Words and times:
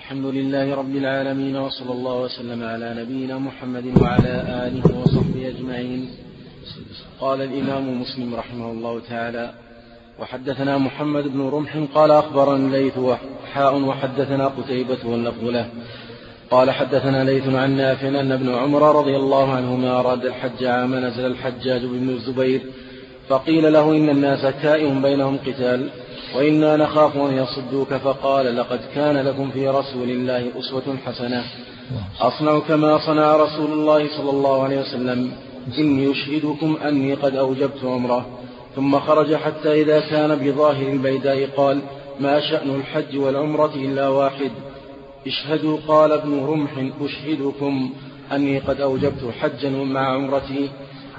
الحمد 0.00 0.26
لله 0.26 0.74
رب 0.74 0.96
العالمين 0.96 1.56
وصلى 1.56 1.92
الله 1.92 2.16
وسلم 2.20 2.64
على 2.64 2.88
نبينا 3.00 3.38
محمد 3.38 3.86
وعلى 4.02 4.34
آله 4.66 5.00
وصحبه 5.00 5.48
أجمعين. 5.48 6.10
قال 7.20 7.42
الإمام 7.42 8.00
مسلم 8.00 8.34
رحمه 8.34 8.70
الله 8.70 9.00
تعالى 9.08 9.52
وحدثنا 10.20 10.78
محمد 10.78 11.24
بن 11.28 11.40
رمح 11.48 11.72
قال 11.94 12.10
أخبرنا 12.10 12.66
الليث 12.66 12.98
وحاء 12.98 13.74
وحدثنا 13.80 14.46
قتيبة 14.46 14.98
واللفظ 15.04 15.44
له. 15.44 15.66
قال 16.50 16.70
حدثنا 16.70 17.24
ليث 17.24 17.46
عن 17.54 17.76
نافع 17.76 18.08
أن 18.08 18.32
ابن 18.32 18.54
عمر 18.54 18.82
رضي 19.00 19.16
الله 19.16 19.52
عنهما 19.52 20.00
أراد 20.00 20.24
الحج 20.24 20.64
عام 20.64 20.94
نزل 20.94 21.26
الحجاج 21.26 21.82
بن 21.84 22.08
الزبير 22.08 22.60
فقيل 23.28 23.72
له 23.72 23.90
إن 23.90 24.08
الناس 24.08 24.42
كائن 24.62 25.02
بينهم 25.02 25.38
قتال. 25.46 25.90
وإنا 26.36 26.76
نخاف 26.76 27.16
أن 27.16 27.36
يصدوك 27.36 27.94
فقال 27.94 28.56
لقد 28.56 28.80
كان 28.94 29.16
لكم 29.16 29.50
في 29.50 29.68
رسول 29.68 30.10
الله 30.10 30.50
أسوة 30.58 30.96
حسنة. 31.06 31.44
أصنع 32.20 32.58
كما 32.58 32.98
صنع 32.98 33.36
رسول 33.36 33.72
الله 33.72 34.08
صلى 34.16 34.30
الله 34.30 34.62
عليه 34.62 34.80
وسلم. 34.80 35.32
إني 35.78 36.10
أشهدكم 36.10 36.76
أني 36.84 37.14
قد 37.14 37.36
أوجبت 37.36 37.84
عمره. 37.84 38.26
ثم 38.76 38.98
خرج 38.98 39.34
حتى 39.34 39.82
إذا 39.82 40.00
كان 40.00 40.34
بظاهر 40.34 40.88
البيداء 40.88 41.48
قال 41.56 41.80
ما 42.20 42.40
شأن 42.40 42.70
الحج 42.74 43.18
والعمرة 43.18 43.72
إلا 43.74 44.08
واحد. 44.08 44.50
اشهدوا 45.26 45.78
قال 45.88 46.12
ابن 46.12 46.44
رمح 46.44 46.70
أشهدكم 47.00 47.90
أني 48.32 48.58
قد 48.58 48.80
أوجبت 48.80 49.32
حجا 49.40 49.70
مع 49.70 50.14
عمرتي. 50.14 50.70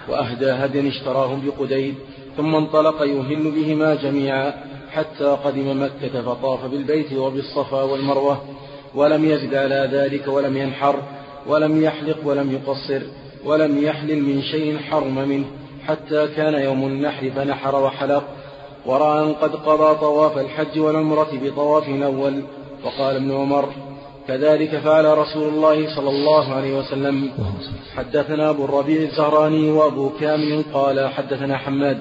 وأهدى 0.10 0.52
هديا 0.52 0.90
اشتراه 0.90 1.38
بقديد. 1.46 1.96
ثم 2.38 2.56
انطلق 2.56 3.02
يهل 3.02 3.52
بهما 3.52 3.96
جميعا. 3.96 4.71
حتى 4.92 5.26
قدم 5.26 5.84
مكة 5.84 6.22
فطاف 6.22 6.66
بالبيت 6.66 7.14
وبالصفا 7.14 7.82
والمروة 7.82 8.42
ولم 8.96 9.26
يزد 9.26 9.56
على 9.56 9.90
ذلك 9.92 10.28
ولم 10.28 10.58
ينحر 10.58 10.96
ولم 11.48 11.84
يحلق 11.84 12.18
ولم 12.24 12.52
يقصر 12.52 13.02
ولم 13.46 13.84
يحلل 13.84 14.24
من 14.24 14.42
شيء 14.42 14.78
حرم 14.78 15.16
منه 15.16 15.46
حتى 15.88 16.28
كان 16.28 16.54
يوم 16.54 16.88
النحر 16.88 17.30
فنحر 17.36 17.84
وحلق. 17.84 18.24
ورأى 18.86 19.24
أن 19.24 19.34
قد 19.34 19.56
قضى 19.56 20.00
طواف 20.00 20.38
الحج 20.38 20.80
والعمرة 20.80 21.30
بطواف 21.44 21.88
الأول. 21.88 22.44
وقال 22.84 23.16
ابن 23.16 23.32
عمر 23.32 23.70
كذلك 24.28 24.78
فعل 24.78 25.18
رسول 25.18 25.50
الله 25.50 25.96
صلى 25.96 26.10
الله 26.10 26.54
عليه 26.54 26.80
وسلم. 26.80 27.30
حدثنا 27.96 28.50
أبو 28.50 28.66
الربيع 28.66 29.02
الزهراني 29.02 29.72
وأبو 29.72 30.10
كامل 30.20 30.64
قال 30.74 31.10
حدثنا 31.10 31.58
حماد 31.58 32.00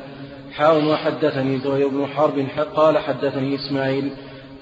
حاول 0.52 0.86
وحدثني 0.86 1.58
زهير 1.58 1.88
بن 1.88 2.06
حرب 2.06 2.46
قال 2.76 2.98
حدثني 2.98 3.54
إسماعيل 3.54 4.10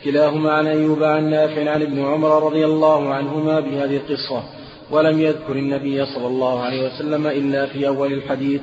كلاهما 0.05 0.53
عن 0.53 0.67
أيوب 0.67 1.03
عن 1.03 1.31
نافع 1.31 1.70
عن 1.70 1.83
ابن 1.83 2.05
عمر 2.05 2.47
رضي 2.47 2.64
الله 2.64 3.14
عنهما 3.14 3.61
بهذه 3.61 3.97
القصة 3.97 4.42
ولم 4.91 5.20
يذكر 5.20 5.53
النبي 5.53 6.06
صلى 6.06 6.27
الله 6.27 6.62
عليه 6.62 6.86
وسلم 6.86 7.27
إلا 7.27 7.66
في 7.66 7.89
أول 7.89 8.12
الحديث 8.12 8.61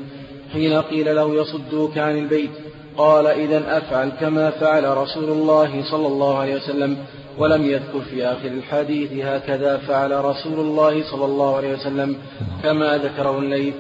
حين 0.54 0.74
قيل 0.82 1.16
له 1.16 1.36
يصدوك 1.36 1.98
عن 1.98 2.18
البيت 2.18 2.52
قال 2.98 3.28
إذا 3.28 3.78
أفعل 3.78 4.10
كما 4.10 4.50
فعل 4.50 4.98
رسول 4.98 5.30
الله 5.30 5.84
صلى 5.92 6.08
الله 6.08 6.38
عليه 6.38 6.56
وسلم 6.56 6.98
ولم 7.38 7.66
يذكر 7.66 8.02
في 8.10 8.26
آخر 8.26 8.48
الحديث 8.48 9.26
هكذا 9.26 9.78
فعل 9.78 10.26
رسول 10.26 10.60
الله 10.60 11.04
صلى 11.12 11.26
الله 11.26 11.56
عليه 11.56 11.74
وسلم 11.74 12.16
كما 12.64 12.98
ذكره 12.98 13.40
الليث. 13.40 13.74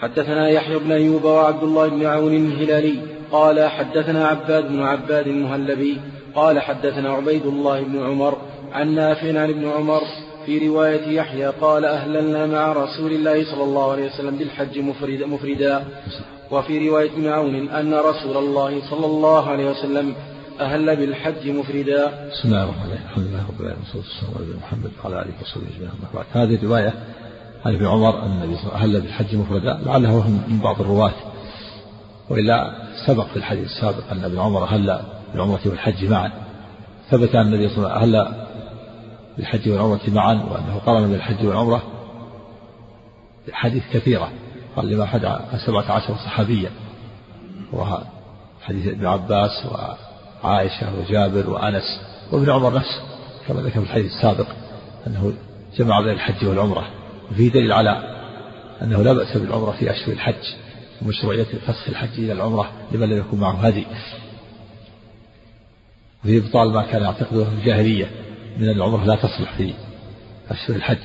حدثنا 0.00 0.48
يحيى 0.48 0.78
بن 0.78 0.92
أيوب 0.92 1.24
وعبد 1.24 1.62
الله 1.62 1.88
بن 1.88 2.06
عون 2.06 2.34
الهلالي 2.34 2.98
قال 3.32 3.70
حدثنا 3.70 4.26
عباد 4.26 4.68
بن 4.68 4.82
عباد 4.82 5.26
المهلبي 5.26 6.00
قال 6.34 6.60
حدثنا 6.60 7.10
عبيد 7.10 7.46
الله 7.46 7.82
بن 7.82 8.02
عمر 8.02 8.38
عن 8.72 8.94
نافع 8.94 9.28
عن 9.28 9.50
ابن 9.50 9.68
عمر 9.68 10.00
في 10.46 10.68
رواية 10.68 11.06
يحيى 11.08 11.46
قال 11.46 11.84
أهللنا 11.84 12.46
مع 12.46 12.72
رسول 12.72 13.12
الله 13.12 13.44
صلى 13.44 13.64
الله 13.64 13.92
عليه 13.92 14.06
وسلم 14.06 14.36
بالحج 14.36 14.78
مفرد 14.78 15.22
مفردا. 15.22 15.84
وفي 16.50 16.88
رواية 16.88 17.10
ابن 17.10 17.26
عون 17.26 17.68
أن 17.68 17.94
رسول 17.94 18.36
الله 18.36 18.90
صلى 18.90 19.06
الله 19.06 19.50
عليه 19.50 19.70
وسلم 19.70 20.14
أهل 20.60 20.96
بالحج 20.96 21.48
مفردا. 21.48 22.30
بسم 22.32 22.48
الله 22.48 22.64
الرحمن 22.64 22.82
الرحيم. 22.84 23.06
الحمد 23.06 23.26
لله 23.26 23.42
رب 23.48 23.60
العالمين 23.60 23.84
والصلاة 23.94 24.02
والسلام 24.02 24.34
على 24.36 24.56
محمد 24.56 24.90
وعلى 25.04 25.22
آله 25.22 25.32
وصحبه 25.42 25.66
أجمعين. 25.76 25.90
هذه 26.32 26.54
الرواية 26.54 26.94
عن 27.64 27.74
ابن 27.74 27.86
عمر 27.86 28.22
أن 28.22 28.32
النبي 28.32 28.56
صلى 28.56 28.64
الله 28.64 28.76
عليه 28.76 28.88
وسلم 28.88 29.02
بالحج 29.02 29.36
مفردا 29.36 29.80
لعله 29.86 30.30
من 30.48 30.58
بعض 30.58 30.80
الرواة. 30.80 31.12
وإلا 32.30 32.72
سبق 33.06 33.26
في 33.26 33.36
الحديث 33.36 33.64
السابق 33.64 34.10
أن 34.10 34.24
ابن 34.24 34.38
عمر 34.38 34.64
أهل 34.64 35.00
بالعمرة 35.32 35.60
والحج 35.66 36.04
معا. 36.04 36.32
ثبت 37.10 37.34
أن 37.34 37.46
النبي 37.46 37.68
صلى 37.68 37.78
الله 37.78 37.90
عليه 37.90 38.02
وسلم 38.02 38.16
أهل 38.16 38.46
بالحج 39.36 39.68
والعمرة 39.68 40.00
معا 40.08 40.34
وأنه 40.34 40.80
قرن 40.86 41.10
بالحج 41.10 41.46
والعمرة 41.46 41.82
حديث 43.52 43.82
كثيرة. 43.92 44.30
قال 44.76 44.88
لما 44.88 45.06
حد 45.06 45.38
سبعة 45.66 45.92
عشر 45.92 46.14
صحابيا. 46.14 46.70
وحديث 47.72 48.86
ابن 48.86 49.06
عباس 49.06 49.66
وعائشة 50.44 50.98
وجابر 50.98 51.50
وأنس 51.50 52.00
وابن 52.32 52.50
عمر 52.50 52.74
نفسه 52.74 53.00
كما 53.48 53.60
ذكر 53.60 53.80
في 53.80 53.86
الحديث 53.86 54.12
السابق 54.12 54.46
أنه 55.06 55.32
جمع 55.76 56.00
بين 56.00 56.12
الحج 56.12 56.46
والعمرة. 56.46 56.84
وفيه 57.30 57.50
دليل 57.50 57.72
على 57.72 58.16
أنه 58.82 59.02
لا 59.02 59.12
بأس 59.12 59.36
بالعمرة 59.36 59.70
في 59.70 59.90
أشهر 59.90 60.12
الحج 60.12 60.54
ومشروعية 61.02 61.44
فسخ 61.44 61.88
الحج 61.88 62.18
إلى 62.18 62.32
العمرة 62.32 62.72
لمن 62.92 63.08
لم 63.08 63.18
يكن 63.18 63.38
معه 63.38 63.66
هدي. 63.66 63.86
وفي 66.24 66.38
إبطال 66.38 66.72
ما 66.72 66.82
كان 66.82 67.02
يعتقده 67.02 67.44
في 67.44 67.50
الجاهلية 67.50 68.10
من 68.58 68.68
أن 68.68 68.76
العمرة 68.76 69.04
لا 69.04 69.16
تصلح 69.16 69.52
في 69.56 69.72
أشهر 70.50 70.76
الحج. 70.76 70.98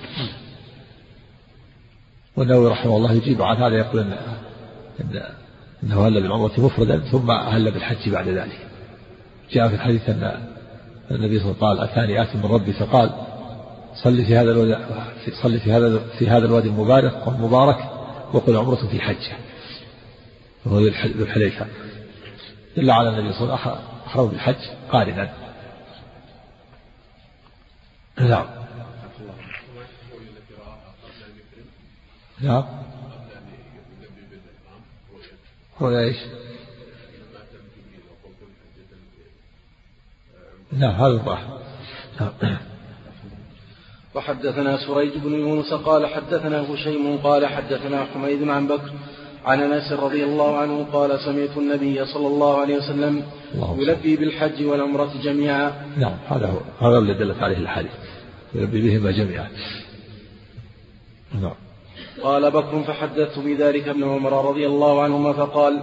والنووي 2.35 2.69
رحمه 2.69 2.97
الله 2.97 3.13
يجيب 3.13 3.41
عن 3.41 3.57
هذا 3.57 3.77
يقول 3.77 4.01
أن 4.01 4.17
أنه 5.83 6.07
هل 6.07 6.21
بالعمرة 6.21 6.51
مفردا 6.57 6.99
ثم 6.99 7.31
هل 7.31 7.71
بالحج 7.71 8.09
بعد 8.09 8.27
ذلك. 8.27 8.67
جاء 9.51 9.67
في 9.67 9.75
الحديث 9.75 10.09
أن 10.09 10.47
النبي 11.11 11.39
صلى 11.39 11.51
الله 11.51 11.67
عليه 11.67 11.79
وسلم 11.79 11.79
قال 11.79 11.79
أتاني 11.79 12.21
آت 12.21 12.35
من 12.35 12.45
ربي؟ 12.45 12.73
فقال 12.73 13.11
صل 13.95 14.25
في 14.25 14.37
هذا 14.37 14.51
الوادي 14.51 14.75
صل 15.43 15.59
في 15.59 15.71
هذا 15.71 15.99
في 16.19 16.29
هذا 16.29 16.45
الوادي 16.45 16.67
المبارك 16.67 17.27
والمبارك 17.27 17.77
وقل 18.33 18.57
عمرة 18.57 18.87
في 18.87 19.01
حجة. 19.01 19.37
وهو 20.65 20.79
ذو 20.79 20.87
الحليفة. 21.23 21.67
دل 22.77 22.91
على 22.91 23.09
النبي 23.09 23.33
صلى 23.33 23.43
الله 23.43 23.59
عليه 23.59 23.71
وسلم 23.71 23.85
أحرم 24.07 24.27
بالحج 24.27 24.69
قارنا. 24.91 25.33
نعم. 28.19 28.45
نعم. 32.41 32.65
هو 35.81 35.99
إيش؟ 35.99 36.17
نعم 40.71 40.95
هذا 40.95 41.07
الظاهر. 41.07 41.61
نعم. 42.19 42.70
وحدثنا 44.15 44.77
سريج 44.77 45.11
بن 45.15 45.33
يونس 45.33 45.73
قال 45.73 46.07
حدثنا 46.07 46.73
هشيم 46.73 47.17
قال 47.17 47.45
حدثنا 47.45 48.05
حميد 48.13 48.49
عن 48.49 48.67
بكر 48.67 48.91
عن 49.45 49.59
أنس 49.59 49.91
رضي 49.91 50.23
الله 50.23 50.57
عنه 50.57 50.85
قال 50.93 51.19
سمعت 51.19 51.57
النبي 51.57 52.05
صلى 52.05 52.27
الله 52.27 52.61
عليه 52.61 52.77
وسلم 52.77 53.23
يلبي 53.77 54.15
بالحج 54.15 54.65
والعمرة 54.65 55.11
جميعا. 55.23 55.71
نعم 55.97 56.17
هذا 56.27 56.47
هو 56.47 56.87
هذا 56.87 56.97
الذي 56.97 57.13
دلت 57.13 57.43
عليه 57.43 57.57
الحديث 57.57 57.91
يلبي 58.55 58.81
بهما 58.81 59.11
جميعا. 59.11 59.47
نعم. 61.41 61.53
قال 62.23 62.51
بكر 62.51 62.83
فحدثت 62.83 63.39
بذلك 63.39 63.87
ابن 63.87 64.03
عمر 64.03 64.49
رضي 64.49 64.67
الله 64.67 65.03
عنهما 65.03 65.33
فقال 65.33 65.81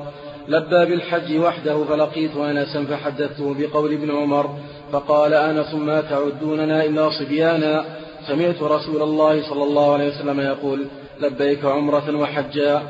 لبى 0.48 0.84
بالحج 0.86 1.38
وحده 1.38 1.84
فلقيت 1.84 2.36
أنسا 2.36 2.84
فحدثته 2.84 3.54
بقول 3.54 3.92
ابن 3.92 4.10
عمر 4.10 4.58
فقال 4.92 5.34
آنس 5.34 5.74
ما 5.74 6.00
تعدوننا 6.00 6.84
إلا 6.84 7.10
صبيانا 7.10 7.84
سمعت 8.26 8.62
رسول 8.62 9.02
الله 9.02 9.42
صلى 9.50 9.64
الله 9.64 9.92
عليه 9.92 10.08
وسلم 10.08 10.40
يقول 10.40 10.86
لبيك 11.20 11.64
عمرة 11.64 12.16
وحجا 12.16 12.82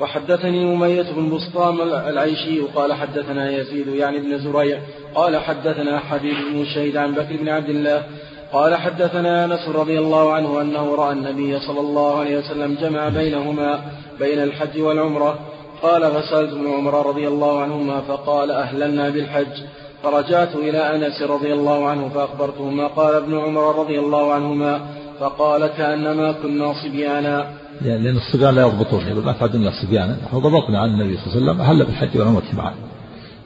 وحدثني 0.00 0.74
أمية 0.74 1.06
بن 1.16 1.36
بسطام 1.36 1.80
العيشي 1.82 2.60
قال 2.60 2.92
حدثنا 2.92 3.50
يزيد 3.50 3.88
يعني 3.88 4.18
بن 4.18 4.38
زريع. 4.38 4.78
قال 5.14 5.36
حدثنا 5.36 5.98
حبيب 5.98 6.36
بن 6.52 6.64
شهيد 6.64 6.96
عن 6.96 7.12
بكر 7.12 7.36
بن 7.36 7.48
عبد 7.48 7.68
الله. 7.68 8.04
قال 8.52 8.74
حدثنا 8.74 9.44
أنس 9.44 9.68
رضي 9.68 9.98
الله 9.98 10.32
عنه 10.32 10.60
أنه 10.60 10.94
رأى 10.94 11.12
النبي 11.12 11.60
صلى 11.60 11.80
الله 11.80 12.18
عليه 12.18 12.38
وسلم 12.38 12.76
جمع 12.80 13.08
بينهما 13.08 13.80
بين 14.18 14.42
الحج 14.42 14.80
والعمرة. 14.80 15.38
قال 15.82 16.10
فسالت 16.10 16.52
ابن 16.52 16.72
عمر 16.72 17.06
رضي 17.06 17.28
الله 17.28 17.60
عنهما 17.60 18.00
فقال 18.00 18.50
أهللنا 18.50 19.10
بالحج. 19.10 19.62
فرجعت 20.06 20.56
إلى 20.56 20.94
أنس 20.94 21.22
رضي 21.22 21.52
الله 21.52 21.88
عنه 21.88 22.08
فأخبرته 22.08 22.70
ما 22.70 22.86
قال 22.86 23.14
ابن 23.14 23.38
عمر 23.38 23.78
رضي 23.78 23.98
الله 23.98 24.34
عنهما 24.34 24.80
فقال 25.20 25.66
كأنما 25.66 26.32
كنا 26.32 26.72
صبيانا. 26.72 27.50
يعني 27.84 28.02
لأن 28.02 28.16
الصبيان 28.16 28.54
لا 28.54 28.62
يضبطون 28.62 29.08
يقول 29.08 29.24
ما 29.24 29.32
تعدون 29.32 29.62
إلا 29.62 29.72
صبيانا 29.82 30.16
نحن 30.24 30.38
ضبطنا 30.38 30.80
عن 30.80 30.88
النبي 30.88 31.16
صلى 31.16 31.26
الله 31.26 31.52
عليه 31.52 31.52
وسلم 31.52 31.60
هل 31.60 31.86
بالحج 31.86 32.18
والعمرة 32.18 32.42
معا. 32.52 32.74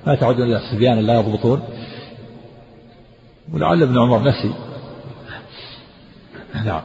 ما 0.06 0.14
تعدون 0.14 0.48
إلا 0.48 0.60
صبيانا 0.72 1.00
لا 1.00 1.14
يضبطون. 1.14 1.62
ولعل 3.52 3.82
ابن 3.82 3.98
عمر 3.98 4.28
نسي. 4.28 4.52
نعم. 6.64 6.82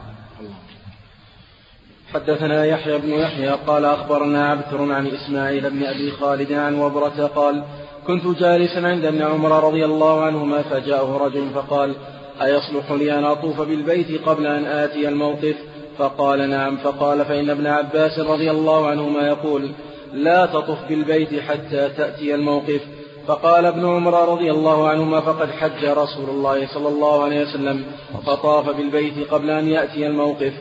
حدثنا 2.14 2.64
يحيى 2.64 2.98
بن 2.98 3.08
يحيى 3.08 3.48
قال 3.48 3.84
أخبرنا 3.84 4.50
عبثر 4.50 4.92
عن 4.92 5.06
إسماعيل 5.06 5.70
بن 5.70 5.84
أبي 5.84 6.10
خالد 6.10 6.52
عن 6.52 6.74
وبرة 6.74 7.26
قال 7.26 7.64
كنت 8.06 8.26
جالسا 8.26 8.78
عند 8.78 9.04
ابن 9.04 9.22
عمر 9.22 9.64
رضي 9.64 9.84
الله 9.84 10.20
عنهما 10.20 10.62
فجاءه 10.62 11.16
رجل 11.16 11.50
فقال 11.50 11.94
أيصلح 12.42 12.92
لي 12.92 13.18
أن 13.18 13.24
أطوف 13.24 13.60
بالبيت 13.60 14.28
قبل 14.28 14.46
أن 14.46 14.64
آتي 14.64 15.08
الموقف؟ 15.08 15.56
فقال 15.98 16.50
نعم. 16.50 16.76
فقال 16.76 17.24
فإن 17.24 17.50
ابن 17.50 17.66
عباس 17.66 18.18
رضي 18.18 18.50
الله 18.50 18.86
عنهما 18.86 19.28
يقول 19.28 19.70
لا 20.12 20.46
تطف 20.46 20.88
بالبيت 20.88 21.40
حتى 21.40 21.88
تأتي 21.96 22.34
الموقف. 22.34 22.80
فقال 23.26 23.66
ابن 23.66 23.86
عمر 23.86 24.32
رضي 24.32 24.50
الله 24.50 24.88
عنهما 24.88 25.20
فقد 25.20 25.50
حج 25.50 25.84
رسول 25.84 26.30
الله 26.30 26.66
صلى 26.66 26.88
الله 26.88 27.24
عليه 27.24 27.42
وسلم 27.42 27.84
فطاف 28.26 28.76
بالبيت 28.76 29.30
قبل 29.30 29.50
أن 29.50 29.68
يأتي 29.68 30.06
الموقف. 30.06 30.52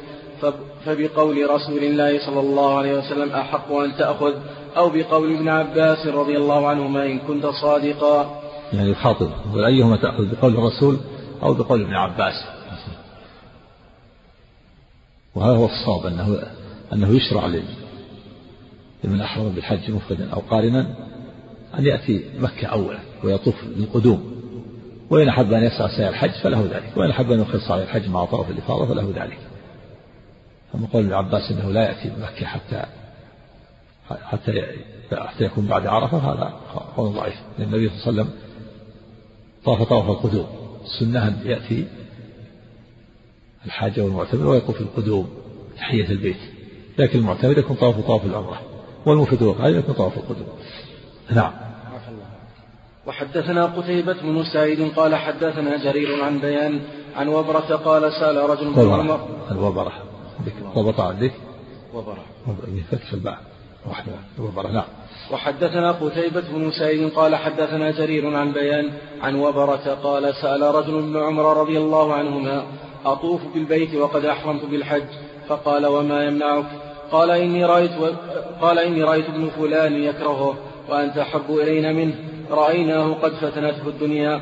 فبقول 0.86 1.50
رسول 1.50 1.84
الله 1.84 2.26
صلى 2.26 2.40
الله 2.40 2.78
عليه 2.78 2.98
وسلم 2.98 3.32
أحق 3.32 3.72
أن 3.72 3.96
تأخذ؟ 3.98 4.34
أو 4.78 4.90
بقول 4.90 5.36
ابن 5.36 5.50
عباس 5.50 6.08
رضي 6.08 6.38
الله 6.38 6.68
عنهما 6.68 7.06
إن 7.06 7.20
كنت 7.20 7.46
صادقا. 7.46 8.42
يعني 8.74 8.92
يخاطب 8.92 9.30
يقول 9.50 9.66
أيهما 9.66 9.96
تأخذ 9.96 10.36
بقول 10.36 10.54
الرسول 10.54 11.00
أو 11.44 11.54
بقول 11.54 11.82
ابن 11.82 11.94
عباس؟ 11.94 12.34
وهذا 15.36 15.58
هو 15.58 15.66
الصواب 15.66 16.06
أنه 16.06 16.40
أنه 16.94 17.10
يشرع 17.10 17.46
لمن 19.04 19.22
أحرم 19.22 19.50
بالحج 19.50 19.92
مفردا 19.92 20.30
أو 20.34 20.40
قارنا 20.40 20.96
أن 21.80 21.86
يأتي 21.86 22.26
مكة 22.40 22.68
أولا 22.68 23.00
ويطوف 23.24 23.56
للقدوم 23.64 24.36
وإن 25.10 25.30
أحب 25.30 25.54
أن 25.54 25.64
يسعى 25.64 25.98
سعي 25.98 26.10
الحج 26.10 26.32
فله 26.44 26.62
ذلك 26.62 26.94
وإن 26.98 27.10
أحب 27.10 27.32
أن 27.32 27.42
يخص 27.42 27.72
على 27.72 27.84
الحج 27.84 28.10
مع 28.10 28.26
طواف 28.26 28.50
الإفاضة 28.50 28.86
فله 28.86 29.14
ذلك. 29.16 29.38
أما 30.76 30.88
قول 30.94 31.04
ابن 31.04 31.14
عباس 31.14 31.52
أنه 31.52 31.72
لا 31.72 31.84
يأتي 31.84 32.10
بمكة 32.10 32.46
حتى 32.46 32.86
حتى 34.10 34.66
حتى 35.12 35.44
يكون 35.44 35.66
بعد 35.66 35.88
عرفة 35.88 36.18
هذا 36.18 36.54
قول 36.98 37.14
ضعيف. 37.14 37.36
لأن 37.60 37.74
النبي 37.74 37.90
صلى 37.90 38.10
الله 38.10 38.22
عليه 38.22 38.22
وسلم 38.22 38.30
طاف 39.66 39.84
طواف 39.84 40.10
القدوم. 40.10 40.48
السنة 40.84 41.28
أن 41.28 41.38
يأتي 41.46 41.88
الحاجة 43.66 44.02
والمعتمر 44.02 44.48
ويطوف 44.48 44.82
القدوم 44.82 45.30
تحية 45.78 46.10
البيت. 46.10 46.40
لكن 46.98 47.20
المعتمر 47.20 47.58
يكون 47.58 47.78
طواف 47.78 48.00
طواف 48.00 48.26
العمرة 48.26 48.62
والمفيد 49.06 49.42
والقادم 49.42 49.80
يكون 49.80 49.96
طواف 49.96 50.18
القدوم. 50.18 50.48
نعم. 51.32 51.54
وحدثنا 53.08 53.66
قتيبة 53.66 54.14
بن 54.14 54.44
سعيد 54.54 54.92
قال 54.96 55.16
حدثنا 55.16 55.84
جرير 55.84 56.24
عن 56.24 56.40
بيان 56.40 56.82
عن 57.16 57.28
وبرة 57.28 57.76
قال 57.76 58.14
سأل 58.14 58.50
رجل 58.50 58.68
من 58.68 58.94
عمر 58.94 59.28
الوبرة 59.52 59.94
ضبط 60.76 61.00
عندك 61.00 61.34
وبرة 61.94 62.24
بفتح 62.68 63.14
الباء 63.14 63.40
وبرة. 64.40 64.72
نعم. 64.72 64.84
وحدثنا 65.32 65.92
قتيبة 65.92 66.44
بن 66.54 66.72
سعيد 66.72 67.10
قال 67.10 67.36
حدثنا 67.36 67.92
جرير 67.92 68.36
عن 68.36 68.52
بيان 68.52 68.92
عن 69.22 69.36
وبرة 69.36 69.98
قال 70.04 70.36
سأل 70.36 70.62
رجل 70.62 70.94
من 70.94 71.22
عمر 71.22 71.58
رضي 71.58 71.78
الله 71.78 72.14
عنهما 72.14 72.64
أطوف 73.06 73.42
بالبيت 73.54 73.96
وقد 73.96 74.26
أحرمت 74.26 74.66
بالحج. 74.66 75.08
فقال 75.48 75.86
وما 75.86 76.24
يمنعك؟ 76.24 76.66
قال 77.12 77.32
إني 77.32 77.66
رأيت 77.66 77.92
و... 78.02 78.08
قال 78.62 78.80
إني 78.80 79.04
رأيت 79.04 79.26
ابن 79.30 79.50
فلان 79.50 79.94
يكرهه 79.94 80.56
وأنت 80.90 81.18
أحب 81.18 81.50
إلينا 81.50 81.94
منه 81.94 82.16
رأيناه 82.52 83.14
قد 83.14 83.32
فتنته 83.34 83.88
الدنيا. 83.88 84.42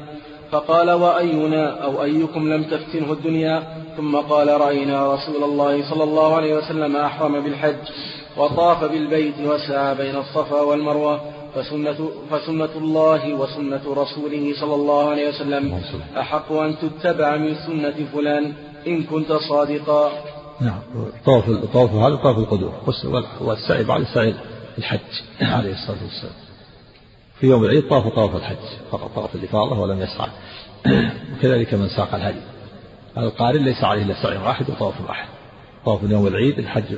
فقال 0.52 0.92
وأينا 0.92 1.84
أو 1.84 2.04
أيكم 2.04 2.54
لم 2.54 2.64
تفتنه 2.64 3.12
الدنيا؟ 3.12 3.64
ثم 3.98 4.16
قال 4.16 4.62
رأينا 4.62 5.14
رسول 5.14 5.44
الله 5.44 5.90
صلى 5.90 6.04
الله 6.04 6.36
عليه 6.36 6.58
وسلم 6.58 6.96
أحرم 6.96 7.40
بالحج. 7.40 7.76
وطاف 8.38 8.84
بالبيت 8.84 9.40
وسعى 9.40 9.96
بين 9.96 10.16
الصفا 10.16 10.62
والمروة 10.62 11.22
فسنة, 11.56 12.10
فسنة 12.32 12.70
الله 12.76 13.34
وسنة 13.34 13.82
رسوله 13.88 14.54
صلى 14.60 14.76
الله 14.76 15.10
عليه 15.10 15.30
وسلم. 15.30 15.82
أحق 16.18 16.52
أن 16.52 16.76
تتبع 16.80 17.38
من 17.38 17.56
سنة 17.56 18.06
فلان. 18.14 18.54
إن 18.88 19.04
كنت 19.04 19.34
صادقا. 19.34 20.12
نعم. 20.62 20.80
طواف 21.26 21.50
طواف 21.74 21.94
هذا 21.94 22.16
طواف 22.16 22.38
القدوم 22.38 22.74
والسعي 23.42 23.84
بعد 23.84 24.04
سعي 24.04 24.36
الحج 24.78 25.00
عليه 25.42 25.74
الصلاة 25.74 26.04
والسلام. 26.04 26.34
في 27.40 27.48
يوم 27.48 27.64
العيد 27.64 27.88
طاف 27.90 28.08
طواف 28.08 28.36
الحج. 28.36 28.66
فقط 28.92 29.12
طواف 29.16 29.36
الإفاضة 29.36 29.80
ولم 29.80 30.02
يسعى. 30.02 30.30
وكذلك 31.38 31.74
من 31.74 31.90
ساق 31.90 32.16
الهدي. 32.16 32.42
القارن 33.18 33.64
ليس 33.64 33.84
عليه 33.84 34.04
إلا 34.04 34.24
سعي 34.24 34.38
واحد 34.38 34.70
وطواف 34.70 34.94
واحد. 35.08 35.28
طواف 35.86 36.04
يوم 36.04 36.28
العيد 36.28 36.60
الحج 36.60 36.96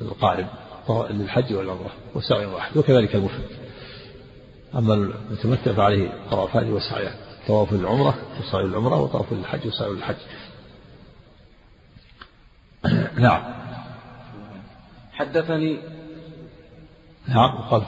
القارن 0.00 0.46
للحج 1.10 1.54
والعمرة 1.54 1.90
وسعي 2.14 2.46
واحد 2.46 2.76
وكذلك 2.76 3.14
المفرد. 3.14 3.48
أما 4.74 4.94
المتمتع 4.94 5.72
فعليه 5.72 6.12
طوافان 6.30 6.72
وسعيان 6.72 7.14
طواف 7.46 7.72
العمرة 7.72 8.14
وسعي 8.40 8.64
العمرة 8.64 9.00
وطواف 9.00 9.32
الحج 9.32 9.66
وسعي 9.66 9.90
الحج. 9.90 10.16
نعم. 13.24 13.42
حدثني 15.12 15.78
نعم 17.28 17.58
قال 17.58 17.82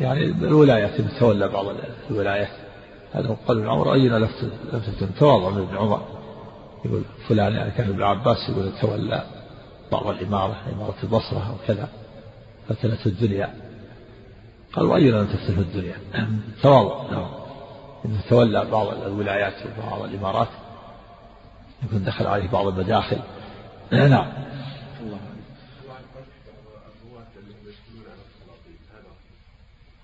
يعني 0.00 0.24
الولايات 0.24 1.00
تولى 1.00 1.48
بعض 1.48 1.66
الولايات 2.10 2.48
هذا 3.12 3.36
قال 3.48 3.58
ابن 3.58 3.68
عمر 3.68 3.94
أين 3.94 4.28
تكن 5.00 5.14
تواضع 5.18 5.50
من 5.50 5.62
ابن 5.62 5.76
عمر؟ 5.76 6.02
يقول 6.84 7.02
فلان 7.28 7.52
يعني 7.52 7.70
كان 7.70 7.88
ابن 7.88 8.02
عباس 8.02 8.48
يقول 8.48 8.72
تولى. 8.80 9.41
بعض 9.92 10.06
الإمارة 10.06 10.56
إمارة 10.72 10.94
البصرة 11.02 11.54
وكذا 11.54 11.88
فتنت 12.68 13.06
الدنيا. 13.06 13.54
قال 14.72 14.86
وأين 14.86 15.10
لم 15.10 15.26
تفتن 15.26 15.58
الدنيا؟ 15.58 15.96
تواضع 16.62 17.10
نعم. 17.10 17.28
إنه 18.04 18.20
تولى 18.28 18.64
بعض 18.64 18.86
الولايات 19.02 19.54
وبعض 19.78 20.02
الإمارات 20.02 20.48
يكون 21.82 22.04
دخل 22.04 22.26
عليه 22.26 22.48
بعض 22.48 22.66
المداخل. 22.66 23.18
نعم. 23.92 24.32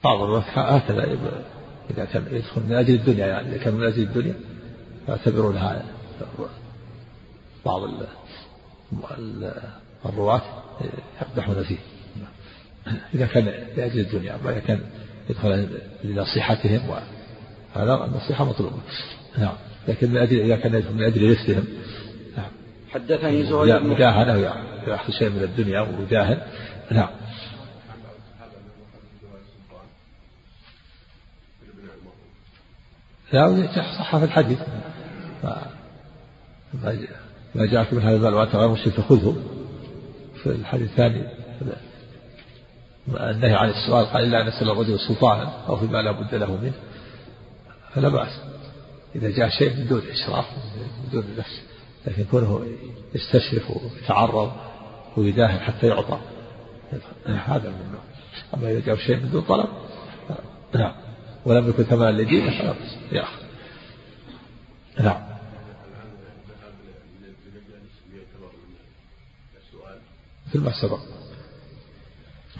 بعض 0.04 0.22
الوقت 0.22 0.44
هكذا 0.54 1.04
إذا 1.90 2.04
كان 2.04 2.26
يدخل 2.30 2.60
من 2.60 2.72
أجل 2.72 2.94
الدنيا 2.94 3.26
يعني 3.26 3.48
إذا 3.48 3.64
كان 3.64 3.74
من 3.74 3.86
أجل 3.86 4.02
الدنيا 4.02 4.34
يعتبرونها 5.08 5.84
بعض 7.66 7.84
الرواة 10.06 10.42
يقدحون 11.20 11.64
فيه. 11.64 11.78
إذا 13.14 13.26
كان 13.26 13.44
لأجل 13.76 14.00
الدنيا 14.00 14.34
أما 14.34 14.50
إذا 14.50 14.60
كان 14.60 14.80
يدخل 15.30 15.68
لنصيحتهم 16.04 16.80
هذا 17.74 18.04
النصيحة 18.04 18.44
مطلوبة. 18.44 18.76
نعم. 19.38 19.54
لكن 19.88 20.10
من 20.10 20.16
أجل 20.16 20.40
إذا 20.40 20.56
كان 20.56 20.74
يدخل 20.74 20.94
من 20.94 21.02
أجل 21.02 21.30
رزقهم. 21.30 21.64
نعم. 22.36 22.50
حدثني 22.90 23.44
زهير 23.44 23.78
بن 23.78 23.88
مجاهدة 23.88 24.34
يأخذ 24.86 25.12
شيء 25.12 25.30
من 25.30 25.42
الدنيا 25.42 25.80
ومجاهد 25.80 26.42
نعم. 26.90 27.08
لا 33.32 33.68
صح 33.98 34.16
في 34.16 34.24
الحديث 34.24 34.58
ما 37.58 37.66
جاءك 37.66 37.92
من 37.92 38.02
هذا 38.02 38.16
المال 38.16 38.34
وأنت 38.34 38.56
غير 38.56 38.68
مسلم 38.68 38.92
فخذه. 38.92 39.36
في 40.42 40.46
الحديث 40.46 40.90
الثاني 40.90 41.22
النهي 43.08 43.54
عن 43.54 43.68
السؤال 43.68 44.06
قال 44.06 44.24
إلا 44.24 44.42
أن 44.42 44.48
يسأل 44.48 44.70
الرجل 44.70 45.00
سلطانا 45.00 45.52
أو 45.68 45.76
فيما 45.76 46.02
لا 46.02 46.10
بد 46.10 46.34
له 46.34 46.56
منه 46.56 46.72
فلا 47.94 48.08
بأس. 48.08 48.40
إذا 49.16 49.30
جاء 49.30 49.48
شيء 49.48 49.76
من 49.76 49.86
دون 49.88 50.02
إشراف 50.10 50.44
من 51.04 51.10
دون 51.12 51.24
نفس 51.38 51.62
لكن 52.06 52.24
كونه 52.24 52.66
يستشرف 53.14 53.70
ويتعرض 53.70 54.52
ويداهن 55.16 55.58
حتى 55.60 55.86
يعطى. 55.86 56.18
هذا 57.26 57.68
منه 57.68 57.98
أما 58.54 58.70
إذا 58.70 58.80
جاء 58.80 58.96
شيء 58.96 59.16
من 59.16 59.30
دون 59.30 59.42
طلب 59.42 59.68
نعم. 60.74 60.92
ولم 61.44 61.68
يكن 61.68 61.82
ثمنا 61.82 62.10
لدينه 62.10 62.50
فلا 62.58 62.72
بأس. 62.72 62.96
نعم. 65.00 65.37
مثل 70.48 70.64
ما 70.64 70.72
سبق. 70.82 70.98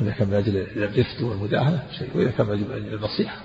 إذا 0.00 0.10
كان 0.10 0.28
من 0.28 0.34
أجل 0.34 0.56
الرفد 0.56 1.22
والمداهنة 1.22 1.82
شيء 1.98 2.08
وإذا 2.14 2.30
كان 2.30 2.46
من 2.46 2.52
أجل 2.52 2.94
النصيحة 2.94 3.36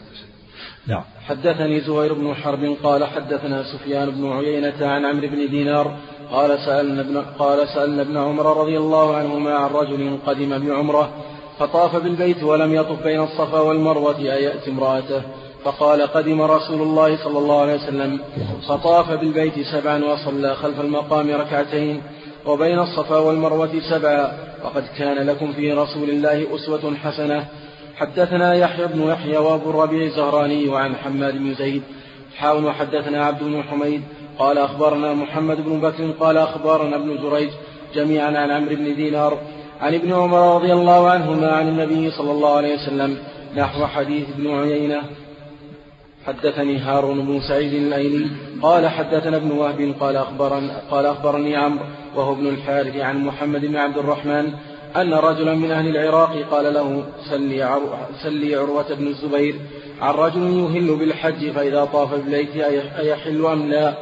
نعم. 0.87 1.03
حدثني 1.25 1.81
زهير 1.81 2.13
بن 2.13 2.33
حرب 2.33 2.77
قال 2.83 3.05
حدثنا 3.05 3.63
سفيان 3.63 4.09
بن 4.09 4.31
عيينة 4.31 4.87
عن 4.87 5.05
عمرو 5.05 5.27
بن 5.27 5.49
دينار 5.49 5.97
قال 6.31 6.59
سألنا 6.59 7.01
ابن 7.01 7.17
قال 7.17 7.67
سألنا 7.67 8.01
ابن 8.01 8.17
عمر 8.17 8.61
رضي 8.61 8.77
الله 8.77 9.15
عنهما 9.15 9.55
عن 9.55 9.69
رجل 9.69 10.17
قدم 10.25 10.67
بعمرة 10.67 11.13
فطاف 11.59 11.95
بالبيت 11.95 12.43
ولم 12.43 12.73
يطف 12.73 13.03
بين 13.03 13.21
الصفا 13.23 13.59
والمروة 13.59 14.17
أيأتي 14.17 14.71
امرأته. 14.71 15.21
فقال 15.63 16.01
قدم 16.01 16.41
رسول 16.41 16.81
الله 16.81 17.23
صلى 17.23 17.39
الله 17.39 17.61
عليه 17.61 17.75
وسلم 17.75 18.19
فطاف 18.67 19.11
بالبيت 19.11 19.53
سبعا 19.59 20.03
وصلى 20.05 20.55
خلف 20.55 20.79
المقام 20.79 21.29
ركعتين 21.29 22.01
وبين 22.45 22.79
الصفا 22.79 23.17
والمروة 23.17 23.71
سبعا. 23.89 24.31
وقد 24.63 24.83
كان 24.97 25.27
لكم 25.27 25.53
في 25.53 25.73
رسول 25.73 26.09
الله 26.09 26.55
أسوة 26.55 26.95
حسنة. 26.95 27.45
حدثنا 27.95 28.53
يحيى 28.53 28.87
بن 28.87 29.01
يحيى 29.01 29.37
وابو 29.37 29.69
الربيع 29.69 30.03
الزهراني 30.03 30.67
وعن 30.67 30.95
حماد 30.95 31.37
بن 31.37 31.53
زيد. 31.53 31.83
حاول 32.37 32.65
وحدثنا 32.65 33.25
عبد 33.25 33.43
بن 33.43 33.63
حميد. 33.63 34.01
قال 34.39 34.57
أخبرنا 34.57 35.13
محمد 35.13 35.65
بن 35.65 35.81
بكر. 35.81 36.11
قال 36.11 36.37
أخبرنا 36.37 36.95
ابن 36.95 37.17
جريج 37.17 37.49
جميعا 37.95 38.37
عن 38.37 38.51
عمرو 38.51 38.75
بن 38.75 38.95
دينار. 38.95 39.37
عن 39.81 39.93
ابن 39.93 40.13
عمر 40.13 40.55
رضي 40.55 40.73
الله 40.73 41.09
عنهما 41.09 41.51
عن 41.51 41.67
النبي 41.67 42.11
صلى 42.11 42.31
الله 42.31 42.55
عليه 42.55 42.75
وسلم 42.75 43.17
نحو 43.55 43.85
حديث 43.85 44.29
ابن 44.29 44.59
عيينة. 44.59 45.01
حدثني 46.25 46.77
هارون 46.77 47.25
بن 47.25 47.41
سعيد 47.41 47.73
الأيلي. 47.73 48.27
قال 48.61 48.87
حدثنا 48.87 49.37
ابن 49.37 49.51
وهب. 49.51 49.93
قال 49.99 50.15
أخبرني, 50.15 50.71
قال 50.91 51.05
أخبرني 51.05 51.55
عمرو. 51.55 51.85
وهو 52.15 52.33
ابن 52.33 52.47
الحارث 52.47 52.95
عن 52.95 53.25
محمد 53.25 53.61
بن 53.61 53.75
عبد 53.75 53.97
الرحمن 53.97 54.53
أن 54.95 55.13
رجلا 55.13 55.55
من 55.55 55.71
أهل 55.71 55.97
العراق 55.97 56.45
قال 56.51 56.73
له 56.73 57.03
سلي, 57.29 57.79
سلي 58.23 58.55
عروة 58.55 58.93
بن 58.93 59.07
الزبير 59.07 59.55
عن 60.01 60.13
رجل 60.13 60.41
يهل 60.41 60.95
بالحج 60.95 61.51
فإذا 61.51 61.85
طاف 61.85 62.13
بالبيت 62.13 62.55
أيحل 62.99 63.45
أم 63.45 63.69
لا؟ 63.69 63.93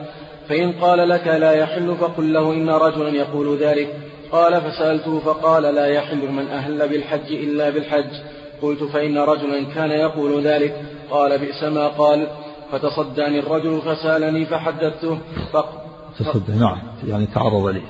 فإن 0.50 0.72
قال 0.72 1.10
لك 1.10 1.28
لا 1.28 1.52
يحل 1.52 1.96
فقل 1.96 2.34
له 2.34 2.54
إن 2.54 2.70
رجلا 2.70 3.10
يقول 3.10 3.58
ذلك. 3.58 3.96
قال 4.32 4.62
فسألته 4.62 5.20
فقال 5.20 5.64
لا 5.64 5.86
يحل 5.86 6.32
من 6.32 6.48
أهل 6.48 6.90
بالحج 6.90 7.32
إلا 7.32 7.70
بالحج. 7.70 8.12
قلت 8.62 8.84
فإن 8.84 9.18
رجلا 9.18 9.66
كان 9.76 9.92
يقول 9.92 10.42
ذلك. 10.42 10.86
قال 11.12 11.38
بئس 11.38 11.64
ما 11.64 11.88
قال. 11.88 12.28
فتصداني 12.72 13.40
الرجل 13.40 13.82
فسألني 13.82 14.46
فحدثته. 14.46 15.18
تصدى 16.20 16.52
نعم. 16.52 16.78
يعني 17.08 17.26
تعرض 17.26 17.66
لي. 17.68 17.82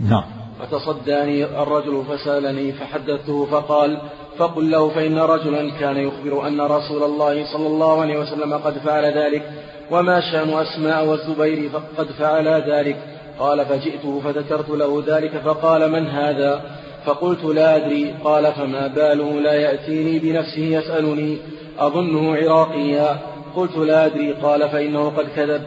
نعم. 0.00 0.24
فتصداني 0.60 1.44
الرجل 1.44 2.02
فسألني 2.08 2.72
فحدثته 2.72 3.46
فقال 3.46 3.98
فقل 4.38 4.70
له 4.70 4.88
فإن 4.88 5.18
رجلا 5.18 5.70
كان 5.80 5.96
يخبر 5.96 6.46
أن 6.46 6.60
رسول 6.60 7.02
الله 7.02 7.52
صلى 7.52 7.66
الله 7.66 8.00
عليه 8.00 8.18
وسلم 8.18 8.54
قد 8.54 8.78
فعل 8.78 9.04
ذلك 9.04 9.50
وما 9.90 10.20
شأن 10.20 10.48
أسماء 10.48 11.06
والزبير 11.06 11.68
فقد 11.68 12.06
فعل 12.06 12.48
ذلك. 12.48 12.96
قال 13.38 13.66
فجئته 13.66 14.20
فذكرت 14.24 14.70
له 14.70 15.02
ذلك 15.06 15.38
فقال 15.44 15.92
من 15.92 16.06
هذا؟ 16.06 16.62
فقلت 17.04 17.44
لا 17.44 17.76
أدري. 17.76 18.14
قال 18.24 18.52
فما 18.52 18.86
باله 18.86 19.40
لا 19.40 19.54
يأتيني 19.54 20.18
بنفسه 20.18 20.62
يسألني 20.62 21.38
أظنه 21.78 22.36
عراقيا. 22.36 23.18
قلت 23.56 23.76
لا 23.76 24.06
أدري. 24.06 24.32
قال 24.32 24.68
فإنه 24.68 25.08
قد 25.08 25.26
كذب. 25.36 25.62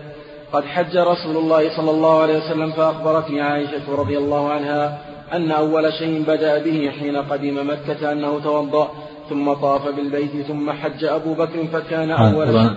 قد 0.53 0.63
حج 0.63 0.97
رسول 0.97 1.37
الله 1.37 1.77
صلى 1.77 1.91
الله 1.91 2.21
عليه 2.21 2.37
وسلم 2.37 2.71
فأخبرتني 2.71 3.41
عائشة 3.41 3.95
رضي 3.95 4.17
الله 4.17 4.49
عنها 4.49 5.01
أن 5.33 5.51
أول 5.51 5.93
شيء 5.93 6.23
بدأ 6.27 6.63
به 6.63 6.91
حين 6.99 7.15
قدم 7.17 7.69
مكة 7.69 8.11
أنه 8.11 8.39
توضأ 8.39 8.91
ثم 9.29 9.53
طاف 9.53 9.87
بالبيت 9.95 10.45
ثم 10.47 10.71
حج 10.71 11.03
أبو 11.03 11.33
بكر 11.33 11.67
فكان 11.73 12.11
أول 12.11 12.47
شيء. 12.47 12.71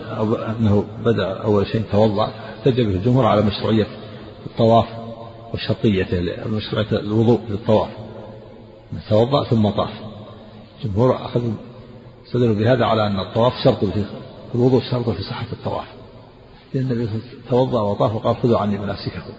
أنه 0.60 0.84
بدأ 1.04 1.32
أول 1.32 1.66
شيء 1.66 1.82
توضأ 1.92 2.30
احتج 2.58 2.80
به 2.80 2.94
الجمهور 2.94 3.26
على 3.26 3.42
مشروعية 3.42 3.86
الطواف 4.46 4.86
وشرطيته 5.54 6.20
مشروعية 6.46 6.92
الوضوء 6.92 7.40
للطواف. 7.48 7.90
توضأ 9.08 9.44
ثم 9.44 9.68
طاف. 9.68 9.90
الجمهور 10.84 11.16
أخذوا 11.16 11.52
استدلوا 12.26 12.54
بهذا 12.54 12.84
على 12.84 13.06
أن 13.06 13.20
الطواف 13.20 13.52
شرط 13.64 13.84
في 13.84 14.04
الوضوء 14.54 14.82
شرط 14.90 15.10
في 15.10 15.22
صحة 15.22 15.46
الطواف. 15.52 16.01
لأن 16.74 16.90
النبي 16.90 17.22
توضأ 17.48 17.80
وطاف 17.80 18.14
وقال 18.14 18.36
خذوا 18.36 18.58
عني 18.58 18.78
مناسككم. 18.78 19.32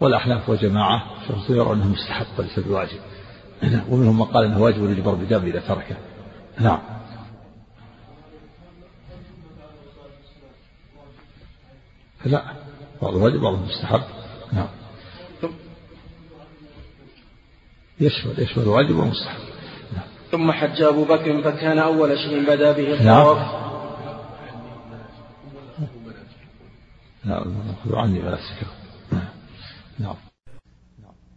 والأحناف 0.00 0.48
وجماعة 0.48 1.02
يرون 1.48 1.80
أنه 1.80 1.88
مستحب 1.88 2.26
وليس 2.38 2.58
بواجب 2.58 2.98
ومنهم 3.90 4.18
من 4.18 4.24
قال 4.24 4.44
أنه 4.44 4.62
واجب 4.62 4.82
ويجبر 4.82 5.14
بدم 5.14 5.46
إذا 5.46 5.60
تركه. 5.60 5.96
نعم. 6.60 6.80
لا. 12.24 12.42
بعض 13.02 13.14
واجب 13.14 13.40
بعض 13.40 13.54
مستحب 13.54 14.02
نعم. 14.52 14.68
يشمل 18.00 18.34
يشمل 18.38 18.62
الواجب 18.62 18.96
والمستحب 18.96 19.40
نعم. 19.96 20.04
ثم 20.32 20.52
حج 20.52 20.82
أبو 20.82 21.04
بكر 21.04 21.42
فكان 21.42 21.78
أول 21.78 22.18
شيء 22.18 22.46
بدا 22.46 22.72
به 22.72 22.92
الطواف. 22.94 23.38
نعم. 23.38 23.63
نعم 27.24 27.44
عني 27.90 28.18
مناسكه 28.18 28.66
نعم. 29.98 30.14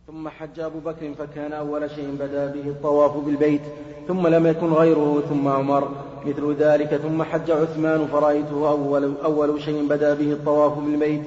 ثم 0.08 0.30
حج 0.30 0.60
أبو 0.60 0.80
بكر 0.80 1.14
فكان 1.14 1.54
أول 1.54 1.92
شيء 1.92 2.16
بدا 2.20 2.46
به 2.46 2.70
الطواف 2.70 3.18
بالبيت 3.18 3.62
ثم 4.08 4.28
لم 4.28 4.48
يكن 4.48 4.74
غيره 4.74 5.24
ثم 5.30 5.48
عمر. 5.48 5.90
مثل 6.26 6.56
ذلك 6.60 6.96
ثم 6.96 7.24
حج 7.24 7.52
عثمان 7.52 8.08
فرأيته 8.08 8.70
أول, 8.70 9.14
أول 9.24 9.62
شيء 9.62 9.88
بدا 9.88 10.14
به 10.14 10.32
الطواف 10.32 10.80
بالبيت. 10.80 11.22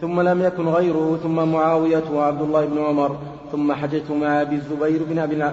ثم 0.00 0.20
لم 0.20 0.42
يكن 0.42 0.68
غيره 0.68 1.18
ثم 1.22 1.52
معاوية 1.52 2.04
وعبد 2.12 2.42
الله 2.42 2.64
بن 2.64 2.78
عمر. 2.78 3.16
ثم 3.52 3.72
حججت 3.72 4.10
مع 4.10 4.42
أبي 4.42 4.54
الزبير 4.54 5.04
بن 5.04 5.18
أبي. 5.18 5.44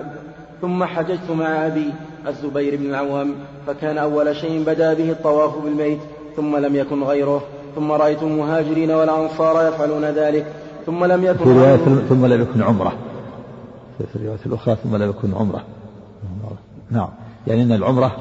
ثم 0.62 0.84
حججت 0.84 1.32
مع 1.32 1.68
أبي 1.68 1.94
الزبير 2.28 2.76
بن 2.76 2.86
العوام. 2.86 3.36
فكان 3.68 3.98
أول 3.98 4.36
شيء 4.36 4.64
بدا 4.64 4.94
به 4.94 5.12
الطواف 5.12 5.58
بالبيت 5.58 6.00
ثم 6.36 6.58
لم 6.58 6.76
يكن 6.76 7.04
غيره. 7.04 7.44
ثم 7.76 7.92
رأيت 7.92 8.24
المهاجرين 8.24 8.92
والأنصار 8.92 9.68
يفعلون 9.68 10.06
ذلك 10.06 10.46
ثم 10.86 11.06
لم 11.06 11.24
يكن 11.24 11.44
في 11.44 11.50
رواية 11.50 11.76
ثم 12.10 12.26
لم 12.26 12.42
يكن 12.42 12.64
عمرة. 12.64 12.94
في 13.98 14.16
الرواية 14.16 14.40
الأخرى 14.46 14.76
ثم 14.84 14.96
لم 14.96 15.10
يكن 15.10 15.34
عمرة. 15.34 15.64
نعم. 16.92 17.10
يعني 17.48 17.64
أن 17.64 17.72
العمرة 17.72 18.16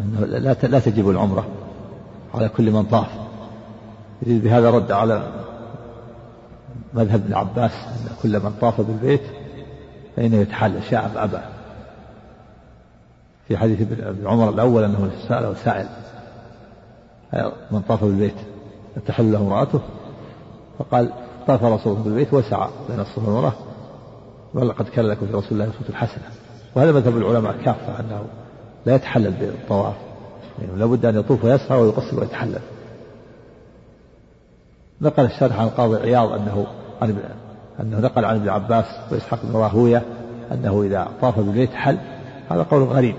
أنه 0.00 0.26
لا 0.26 0.56
لا 0.62 0.78
تجب 0.78 1.10
العمرة 1.10 1.46
على 2.34 2.48
كل 2.48 2.70
من 2.70 2.84
طاف. 2.84 3.08
يريد 4.22 4.44
بهذا 4.44 4.70
رد 4.70 4.92
على 4.92 5.22
مذهب 6.94 7.20
ابن 7.24 7.34
عباس 7.34 7.72
أن 7.72 8.08
كل 8.22 8.40
من 8.40 8.52
طاف 8.60 8.80
بالبيت 8.80 9.22
فإنه 10.16 10.36
يتحلل 10.36 10.82
شاء 10.90 11.10
أبى. 11.16 11.38
في 13.48 13.56
حديث 13.56 13.80
ابن 13.82 14.26
عمر 14.26 14.48
الأول 14.48 14.84
أنه 14.84 15.10
سأله 15.28 15.54
سائل 15.54 15.86
من 17.70 17.80
طاف 17.88 18.04
بالبيت 18.04 18.36
تحل 19.06 19.32
له 19.32 19.38
امرأته 19.38 19.80
فقال 20.78 21.12
طاف 21.46 21.64
رسول 21.64 21.92
الله 21.92 22.04
بالبيت 22.04 22.34
وسعى 22.34 22.68
بين 22.88 23.00
الصفا 23.00 23.26
والمروة 23.26 23.52
ولقد 24.54 24.88
كان 24.88 25.04
لكم 25.04 25.26
في 25.26 25.32
رسول 25.32 25.52
الله 25.52 25.64
أسوة 25.64 25.96
حسنة. 25.96 26.24
وهذا 26.74 26.92
مذهب 26.92 27.16
العلماء 27.16 27.56
كافة 27.64 28.00
أنه 28.00 28.24
لا 28.86 28.94
يتحلل 28.94 29.30
بالطواف. 29.30 29.94
يعني 30.58 30.78
لابد 30.78 31.06
أن 31.06 31.16
يطوف 31.16 31.44
ويسعى 31.44 31.80
ويقصر 31.80 32.20
ويتحلل. 32.20 32.60
نقل 35.00 35.24
الشارح 35.24 35.60
عن 35.60 35.66
القاضي 35.66 35.96
عياض 35.96 36.32
أنه 36.32 36.66
عن 37.02 37.18
أنه 37.80 38.00
نقل 38.00 38.24
عن 38.24 38.36
ابن 38.36 38.48
عباس 38.48 38.84
وإسحاق 39.12 39.40
بن 39.44 39.56
راهوية 39.56 40.02
أنه 40.52 40.82
إذا 40.82 41.08
طاف 41.20 41.38
بالبيت 41.38 41.70
حل. 41.70 41.98
هذا 42.50 42.62
قول 42.62 42.82
غريب. 42.82 43.14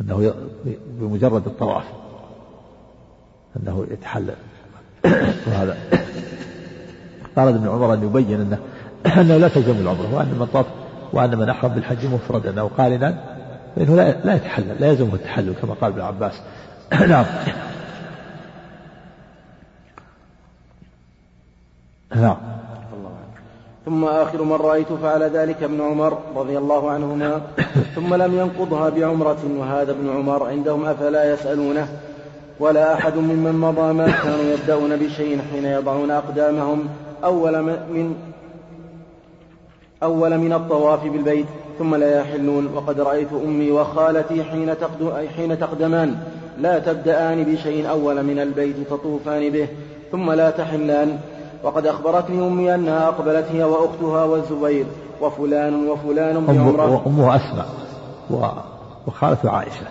أنه 0.00 0.34
بمجرد 0.86 1.46
الطواف. 1.46 1.84
أنه 3.56 3.86
يتحلل 3.90 4.34
وهذا. 5.46 5.76
أراد 7.38 7.54
ابن 7.54 7.68
عمر 7.68 7.94
أن 7.94 8.02
يبين 8.02 8.40
أنه 8.40 8.58
أنه 9.06 9.36
لا 9.36 9.48
تلزم 9.48 9.72
العمرة 9.72 10.14
وأن 10.14 10.26
من 10.26 10.46
طاف 10.52 10.66
وأن 11.12 11.38
من 11.38 11.48
أحرم 11.48 11.74
بالحج 11.74 12.06
مفردا 12.06 12.60
أو 12.60 12.66
قارنا 12.66 13.24
فإنه 13.76 13.96
لا 13.96 14.24
لا 14.24 14.34
يتحلل 14.34 14.76
لا 14.80 14.86
يلزمه 14.86 15.14
التحلل 15.14 15.54
كما 15.62 15.74
قال 15.74 15.92
ابن 15.92 16.00
عباس. 16.00 16.40
نعم. 17.08 17.24
نعم. 22.16 22.57
ثم 23.88 24.04
آخر 24.04 24.42
من 24.42 24.52
رأيت 24.52 24.92
فعل 25.02 25.22
ذلك 25.22 25.62
ابن 25.62 25.80
عمر 25.80 26.18
رضي 26.36 26.58
الله 26.58 26.90
عنهما 26.90 27.40
ثم 27.94 28.14
لم 28.14 28.38
ينقضها 28.38 28.88
بعمرة 28.88 29.38
وهذا 29.58 29.90
ابن 29.92 30.10
عمر 30.10 30.46
عندهم 30.46 30.84
أفلا 30.84 31.32
يسألونه 31.32 31.88
ولا 32.60 32.94
أحد 32.94 33.16
ممن 33.16 33.52
مضى 33.52 33.92
ما 33.92 34.10
كانوا 34.10 34.44
يبدأون 34.52 34.96
بشيء 34.96 35.40
حين 35.52 35.64
يضعون 35.64 36.10
أقدامهم 36.10 36.88
أول 37.24 37.62
من 37.62 38.14
أول 40.02 40.38
من 40.38 40.52
الطواف 40.52 41.04
بالبيت 41.04 41.46
ثم 41.78 41.94
لا 41.94 42.20
يحلون 42.20 42.70
وقد 42.74 43.00
رأيت 43.00 43.32
أمي 43.44 43.70
وخالتي 43.70 44.44
حين 44.44 44.74
حين 45.36 45.58
تقدمان 45.58 46.16
لا 46.58 46.78
تبدأان 46.78 47.44
بشيء 47.44 47.90
أول 47.90 48.22
من 48.22 48.38
البيت 48.38 48.76
تطوفان 48.90 49.50
به 49.50 49.68
ثم 50.12 50.30
لا 50.30 50.50
تحلان 50.50 51.18
وقد 51.62 51.86
أخبرتني 51.86 52.46
أمي 52.46 52.74
أنها 52.74 53.08
أقبلت 53.08 53.46
هي 53.52 53.64
وأختها 53.64 54.24
والزبير 54.24 54.86
وفلان 55.20 55.88
وفلان 55.88 56.46
بعمرة 56.46 57.02
أمه 57.06 57.36
أسمع 57.36 57.64
وخالته 59.06 59.50
عائشة. 59.50 59.86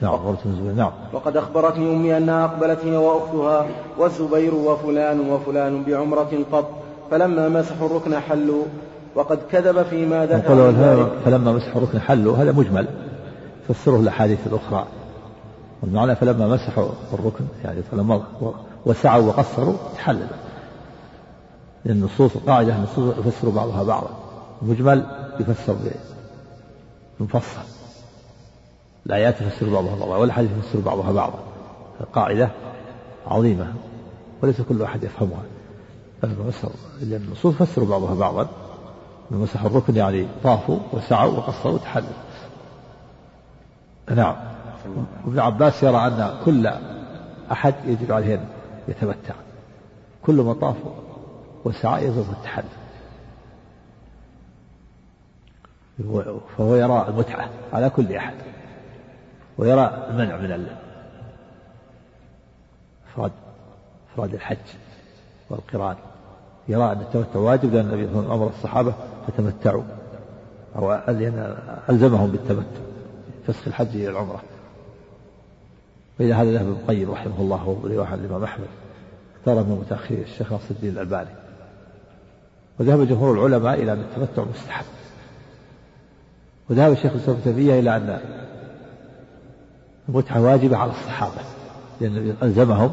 نعم 0.00 0.12
عروة 0.12 0.36
بن 0.44 0.50
الزبير 0.50 0.72
نعم. 0.72 0.90
وقد 1.12 1.36
أخبرتني 1.36 1.92
أمي 1.96 2.16
أنها 2.16 2.44
أقبلت 2.44 2.78
هي 2.84 2.96
وأختها 2.96 3.66
والزبير 3.98 4.54
وفلان 4.54 5.30
وفلان 5.30 5.82
بعمرة 5.82 6.30
قط 6.52 6.68
فلما 7.10 7.48
مسحوا 7.48 7.86
الركن 7.86 8.20
حلوا. 8.20 8.64
وقد 9.14 9.38
كذب 9.50 9.82
فيما 9.82 10.26
ذكر 10.26 10.74
فلما 11.24 11.52
مسحوا 11.52 11.82
الركن 11.82 12.00
حلوا 12.00 12.36
هذا 12.36 12.52
مجمل. 12.52 12.86
فسره 13.68 13.96
الأحاديث 13.96 14.38
الأخرى. 14.46 14.86
والمعنى 15.82 16.16
فلما 16.16 16.48
مسحوا 16.48 16.88
الركن 17.12 17.44
يعني 17.64 17.82
فلما 17.82 18.22
وسعوا 18.86 19.22
وقصروا 19.22 19.74
تحلل. 19.94 20.28
لأن 21.84 21.96
النصوص 21.96 22.36
القاعدة 22.36 22.76
النصوص 22.76 23.18
يفسر 23.18 23.48
بعضها 23.48 23.82
بعضا. 23.82 24.10
المجمل 24.62 25.06
يفسر 25.40 25.76
بمفصل 27.20 27.60
الآيات 29.06 29.38
تفسر 29.38 29.68
بعضها 29.68 29.96
بعضا 29.96 30.16
والحديث 30.16 30.50
يفسر 30.58 30.80
بعضها 30.80 31.12
بعضا. 31.12 31.38
قاعدة 32.12 32.50
عظيمة 33.26 33.74
وليس 34.42 34.60
كل 34.60 34.82
أحد 34.82 35.04
يفهمها. 35.04 35.42
لأن 37.00 37.22
النصوص 37.28 37.54
تفسر 37.54 37.84
بعضها 37.84 38.14
بعضا. 38.14 38.48
مسح 39.30 39.64
الركن 39.64 39.96
يعني 39.96 40.26
طافوا 40.42 40.78
وسعوا 40.92 41.32
وقصروا 41.32 41.74
وتحلوا 41.74 42.08
نعم. 44.10 44.36
ابن 45.26 45.38
عباس 45.38 45.82
يرى 45.82 45.96
أن 45.96 46.34
كل 46.44 46.70
أحد 47.52 47.74
يجب 47.86 48.12
عليه 48.12 48.34
أن 48.34 48.44
يتمتع. 48.88 49.34
كل 50.22 50.34
ما 50.34 50.52
طاف 50.54 50.76
وسعى 51.64 52.04
يجب 52.04 52.26
التحلل 52.30 52.64
فهو 56.58 56.74
يرى 56.74 57.08
المتعة 57.08 57.50
على 57.72 57.90
كل 57.90 58.12
أحد. 58.16 58.34
ويرى 59.58 60.06
المنع 60.10 60.36
من 60.36 60.66
إفراد 63.08 63.32
إفراد 64.12 64.34
الحج 64.34 64.56
والقران. 65.50 65.96
يرى 66.68 66.92
أن 66.92 67.00
التمتع 67.00 67.38
واجب 67.38 67.74
لأن 67.74 67.86
النبي 67.86 68.06
صلى 68.06 68.12
الله 68.12 68.18
عليه 68.18 68.28
وسلم 68.28 68.32
أمر 68.32 68.48
الصحابة 68.48 68.94
فتمتعوا. 69.26 69.82
أو 70.76 70.92
ألزمهم 71.90 72.30
بالتمتع. 72.30 72.80
فسخ 73.46 73.68
الحج 73.68 73.96
إلى 73.96 74.08
العمرة 74.08 74.42
وإلى 76.20 76.34
هذا 76.34 76.52
ذهب 76.52 76.66
ابن 76.66 76.72
القيم 76.72 77.10
رحمه 77.10 77.40
الله 77.40 77.68
ورواية 77.68 78.06
عن 78.06 78.18
الإمام 78.18 78.44
أحمد 78.44 78.66
اختار 79.38 79.54
من 79.54 79.78
متأخر 79.80 80.14
الشيخ 80.14 80.52
ناصر 80.52 80.64
الدين 80.70 80.90
الألباني. 80.90 81.30
وذهب 82.80 83.08
جمهور 83.08 83.46
العلماء 83.46 83.82
إلى 83.82 83.92
أن 83.92 84.00
التمتع 84.00 84.44
مستحب. 84.44 84.84
وذهب 86.70 86.92
الشيخ 86.92 87.12
الإسلام 87.12 87.36
تيمية 87.44 87.80
إلى 87.80 87.96
أن 87.96 88.20
المتعة 90.08 90.42
واجبة 90.42 90.76
على 90.76 90.90
الصحابة 90.90 91.40
لأن 92.00 92.36
ألزمهم 92.42 92.92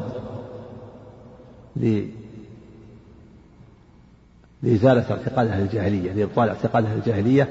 لإزالة 4.62 5.10
اعتقاد 5.10 5.48
أهل 5.48 5.62
الجاهلية 5.62 6.12
لإبطال 6.12 6.48
اعتقاد 6.48 6.84
أهل 6.84 6.96
الجاهلية 6.98 7.48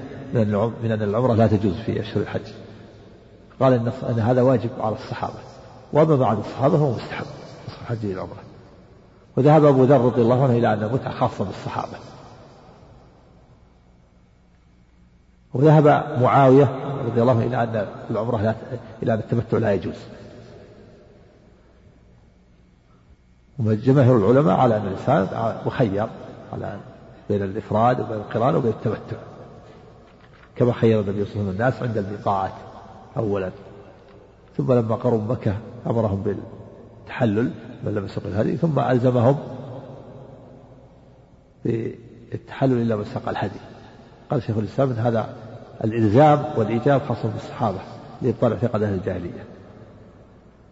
من 0.84 0.92
أن 0.92 1.02
العمرة 1.02 1.34
لا 1.34 1.48
تجوز 1.48 1.74
في 1.74 2.02
أشهر 2.02 2.22
الحج. 2.22 2.52
قال 3.60 3.74
إن, 3.74 4.20
هذا 4.20 4.42
واجب 4.42 4.70
على 4.80 4.96
الصحابة. 4.96 5.40
وأما 5.94 6.16
بعد 6.16 6.38
الصحابة 6.40 6.78
فهو 6.78 6.92
مستحب 6.92 7.26
الحج 7.82 8.06
إلى 8.06 8.14
العمرة 8.14 8.44
وذهب 9.38 9.66
أبو 9.66 9.84
ذر 9.84 10.02
رضي 10.02 10.22
الله 10.22 10.44
عنه 10.44 10.54
إلى 10.54 10.74
أن 10.74 10.84
المتعة 10.84 11.14
خاصة 11.14 11.46
بالصحابة. 11.46 11.98
وذهب 15.54 15.88
معاوية 16.22 16.70
رضي 17.06 17.22
الله 17.22 17.32
عنه 17.32 17.46
إلى 17.46 17.64
أن 17.64 17.88
العمرة 18.12 18.42
لا 18.42 18.56
إلى 19.04 19.14
أن 19.14 19.20
التمتع 19.20 19.58
لا 19.58 19.74
يجوز. 19.74 19.96
وجماهير 23.60 24.18
العلماء 24.18 24.60
على 24.60 24.78
أن 24.78 24.88
الإنسان 24.88 25.56
مخير 25.66 26.08
على 26.54 26.80
بين 27.30 27.44
الإفراد 27.44 28.00
وبين 28.00 28.18
القران 28.18 28.56
وبين 28.56 28.72
التمتع. 28.72 29.18
كما 30.56 30.74
خير 30.74 31.00
النبي 31.00 31.26
صلى 31.26 31.34
الله 31.34 31.42
عليه 31.42 31.50
وسلم 31.50 31.50
الناس 31.50 31.84
عند 31.84 31.98
الميقات 31.98 32.52
أولا. 33.18 33.52
ثم 34.58 34.74
لما 34.74 34.96
قروا 34.96 35.22
مكة 35.22 35.58
أمرهم 35.88 36.24
بالتحلل 36.24 37.52
من 37.84 37.94
لم 37.94 38.06
يسق 38.06 38.26
الهدي 38.26 38.58
ثم 38.58 38.80
ألزمهم 38.80 39.38
بالتحلل 41.66 42.82
إلا 42.82 42.96
من 42.96 43.04
ساق 43.04 43.30
الهدي. 43.30 43.60
قال 44.32 44.44
شيخ 44.44 44.58
الإسلام 44.58 44.90
إن 44.90 44.96
هذا 44.96 45.30
الإلزام 45.84 46.44
والإيجاب 46.58 47.02
خاص 47.02 47.26
بالصحابة 47.26 47.80
لإبطال 48.22 48.54
اعتقاد 48.54 48.84
أهل 48.84 48.94
الجاهلية. 48.94 49.44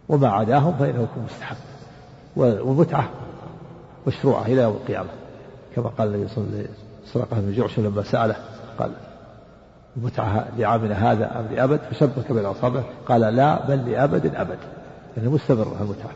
وما 0.08 0.28
عداهم 0.28 0.72
فإنه 0.72 1.02
يكون 1.02 1.24
مستحب 1.24 1.56
والمتعة 2.36 3.10
مشروعة 4.06 4.46
إلى 4.46 4.62
يوم 4.62 4.74
القيامة. 4.74 5.08
كما 5.76 5.88
قال 5.88 6.14
النبي 6.14 6.28
صلى 6.28 6.44
الله 6.44 6.56
عليه 6.56 6.64
وسلم 6.64 6.74
سرقه 7.04 7.40
بن 7.40 7.52
جعش 7.52 7.78
لما 7.78 8.02
سأله 8.02 8.36
قال 8.78 8.92
المتعة 9.96 10.48
لعامنا 10.58 11.12
هذا 11.12 11.40
أم 11.40 11.54
لأبد 11.54 11.80
فشبك 11.90 12.32
بين 12.32 12.44
أصابعه 12.44 12.84
قال 13.08 13.20
لا 13.20 13.66
بل 13.66 13.90
لأبد 13.90 14.34
أبد. 14.34 14.58
يعني 15.16 15.28
مستمر 15.28 15.66
المتعة 15.80 16.10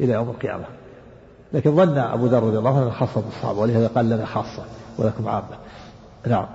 إلى 0.00 0.12
يوم 0.12 0.28
القيامة. 0.28 0.64
لكن 1.52 1.76
ظن 1.76 1.98
أبو 1.98 2.26
ذر 2.26 2.42
رضي 2.42 2.58
الله 2.58 2.80
عنه 2.80 2.90
خاصة 2.90 3.20
بالصحابة 3.20 3.60
ولهذا 3.60 3.86
قال 3.86 4.10
لنا 4.10 4.26
خاصة 4.26 4.62
ولكم 4.98 5.28
عامة. 5.28 5.56
نعم. 6.26 6.46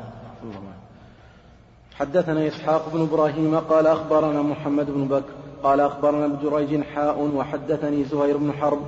حدثنا 2.00 2.48
إسحاق 2.48 2.90
بن 2.94 3.02
إبراهيم 3.02 3.60
قال 3.60 3.88
أخبرنا 3.88 4.42
محمد 4.42 4.92
بن 4.92 5.08
بكر 5.08 5.32
قال 5.64 5.80
أخبرنا 5.80 6.26
ابن 6.26 6.38
جريج 6.44 6.84
حاء 6.84 7.32
وحدثني 7.36 8.04
زهير 8.04 8.38
بن 8.38 8.54
حرب 8.54 8.80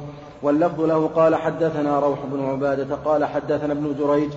واللفظ 0.42 0.82
له 0.82 1.08
قال 1.08 1.36
حدثنا 1.36 2.00
روح 2.00 2.20
بن 2.32 2.46
عبادة 2.46 2.96
قال 2.96 3.26
حدثنا 3.26 3.74
ابن 3.74 3.96
جريج 4.00 4.30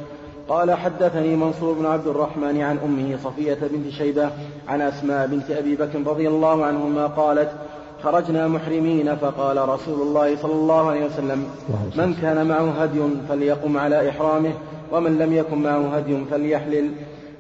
قال 0.48 0.74
حدثني 0.74 1.37
منصور 1.37 1.74
بن 1.74 1.87
عبد 1.87 2.07
الرحمن 2.07 2.61
عن 2.61 2.78
أمه 2.85 3.18
صفية 3.24 3.59
بنت 3.72 3.88
شيبة 3.98 4.30
عن 4.68 4.80
أسماء 4.80 5.26
بنت 5.26 5.50
أبي 5.50 5.76
بكر 5.76 5.98
رضي 6.07 6.28
الله 6.28 6.64
عنهما 6.64 7.07
قالت 7.07 7.50
خرجنا 8.02 8.48
محرمين 8.48 9.16
فقال 9.16 9.68
رسول 9.68 10.02
الله 10.02 10.37
صلى 10.37 10.52
الله 10.52 10.90
عليه 10.90 11.07
وسلم 11.07 11.46
من 11.96 12.14
كان 12.22 12.46
معه 12.46 12.83
هدي 12.83 13.00
فليقم 13.28 13.76
على 13.76 14.11
إحرامه 14.11 14.52
ومن 14.92 15.18
لم 15.18 15.33
يكن 15.33 15.59
معه 15.59 15.96
هدي 15.96 16.24
فليحلل. 16.30 16.90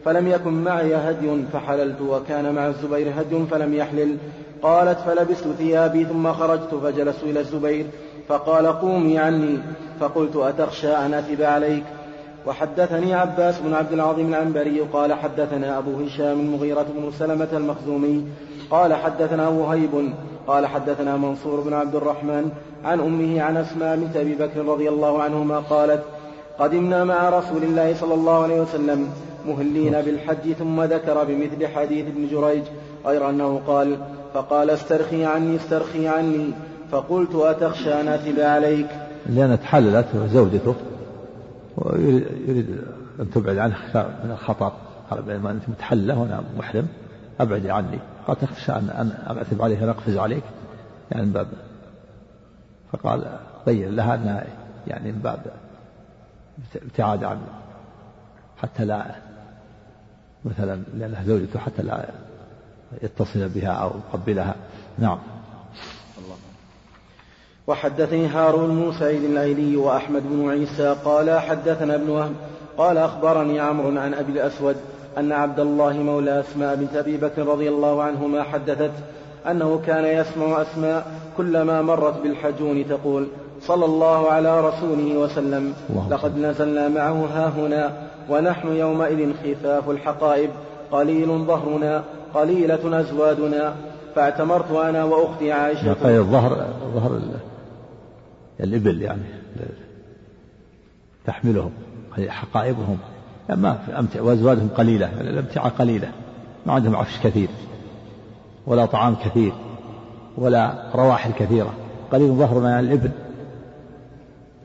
فلم 0.04 0.28
يكن 0.28 0.64
معي 0.64 0.94
هدي 0.94 1.44
فحللت 1.52 2.00
وكان 2.00 2.54
مع 2.54 2.66
الزبير 2.66 3.12
هدي 3.16 3.46
فلم 3.50 3.74
يحلل. 3.74 4.16
قالت 4.62 4.98
فلبست 4.98 5.44
ثيابي 5.58 6.04
ثم 6.04 6.32
خرجت 6.32 6.74
فجلست 6.84 7.22
إلى 7.22 7.40
الزبير 7.40 7.86
فقال 8.28 8.66
قومي 8.66 9.18
عني. 9.18 9.58
فقلت 10.00 10.36
أتخشى 10.36 10.96
أن 10.96 11.14
أثب 11.14 11.42
عليك؟ 11.42 11.84
وحدثني 12.46 13.14
عباس 13.14 13.60
بن 13.60 13.74
عبد 13.74 13.92
العظيم 13.92 14.28
العنبري 14.28 14.80
قال 14.80 15.12
حدثنا 15.12 15.78
أبو 15.78 15.90
هشام 16.04 16.40
المغيرة 16.40 16.86
بن 16.96 17.10
سلمة 17.18 17.48
المخزومي 17.52 18.24
قال 18.70 18.94
حدثنا 18.94 19.48
وهيب 19.48 20.12
قال 20.46 20.66
حدثنا 20.66 21.16
منصور 21.16 21.60
بن 21.60 21.72
عبد 21.72 21.94
الرحمن 21.94 22.50
عن 22.84 23.00
أمه 23.00 23.42
عن 23.42 23.56
أسماء 23.56 23.96
بنت 23.96 24.16
أبي 24.16 24.34
بكر 24.34 24.64
رضي 24.64 24.88
الله 24.88 25.22
عنهما 25.22 25.58
قالت 25.58 26.02
قدمنا 26.58 27.04
مع 27.04 27.28
رسول 27.28 27.62
الله 27.62 27.94
صلى 27.94 28.14
الله 28.14 28.42
عليه 28.42 28.60
وسلم 28.60 29.08
مهلين 29.48 29.92
بالحج 29.92 30.52
ثم 30.52 30.82
ذكر 30.82 31.24
بمثل 31.24 31.66
حديث 31.66 32.06
ابن 32.06 32.28
جريج 32.28 32.62
غير 33.06 33.30
أنه 33.30 33.60
قال 33.66 33.98
فقال 34.34 34.70
استرخي 34.70 35.24
عني 35.24 35.56
استرخي 35.56 36.08
عني 36.08 36.50
فقلت 36.92 37.34
أتخشى 37.34 38.00
أن 38.00 38.08
أتب 38.08 38.40
عليك. 38.40 38.86
لأن 39.26 39.60
تحللت 39.60 40.06
زوجته 40.32 40.74
ويريد 41.76 42.78
أن 43.20 43.30
تبعد 43.30 43.58
عنه 43.58 43.76
من 43.94 44.30
الخطر 44.30 44.72
قال 45.10 45.22
بينما 45.22 45.50
أنت 45.50 45.68
متحلة 45.68 46.18
وأنا 46.18 46.42
محرم 46.58 46.88
أبعدي 47.40 47.70
عني. 47.70 47.98
قال 48.26 48.38
تخشى 48.38 48.72
أن 48.72 48.90
أن 48.90 49.36
أعتب 49.36 49.62
عليك 49.62 49.82
أن 49.82 49.88
أقفز 49.88 50.16
عليك. 50.16 50.42
يعني 51.10 51.26
من 51.26 51.32
باب. 51.32 51.46
فقال 52.92 53.38
بين 53.66 53.96
لها 53.96 54.14
أنها 54.14 54.44
يعني 54.86 55.12
من 55.12 55.18
باب 55.18 55.40
ابتعاد 56.82 57.24
عن 57.24 57.38
حتى 58.56 58.84
لا 58.84 59.14
مثلا 60.44 60.82
لأنها 60.94 61.24
زوجته 61.24 61.58
حتى 61.58 61.82
لا 61.82 62.08
يتصل 63.02 63.48
بها 63.48 63.70
أو 63.72 63.90
يقبلها. 63.90 64.54
نعم. 64.98 65.18
وحدثني 67.66 68.26
هارون 68.26 68.68
بن 68.68 68.92
سعيد 68.98 69.24
الايلي 69.24 69.76
وأحمد 69.76 70.22
بن 70.30 70.50
عيسى 70.50 70.96
قال 71.04 71.38
حدثنا 71.38 71.94
ابن 71.94 72.08
وهب 72.08 72.32
قال 72.78 72.98
أخبرني 72.98 73.60
عمرو 73.60 73.98
عن 73.98 74.14
أبي 74.14 74.32
الأسود 74.32 74.76
أن 75.18 75.32
عبد 75.32 75.60
الله 75.60 75.92
مولى 75.92 76.40
أسماء 76.40 76.76
بنت 76.76 76.96
أبي 76.96 77.16
بكر 77.16 77.46
رضي 77.46 77.68
الله 77.68 78.02
عنهما 78.02 78.42
حدثت 78.42 78.92
أنه 79.50 79.80
كان 79.86 80.04
يسمع 80.04 80.62
أسماء 80.62 81.06
كلما 81.36 81.82
مرت 81.82 82.22
بالحجون 82.22 82.88
تقول 82.88 83.28
صلى 83.60 83.84
الله 83.84 84.30
على 84.30 84.68
رسوله 84.68 85.18
وسلم 85.18 85.72
لقد 86.10 86.38
نزلنا 86.38 86.88
معه 86.88 87.26
ها 87.34 87.48
هنا 87.48 87.92
ونحن 88.30 88.68
يومئذ 88.68 89.32
خفاف 89.34 89.90
الحقائب 89.90 90.50
قليل 90.92 91.28
ظهرنا 91.46 92.02
قليلة 92.34 93.00
أزوادنا 93.00 93.74
فاعتمرت 94.14 94.70
أنا 94.70 95.04
وأختي 95.04 95.52
عائشة 95.52 95.92
قليل 95.92 96.18
الظهر 96.18 96.66
ظهر 96.94 97.20
الإبل 98.60 99.02
يعني 99.02 99.22
تحملهم 101.26 101.70
حقائبهم. 102.28 102.98
ما 103.48 103.74
في 103.86 103.98
أمتع 103.98 104.22
وأزواجهم 104.22 104.68
قليلة 104.68 105.20
الأمتعة 105.20 105.68
قليلة 105.68 106.12
ما 106.66 106.72
عندهم 106.72 106.96
عفش 106.96 107.20
كثير 107.20 107.48
ولا 108.66 108.86
طعام 108.86 109.14
كثير 109.14 109.52
ولا 110.38 110.90
رواحل 110.94 111.32
كثيرة. 111.32 111.74
قليل 112.12 112.32
ظهرنا 112.34 112.70
يعني 112.70 112.86
الإبل 112.86 113.10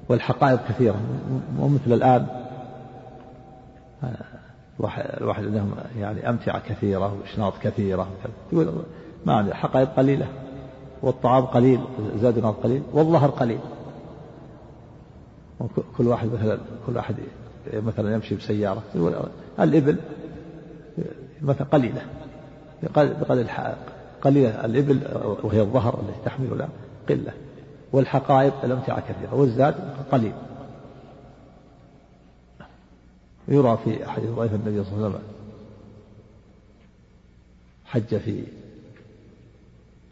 والحقائب 0.10 0.60
كثيرة 0.69 0.95
مو 1.58 1.67
مثل 1.67 1.93
الآن 1.93 2.28
الواحد 5.21 5.45
عندهم 5.45 5.71
يعني 5.99 6.30
أمتعة 6.30 6.60
كثيرة 6.60 7.13
وإشناط 7.13 7.54
كثيرة 7.62 8.08
يقول 8.54 8.73
ما 9.25 9.34
عندي 9.34 9.54
حقائب 9.54 9.88
قليلة 9.97 10.28
والطعام 11.02 11.45
قليل 11.45 11.80
زادنا 12.15 12.49
قليل 12.49 12.82
والظهر 12.93 13.30
قليل. 13.30 13.60
كل 15.98 16.08
واحد 16.08 16.28
مثلا 16.28 16.58
كل 16.88 16.95
واحد 16.95 17.15
مثلا 17.74 18.13
يمشي 18.13 18.36
بسيارة. 18.36 18.84
الإبل 19.60 19.98
مثلا 21.41 21.67
قليلة. 21.67 22.02
بقدر 22.84 23.13
قليلة. 24.22 24.65
الإبل 24.65 25.00
وهي 25.43 25.62
الظهر 25.62 26.00
التي 26.00 26.26
تحمل 26.26 26.58
لا 26.58 26.67
قلة. 27.10 27.34
والحقائب 27.91 28.54
الأمتعة 28.63 29.00
كثيرة. 29.00 29.36
والزاد 29.36 29.76
قليل. 30.12 30.34
يرى 33.48 33.78
في 33.84 34.06
حديث 34.06 34.30
ضيف 34.30 34.54
النبي 34.54 34.84
صلى 34.84 34.93
الله 34.93 35.06
عليه 35.06 35.15
وسلم 35.15 35.24
حج 37.86 38.17
في 38.17 38.43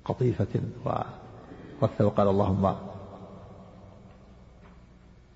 قطيفة 0.06 0.48
ورث 0.86 2.02
وقال 2.02 2.28
اللهم 2.28 2.76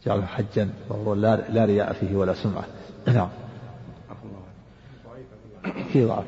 جعله 0.05 0.25
حجا 0.25 0.69
وهو 0.89 1.13
لا 1.13 1.65
رياء 1.65 1.93
فيه 1.93 2.15
ولا 2.15 2.33
سمعة. 2.33 2.63
نعم. 3.07 3.29
في 5.93 6.05
ضعف. 6.05 6.25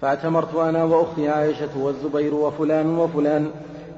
فاعتمرت 0.00 0.54
أنا 0.54 0.84
وأختي 0.84 1.28
عائشة 1.28 1.78
والزبير 1.78 2.34
وفلان 2.34 2.98
وفلان 2.98 3.50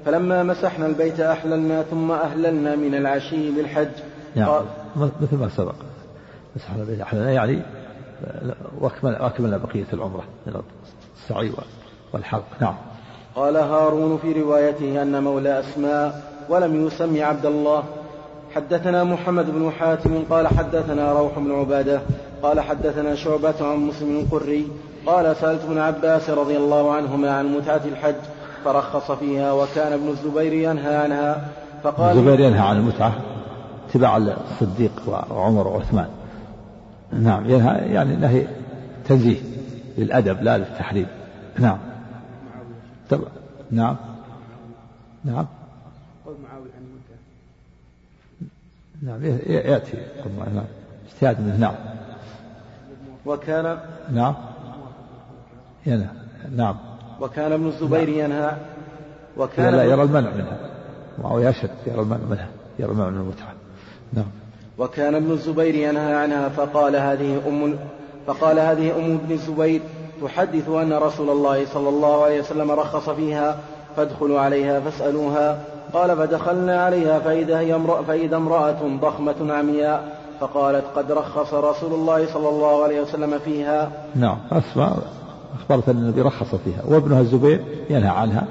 فلما 0.05 0.43
مسحنا 0.43 0.87
البيت 0.87 1.21
أحللنا 1.21 1.83
ثم 1.83 2.11
أهللنا 2.11 2.77
من 2.77 2.95
العشي 2.95 3.51
بالحج 3.51 3.91
نعم. 4.37 4.63
مثل 4.97 5.37
ما 5.37 5.49
سبق. 5.49 5.75
مسحنا 6.57 6.83
البيت 6.83 7.01
أحللنا 7.01 7.33
يعني 7.33 7.63
واكمل 8.81 9.15
أكملنا 9.15 9.57
بقية 9.57 9.87
العمرة 9.93 10.25
من 10.47 10.63
السعي 11.17 11.53
والحلق. 12.13 12.45
نعم. 12.61 12.75
قال 13.37 13.57
هارون 13.57 14.19
في 14.19 14.33
روايته 14.33 15.03
أن 15.03 15.23
مولى 15.23 15.61
أسماء 15.61 16.33
ولم 16.49 16.87
يسمي 16.87 17.23
عبد 17.23 17.47
الله 17.47 17.85
حدثنا 18.55 19.05
محمد 19.05 19.51
بن 19.51 19.71
حاتم 19.71 20.23
قال 20.31 20.49
حدثنا 20.49 21.13
روح 21.13 21.39
بن 21.39 21.53
عبادة 21.53 22.01
قال 22.43 22.61
حدثنا 22.61 23.15
شعبة 23.15 23.55
عن 23.61 23.77
مسلم 23.77 24.21
القري 24.21 24.69
قال 25.07 25.37
سألت 25.37 25.65
ابن 25.65 25.79
عباس 25.79 26.31
رضي 26.31 26.57
الله 26.57 26.93
عنهما 26.93 27.31
عن 27.31 27.57
متعة 27.57 27.81
الحج 27.85 28.15
فرخص 28.65 29.11
فيها 29.11 29.53
وكان 29.53 29.93
ابن 29.93 30.09
الزبير 30.09 30.53
ينهى 30.53 30.97
عنها 30.97 31.49
فقال 31.83 32.19
الزبير 32.19 32.41
ينهى 32.41 32.61
عن 32.61 32.77
المتعة 32.77 33.13
اتباع 33.89 34.17
الصديق 34.17 34.93
وعمر 35.31 35.69
وعثمان. 35.69 36.09
نعم 37.13 37.51
ينهى 37.51 37.79
يعني 37.79 38.17
نهي 38.17 38.47
تنزيه 39.09 39.41
للأدب 39.99 40.43
لا 40.43 40.59
للتحريم. 40.59 41.07
نعم. 41.59 41.79
طب 43.11 43.21
نعم. 43.71 43.97
نعم 45.25 45.47
قول 46.27 46.37
معاوية 46.43 46.71
عن 46.77 46.99
نعم 49.03 49.25
يأتي 49.47 49.97
نعم. 50.55 50.65
اجتهاد 51.07 51.41
منه. 51.41 51.57
نعم. 51.57 51.75
وكان 53.27 53.79
نعم. 54.13 54.35
ينهى. 55.87 56.09
نعم. 56.57 56.77
وكان 57.21 57.53
ابن 57.53 57.67
الزبير 57.67 58.11
نعم. 58.11 58.19
ينهى. 58.19 58.57
وكان 59.37 59.75
لا 59.75 59.85
يرى 59.85 60.03
المنع 60.03 60.31
منها. 60.31 60.59
معاوية 61.19 61.51
أشد 61.51 61.71
يرى 61.87 62.01
المنع 62.01 62.25
منها. 62.31 62.49
يرى 62.79 62.93
المنع 62.93 63.11
من 63.11 63.21
المتعة. 63.21 63.53
نعم. 64.13 64.27
وكان 64.79 65.15
ابن 65.15 65.33
الزبير 65.33 65.75
ينهى 65.75 66.15
عنها 66.15 66.49
فقال 66.49 66.97
هذه 66.97 67.43
أم 67.49 67.79
فقال 68.27 68.59
هذه 68.59 68.97
أم 68.97 69.15
ابن 69.15 69.33
الزبير 69.33 69.81
تحدث 70.23 70.69
أن 70.69 70.93
رسول 70.93 71.31
الله 71.31 71.67
صلى 71.67 71.89
الله 71.89 72.25
عليه 72.25 72.41
وسلم 72.41 72.71
رخص 72.71 73.11
فيها 73.11 73.61
فادخلوا 73.97 74.41
عليها 74.41 74.81
فاسألوها 74.81 75.65
قال 75.93 76.17
فدخلنا 76.17 76.83
عليها 76.83 77.19
فإذا, 77.19 77.59
هي 77.59 77.75
امرأة 77.75 78.03
فإذا 78.03 78.37
امرأة 78.37 78.99
ضخمة 79.01 79.53
عمياء. 79.55 80.19
فقالت 80.41 80.85
قد 80.97 81.13
رخص 81.13 81.55
رسول 81.55 81.95
الله 81.95 82.33
صلى 82.33 82.49
الله 82.49 82.83
عليه 82.83 83.01
وسلم 83.01 83.39
فيها. 83.39 83.91
نعم 84.15 84.39
أسمع 84.53 84.93
أخبرت 85.61 85.89
أن 85.89 85.97
النبي 85.97 86.23
رخص 86.23 86.55
فيها. 86.55 86.83
وابنها 86.87 87.21
الزبير 87.21 87.65
ينهى 87.91 88.09
عنها. 88.09 88.47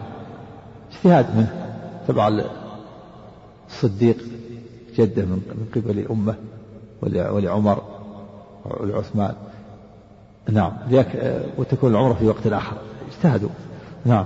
اجتهاد 0.92 1.36
منه. 1.36 1.76
تبع 2.08 2.42
الصديق 3.70 4.18
جده 4.96 5.22
من 5.26 5.68
قبل 5.76 6.08
أمه 6.12 6.36
ولعمر 7.02 7.82
ولعثمان. 8.66 9.34
نعم 10.50 10.72
وتكون 11.58 11.92
العمرة 11.92 12.14
في 12.14 12.28
وقت 12.28 12.48
آخر. 12.48 12.78
اجتهدوا. 13.12 13.50
نعم. 14.06 14.26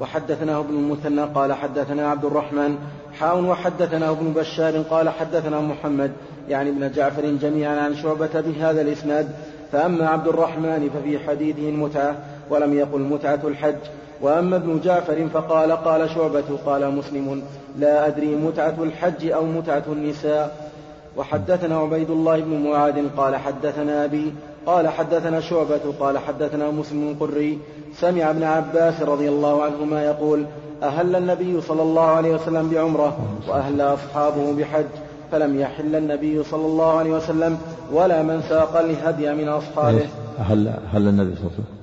وحدثنا 0.00 0.58
ابن 0.58 0.74
المثنى 0.74 1.22
قال 1.22 1.52
حدثنا 1.52 2.10
عبد 2.10 2.24
الرحمن 2.24 2.78
حاون 3.18 3.44
وحدثنا 3.44 4.10
ابن 4.10 4.32
بشار 4.32 4.78
قال 4.78 5.08
حدثنا 5.08 5.60
محمد 5.60 6.12
يعني 6.48 6.70
ابن 6.70 6.92
جعفر 6.92 7.26
جميعا 7.26 7.80
عن 7.80 7.96
شعبة 7.96 8.40
بهذا 8.40 8.80
الإسناد. 8.80 9.28
فأما 9.72 10.08
عبد 10.08 10.28
الرحمن 10.28 10.90
ففي 10.94 11.18
حديثه 11.18 11.68
المتعة 11.68 12.16
ولم 12.50 12.74
يقل 12.74 13.00
متعة 13.00 13.40
الحج. 13.44 13.76
وأما 14.20 14.56
ابن 14.56 14.80
جعفر 14.80 15.28
فقال 15.34 15.72
قال 15.72 16.10
شعبة 16.10 16.58
قال 16.66 16.94
مسلم 16.94 17.42
لا 17.78 18.06
أدري 18.06 18.36
متعة 18.36 18.76
الحج 18.82 19.30
أو 19.30 19.44
متعة 19.44 19.84
النساء. 19.88 20.70
وحدثنا 21.16 21.78
عبيد 21.78 22.10
الله 22.10 22.40
بن 22.40 22.70
معاذ 22.70 23.08
قال 23.16 23.36
حدثنا 23.36 24.04
أبي 24.04 24.32
قال 24.66 24.88
حدثنا 24.88 25.40
شعبة 25.40 25.80
قال 26.00 26.18
حدثنا 26.18 26.70
مسلم 26.70 27.08
القري 27.08 27.58
سمع 27.94 28.30
ابن 28.30 28.42
عباس 28.42 29.02
رضي 29.02 29.28
الله 29.28 29.62
عنهما 29.62 30.04
يقول 30.04 30.46
أهل 30.82 31.16
النبي 31.16 31.60
صلى 31.60 31.82
الله 31.82 32.02
عليه 32.06 32.34
وسلم 32.34 32.68
بعمرة 32.70 33.18
وأهل 33.48 33.80
أصحابه 33.80 34.52
بحج 34.52 34.84
فلم 35.32 35.60
يحل 35.60 35.96
النبي 35.96 36.44
صلى 36.44 36.66
الله 36.66 36.98
عليه 36.98 37.10
وسلم 37.10 37.58
ولا 37.92 38.22
من 38.22 38.42
ساق 38.48 38.76
الهدي 38.78 39.34
من 39.34 39.48
أصحابه. 39.48 40.06
أهل 40.38 40.68
أهل 40.68 41.08
النبي 41.08 41.34
صلى 41.36 41.44
الله 41.44 41.52
عليه 41.52 41.62
وسلم. 41.62 41.80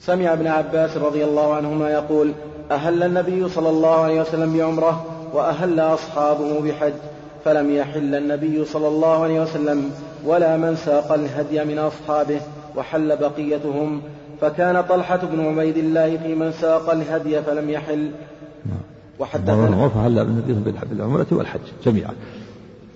سمع 0.00 0.32
ابن 0.32 0.46
عباس 0.46 0.96
رضي 0.96 1.24
الله 1.24 1.54
عنهما 1.54 1.90
يقول 1.90 2.32
أهل 2.70 3.02
النبي 3.02 3.48
صلى 3.48 3.68
الله 3.68 4.00
عليه 4.00 4.20
وسلم 4.20 4.58
بعمرة 4.58 5.04
وأهل 5.34 5.80
أصحابه 5.80 6.60
بحج 6.60 6.92
فلم 7.44 7.76
يحل 7.76 8.14
النبي 8.14 8.64
صلى 8.64 8.88
الله 8.88 9.22
عليه 9.22 9.40
وسلم 9.40 9.90
ولا 10.24 10.56
من 10.56 10.76
ساق 10.76 11.12
الهدي 11.12 11.64
من 11.64 11.78
أصحابه 11.78 12.40
وحل 12.76 13.16
بقيتهم 13.16 14.02
فكان 14.40 14.82
طلحة 14.82 15.16
بن 15.16 15.46
عبيد 15.46 15.76
الله 15.76 16.16
في 16.16 16.34
من 16.34 16.52
ساق 16.52 16.90
الهدي 16.90 17.42
فلم 17.42 17.70
يحل. 17.70 18.10
وحدثنا 19.18 19.88
فهل 19.88 20.18
النبي 20.18 20.72
بالعمرة 20.90 21.26
والحج 21.32 21.60
جميعا. 21.84 22.14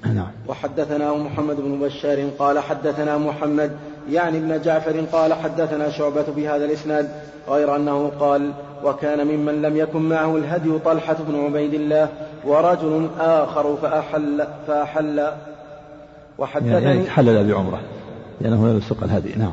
نعم. 0.04 0.30
وحدثنا 0.48 1.12
محمد 1.12 1.56
بن 1.56 1.80
بشار 1.80 2.28
قال 2.38 2.58
حدثنا 2.58 3.18
محمد 3.18 3.70
يعني 4.10 4.38
ابن 4.38 4.62
جعفر 4.62 5.00
قال 5.12 5.32
حدثنا 5.32 5.90
شعبة 5.90 6.24
بهذا 6.36 6.64
الإسناد 6.64 7.08
غير 7.48 7.76
أنه 7.76 8.12
قال 8.20 8.50
وكان 8.84 9.26
ممن 9.26 9.62
لم 9.62 9.76
يكن 9.76 10.02
معه 10.02 10.36
الهدي 10.36 10.78
طلحة 10.78 11.16
بن 11.28 11.44
عبيد 11.44 11.74
الله 11.74 12.08
ورجل 12.44 13.08
آخر 13.18 13.76
فأحل 13.82 14.46
فأحل 14.66 15.26
وحدثني 16.38 16.72
يعني 16.72 17.10
حلل 17.10 17.52
بعمرة 17.52 17.80
لأنه 18.40 18.68
لم 18.68 18.78
يسق 18.78 19.04
الهدي 19.04 19.34
نعم. 19.38 19.52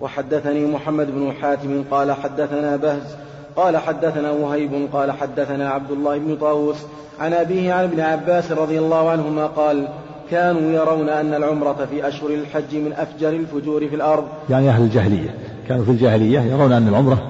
وحدثني 0.00 0.66
محمد 0.66 1.06
بن 1.10 1.32
حاتم 1.32 1.84
قال 1.90 2.12
حدثنا 2.12 2.76
بهز 2.76 3.16
قال 3.56 3.76
حدثنا 3.76 4.30
وهيب 4.30 4.88
قال 4.92 5.12
حدثنا 5.12 5.70
عبد 5.70 5.90
الله 5.90 6.18
بن 6.18 6.36
طاووس 6.36 6.76
عن 7.20 7.32
أبيه 7.32 7.72
عن 7.72 7.84
ابن 7.84 8.00
عباس 8.00 8.52
رضي 8.52 8.78
الله 8.78 9.10
عنهما 9.10 9.46
قال 9.46 9.88
كانوا 10.30 10.72
يرون 10.72 11.08
أن 11.08 11.34
العمرة 11.34 11.86
في 11.90 12.08
أشهر 12.08 12.30
الحج 12.30 12.76
من 12.76 12.92
أفجر 12.92 13.28
الفجور 13.28 13.88
في 13.88 13.94
الأرض. 13.94 14.24
يعني 14.50 14.68
أهل 14.68 14.82
الجاهلية. 14.82 15.34
كانوا 15.68 15.84
في 15.84 15.90
الجاهلية 15.90 16.40
يرون 16.40 16.72
أن 16.72 16.88
العمرة 16.88 17.22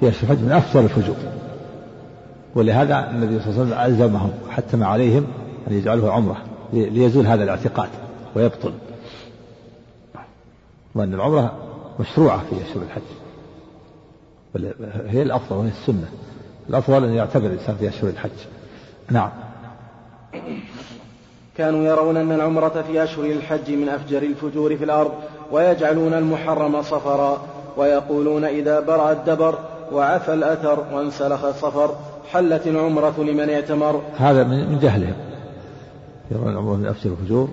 في 0.00 0.08
أشهر 0.08 0.22
الحج 0.22 0.44
من 0.44 0.52
أفجر 0.52 0.80
الفجور. 0.80 1.16
ولهذا 2.54 3.10
النبي 3.10 3.40
صلى 3.40 3.50
الله 3.50 3.76
عليه 3.76 3.94
وسلم 3.94 4.04
ألزمهم 4.04 4.30
حتم 4.50 4.84
عليهم 4.84 5.24
أن 5.70 5.74
يجعلوه 5.78 6.12
عمرة. 6.12 6.36
ليزول 6.72 7.26
هذا 7.26 7.44
الاعتقاد 7.44 7.88
ويبطل. 8.36 8.72
وأن 10.94 11.14
العمرة 11.14 11.52
مشروعة 12.00 12.42
في 12.50 12.56
أشهر 12.62 12.82
الحج. 12.82 13.02
هي 15.06 15.22
الأفضل 15.22 15.56
وهي 15.56 15.68
السنة. 15.68 16.08
الأفضل 16.70 17.04
أن 17.04 17.12
يعتبر 17.12 17.46
الإنسان 17.46 17.76
في 17.76 17.88
أشهر 17.88 18.10
الحج. 18.10 18.30
نعم. 19.10 19.30
كانوا 21.56 21.84
يرون 21.84 22.16
أن 22.16 22.32
العمرة 22.32 22.84
في 22.86 23.04
أشهر 23.04 23.24
الحج 23.24 23.70
من 23.70 23.88
أفجر 23.88 24.22
الفجور 24.22 24.76
في 24.76 24.84
الأرض 24.84 25.12
ويجعلون 25.50 26.14
المحرم 26.14 26.82
صفرا 26.82 27.42
ويقولون 27.76 28.44
إذا 28.44 28.80
برع 28.80 29.12
الدبر 29.12 29.58
وعفى 29.92 30.34
الأثر 30.34 30.84
وانسلخ 30.92 31.44
الصفر 31.44 31.96
حلت 32.32 32.66
العمرة 32.66 33.14
لمن 33.18 33.50
اعتمر 33.50 34.02
هذا 34.16 34.44
من 34.44 34.78
جهلهم. 34.78 35.31
يرون 36.32 36.52
العمرة 36.52 36.76
من 36.76 36.86
أفجر 36.86 37.10
الفجور 37.10 37.48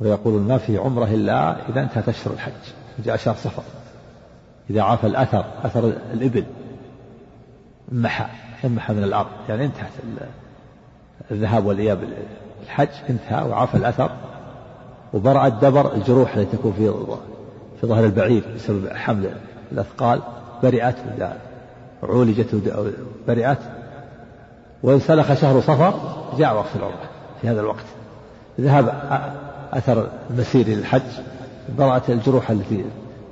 ويقولون 0.00 0.48
ما 0.48 0.58
في 0.58 0.78
عمرة 0.78 1.04
إلا 1.04 1.68
إذا 1.68 1.80
انتهت 1.80 2.08
أشهر 2.08 2.34
الحج 2.34 2.52
جاء 3.04 3.16
شهر 3.16 3.34
صفر. 3.34 3.62
إذا 4.70 4.82
عفى 4.82 5.06
الأثر 5.06 5.44
أثر 5.64 5.92
الإبل 6.12 6.44
محى 7.92 8.26
انمحى 8.64 8.94
من 8.94 9.04
الأرض 9.04 9.28
يعني 9.48 9.64
انتهت 9.64 9.90
الذهاب 11.30 11.66
والإياب 11.66 11.98
الحج 12.62 12.88
انتهى 13.10 13.48
وعفى 13.48 13.74
الأثر 13.74 14.10
وبرع 15.14 15.46
الدبر 15.46 15.94
الجروح 15.94 16.36
التي 16.36 16.56
تكون 16.56 16.72
في 16.72 16.92
في 17.80 17.86
ظهر 17.86 18.04
البعير 18.04 18.44
بسبب 18.54 18.88
حمل 18.88 19.30
الأثقال 19.72 20.20
برئت 20.62 20.96
عولجت 22.02 22.74
برئت 23.28 23.58
وانسلخ 24.82 25.34
شهر 25.34 25.60
صفر 25.60 25.94
جاء 26.38 26.56
وقت 26.56 26.76
العمرة 26.76 27.08
في 27.40 27.48
هذا 27.48 27.60
الوقت. 27.60 27.84
ذهب 28.60 28.94
أثر 29.72 30.08
المسير 30.30 30.68
للحج 30.68 31.02
برأت 31.78 32.10
الجروح 32.10 32.50
التي 32.50 32.84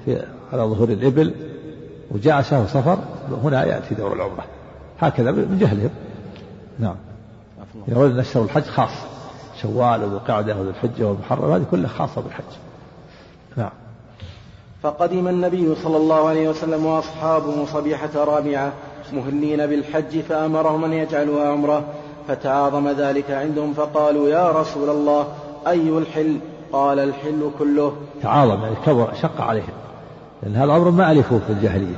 في 0.05 0.23
على 0.53 0.63
ظهور 0.63 0.89
الإبل 0.89 1.35
وجاء 2.11 2.43
شهر 2.43 2.67
صفر 2.67 2.99
هنا 3.43 3.65
يأتي 3.65 3.95
دور 3.95 4.13
العمرة. 4.13 4.45
هكذا 5.01 5.31
من 5.31 5.59
جهلهم. 5.61 5.91
نعم. 6.79 6.97
يقول 7.89 8.11
أن 8.11 8.19
أشهر 8.19 8.43
الحج 8.43 8.63
خاص. 8.63 8.91
شوال 9.63 10.05
وذو 10.05 10.17
القعدة 10.17 10.57
وذو 10.57 10.71
الحجة 10.71 11.07
والمحرم 11.07 11.53
هذه 11.53 11.65
كلها 11.71 11.89
خاصة 11.89 12.21
بالحج. 12.21 12.45
نعم. 13.57 13.71
فقدم 14.83 15.29
النبي 15.29 15.75
صلى 15.75 15.97
الله 15.97 16.29
عليه 16.29 16.49
وسلم 16.49 16.87
وأصحابه 16.87 17.67
صبيحة 17.67 18.11
رابعة 18.15 18.73
مهنين 19.13 19.67
بالحج 19.67 20.21
فأمرهم 20.21 20.85
أن 20.85 20.93
يجعلوها 20.93 21.49
عمرة 21.49 21.85
فتعاظم 22.29 22.89
ذلك 22.89 23.31
عندهم 23.31 23.73
فقالوا 23.73 24.29
يا 24.29 24.51
رسول 24.51 24.91
الله 24.91 25.27
أي 25.67 25.89
الحل؟ 25.99 26.39
قال 26.73 26.99
الحل 26.99 27.51
كله. 27.59 27.97
تعاظم 28.23 28.63
يعني 28.63 28.77
كبر 28.87 29.15
شق 29.23 29.41
عليهم. 29.41 29.75
لأن 30.43 30.57
هذا 30.57 30.73
أمر 30.73 30.91
ما 30.91 31.13
ألفوه 31.13 31.39
في 31.39 31.53
الجاهلية. 31.53 31.97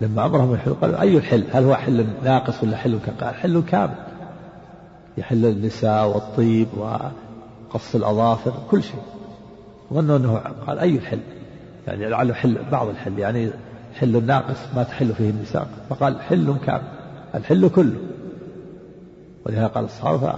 لما 0.00 0.26
أمرهم 0.26 0.52
الحل 0.52 0.74
قالوا 0.74 1.00
أي 1.00 1.16
الحل؟ 1.16 1.44
هل 1.52 1.64
هو 1.64 1.74
حل 1.74 2.06
ناقص 2.24 2.62
ولا 2.62 2.76
حل 2.76 2.98
كامل 3.06 3.18
قال 3.20 3.34
حل 3.34 3.62
كامل. 3.62 3.94
يحل 5.18 5.46
النساء 5.46 6.08
والطيب 6.08 6.68
وقص 6.76 7.94
الأظافر 7.94 8.52
كل 8.70 8.82
شيء. 8.82 9.02
ظنوا 9.92 10.16
أنه 10.16 10.40
قال 10.66 10.78
أي 10.78 10.96
الحل؟ 10.96 11.20
يعني 11.86 12.08
لعله 12.08 12.34
حل 12.34 12.56
بعض 12.72 12.88
الحل. 12.88 13.18
يعني 13.18 13.50
حل 14.00 14.26
ناقص 14.26 14.58
ما 14.76 14.82
تحل 14.82 15.14
فيه 15.14 15.30
النساء. 15.30 15.68
فقال 15.90 16.20
حل 16.20 16.54
كامل 16.66 16.82
الحل 17.34 17.68
كله. 17.68 17.96
ولهذا 19.46 19.66
قال 19.66 19.84
الصحابة 19.84 20.34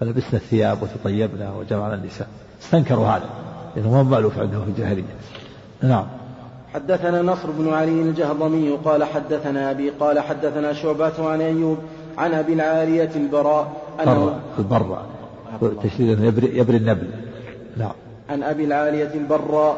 فلبسنا 0.00 0.34
الثياب 0.34 0.82
وتطيبنا 0.82 1.52
وجمعنا 1.52 1.94
النساء. 1.94 2.28
استنكروا 2.62 3.06
هذا 3.06 3.28
لأنه 3.76 3.98
هو 3.98 4.04
مألوف 4.04 4.38
عندهم 4.38 4.64
في 4.64 4.70
الجاهلية. 4.70 5.04
نعم. 5.82 6.06
حدثنا 6.74 7.22
نصر 7.22 7.50
بن 7.50 7.72
علي 7.72 8.02
الجهضمي 8.02 8.70
قال 8.70 9.04
حدثنا 9.04 9.70
أبي 9.70 9.90
قال 9.90 10.20
حدثنا 10.20 10.72
شعبة 10.72 11.28
عن 11.30 11.40
أيوب 11.40 11.78
عن 12.18 12.34
أبي 12.34 12.52
العالية 12.52 13.10
البراء 13.16 13.72
أنه 14.02 14.40
البراء 14.58 15.06
تشديد 15.82 16.20
يبري, 16.24 16.58
يبري 16.58 16.76
النبل. 16.76 17.10
نعم. 17.76 17.92
عن 18.30 18.42
أبي 18.42 18.64
العالية 18.64 19.14
البراء 19.14 19.76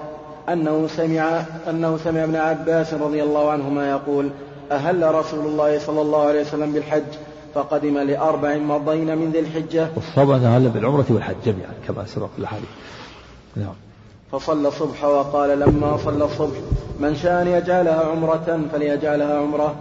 أنه 0.48 0.86
سمع 0.86 1.42
أنه 1.70 1.96
سمع 2.04 2.24
ابن 2.24 2.36
عباس 2.36 2.94
رضي 2.94 3.22
الله 3.22 3.50
عنهما 3.50 3.90
يقول 3.90 4.30
أهل 4.70 5.14
رسول 5.14 5.46
الله 5.46 5.78
صلى 5.78 6.00
الله 6.00 6.22
عليه 6.26 6.40
وسلم 6.40 6.72
بالحج 6.72 7.02
فقدم 7.54 7.98
لأربع 7.98 8.56
مضين 8.56 9.18
من 9.18 9.30
ذي 9.30 9.38
الحجة. 9.38 9.88
والصواب 9.96 10.30
أهل 10.30 10.68
بالعمرة 10.68 11.06
والحج 11.10 11.34
جميعا 11.44 11.72
كما 11.88 12.06
سبق 12.06 12.26
في 12.26 12.38
الأحاديث. 12.38 12.68
نعم. 13.56 13.74
فصلى 14.32 14.68
الصبح 14.68 15.04
وقال 15.04 15.60
لما 15.60 15.96
صلى 16.04 16.24
الصبح 16.24 16.56
من 17.00 17.16
شاء 17.16 17.42
أن 17.42 17.48
يجعلها 17.48 18.04
عمرة 18.04 18.60
فليجعلها 18.72 19.38
عمرة. 19.38 19.74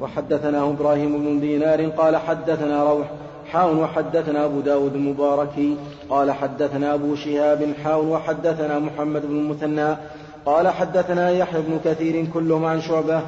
وحدثنا 0.00 0.70
إبراهيم 0.70 1.18
بن 1.18 1.40
دينار 1.40 1.86
قال 1.86 2.16
حدثنا 2.16 2.84
روح 2.84 3.06
حاون 3.52 3.78
وحدثنا 3.78 4.44
أبو 4.44 4.60
داود 4.60 4.94
المباركي 4.94 5.76
قال 6.10 6.32
حدثنا 6.32 6.94
أبو 6.94 7.14
شهاب 7.14 7.72
حاون 7.84 8.08
وحدثنا 8.08 8.78
محمد 8.78 9.26
بن 9.26 9.36
المثنى 9.36 9.96
قال 10.46 10.68
حدثنا 10.68 11.30
يحيى 11.30 11.60
بن 11.62 11.78
كثير 11.84 12.26
كلهم 12.34 12.64
عن 12.64 12.80
شعبة 12.80 13.22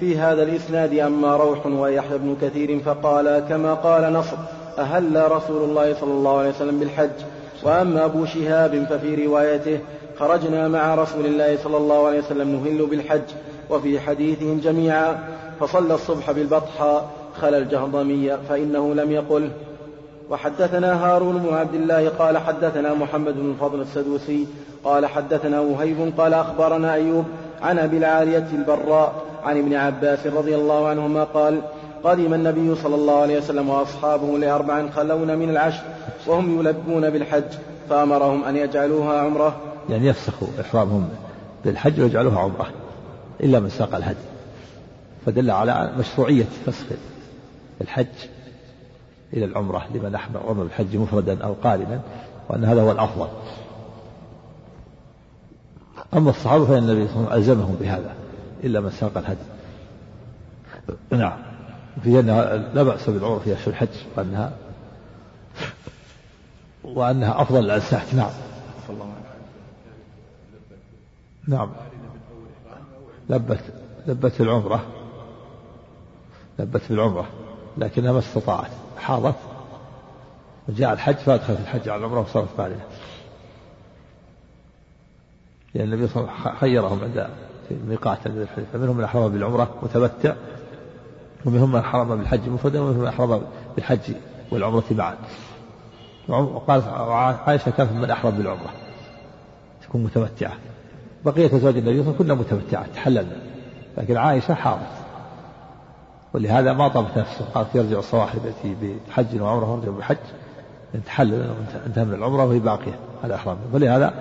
في 0.00 0.18
هذا 0.18 0.42
الإسناد 0.42 0.98
أما 0.98 1.36
روح 1.36 1.66
ويحيى 1.66 2.18
بن 2.18 2.36
كثير 2.42 2.80
فقال 2.80 3.44
كما 3.48 3.74
قال 3.74 4.12
نصر 4.12 4.36
أهل 4.78 5.32
رسول 5.32 5.64
الله 5.64 5.94
صلى 5.94 6.12
الله 6.12 6.38
عليه 6.38 6.48
وسلم 6.50 6.78
بالحج؟ 6.78 7.10
وأما 7.62 8.04
أبو 8.04 8.24
شهاب 8.24 8.84
ففي 8.90 9.26
روايته 9.26 9.78
خرجنا 10.18 10.68
مع 10.68 10.94
رسول 10.94 11.26
الله 11.26 11.58
صلى 11.64 11.76
الله 11.76 12.06
عليه 12.06 12.18
وسلم 12.18 12.50
نهل 12.50 12.86
بالحج 12.86 13.28
وفي 13.70 14.00
حديثهم 14.00 14.60
جميعا 14.60 15.18
فصلى 15.60 15.94
الصبح 15.94 16.30
بالبطحاء 16.30 17.19
خلا 17.36 17.58
الجهضمية 17.58 18.38
فإنه 18.48 18.94
لم 18.94 19.10
يقل. 19.12 19.50
وحدثنا 20.30 21.04
هارون 21.04 21.38
بن 21.38 21.54
عبد 21.54 21.74
الله 21.74 22.08
قال 22.08 22.38
حدثنا 22.38 22.94
محمد 22.94 23.34
بن 23.34 23.50
الفضل 23.50 23.80
السدوسي 23.80 24.46
قال 24.84 25.06
حدثنا 25.06 25.60
وهيب 25.60 26.12
قال 26.18 26.34
أخبرنا 26.34 26.94
أيوب 26.94 27.24
عن 27.62 27.78
أبي 27.78 27.98
العالية 27.98 28.46
البراء 28.52 29.22
عن 29.44 29.58
ابن 29.58 29.74
عباس 29.74 30.26
رضي 30.26 30.54
الله 30.54 30.88
عنهما 30.88 31.24
قال 31.24 31.60
قدم 32.04 32.34
النبي 32.34 32.74
صلى 32.74 32.94
الله 32.94 33.20
عليه 33.20 33.38
وسلم 33.38 33.70
وأصحابه 33.70 34.38
لأربع 34.38 34.90
خلون 34.90 35.38
من 35.38 35.50
العشر 35.50 35.82
وهم 36.26 36.60
يلبون 36.60 37.10
بالحج 37.10 37.52
فأمرهم 37.90 38.44
أن 38.44 38.56
يجعلوها 38.56 39.20
عمرة. 39.20 39.56
يعني 39.88 40.06
يفسخوا 40.06 40.48
إحرامهم 40.60 41.08
بالحج 41.64 42.00
ويجعلوها 42.00 42.38
عمرة 42.38 42.66
إلا 43.40 43.60
من 43.60 43.68
ساق 43.68 43.94
الهدي. 43.94 44.18
فدل 45.26 45.50
على 45.50 45.90
مشروعية 45.98 46.46
فسخ 46.66 46.86
الحج 47.80 48.06
إلى 49.32 49.44
العمرة 49.44 49.86
لمن 49.94 50.14
أحرم 50.14 50.36
عمر 50.36 50.62
الحج 50.62 50.96
مفردا 50.96 51.44
أو 51.44 51.52
قارنا 51.52 52.00
وأن 52.48 52.64
هذا 52.64 52.82
هو 52.82 52.92
الأفضل. 52.92 53.28
أما 56.14 56.30
الصحابة 56.30 56.66
فإن 56.66 56.78
النبي 56.78 57.08
صلى 57.08 57.16
الله 57.16 57.30
عليه 57.30 57.42
وسلم 57.42 57.52
ألزمهم 57.52 57.76
بهذا 57.80 58.14
إلا 58.64 58.80
من 58.80 58.90
ساق 58.90 59.18
الهدي 59.18 59.40
نعم. 61.10 61.38
في 62.02 62.20
أنها 62.20 62.56
لا 62.56 62.82
بأس 62.82 63.10
بالعمرة 63.10 63.38
في 63.38 63.54
أشهر 63.54 63.68
الحج 63.68 63.88
وأنها 64.16 64.52
وأنها 66.84 67.42
أفضل 67.42 67.64
الأنساك 67.64 68.14
نعم. 68.14 68.30
نعم. 71.48 71.70
لبت 73.30 73.60
لبت 74.06 74.40
العمرة. 74.40 74.86
لبت 76.58 76.82
بالعمرة 76.90 77.28
لكنها 77.78 78.12
ما 78.12 78.18
استطاعت. 78.18 78.70
حاضت 78.98 79.34
وجاء 80.68 80.92
الحج 80.92 81.14
فأدخلت 81.14 81.60
الحج 81.60 81.88
على 81.88 82.00
العمرة 82.00 82.20
وصارت 82.20 82.48
قارنة 82.58 82.84
لأن 85.74 85.92
النبي 85.92 86.08
صلى 86.08 86.22
الله 86.22 86.32
عليه 86.32 86.40
وسلم 86.40 86.56
خيرهم 86.56 87.00
عند 87.02 87.28
ميقات 87.70 88.18
فمنهم 88.72 88.96
من 88.96 89.04
أحرم 89.04 89.28
بالعمرة 89.28 89.74
متمتع 89.82 90.34
ومنهم 91.46 91.72
من 91.72 91.82
حرم 91.82 92.16
بالحج 92.16 92.48
مفردا 92.48 92.80
ومنهم 92.80 93.00
من 93.00 93.06
أحرم 93.06 93.42
بالحج 93.76 94.14
والعمرة 94.50 94.84
معا 94.90 95.16
وقالت 96.28 96.86
عائشة 97.46 97.70
كانت 97.70 97.92
من 97.92 98.10
أحرم 98.10 98.30
بالعمرة 98.30 98.70
تكون 99.82 100.04
متمتعة. 100.04 100.52
بقية 101.24 101.46
أزواج 101.56 101.76
النبي 101.76 101.82
صلى 101.82 101.90
الله 101.90 102.02
عليه 102.02 102.14
وسلم 102.14 102.18
كنا 102.18 102.34
متمتعات 102.34 102.86
تحللنا. 102.94 103.36
لكن 103.98 104.16
عائشة 104.16 104.54
حارت 104.54 104.99
ولهذا 106.34 106.72
ما 106.72 106.88
طابت 106.88 107.18
نفسه. 107.18 107.44
قالت 107.54 107.74
يرجع 107.74 107.98
الصواحب 107.98 108.46
يأتي 108.46 108.98
بحج 109.08 109.40
وعمرة 109.40 109.70
ويرجع 109.70 109.90
بحج 109.90 110.16
تحلل 111.06 111.54
انتهى 111.86 112.04
من 112.04 112.14
العمرة 112.14 112.44
وهي 112.44 112.58
باقية 112.58 112.98
على 113.24 113.34
إحرامه 113.34 113.60
ولهذا 113.72 114.14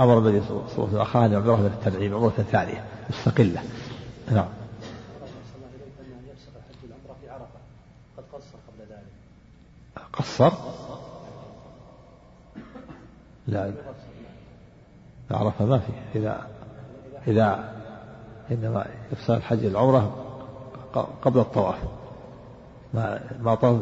أمر 0.00 0.18
النبي 0.18 0.40
صلى 0.40 0.50
الله 0.50 0.64
عليه 0.78 0.82
وسلم 0.82 1.00
أخاه 1.00 1.26
أن 1.26 1.32
يعمره 1.32 1.56
من 1.56 1.66
التنعيم 1.66 2.14
عمرة 2.14 2.30
ثانية 2.30 2.84
مستقلة. 3.10 3.62
نعم. 4.32 4.48
قصر؟ 10.12 10.52
لا. 13.46 13.72
عرفة 15.30 15.64
ما 15.64 15.78
فيه. 15.78 16.20
إذا 16.20 16.46
إذا 17.26 17.72
إنما 18.50 18.86
يفصل 19.12 19.34
الحج 19.34 19.64
العمرة 19.64 20.31
قبل 20.98 21.40
الطواف. 21.40 21.78
ما 22.94 23.20
ما 23.40 23.54
طاف 23.54 23.80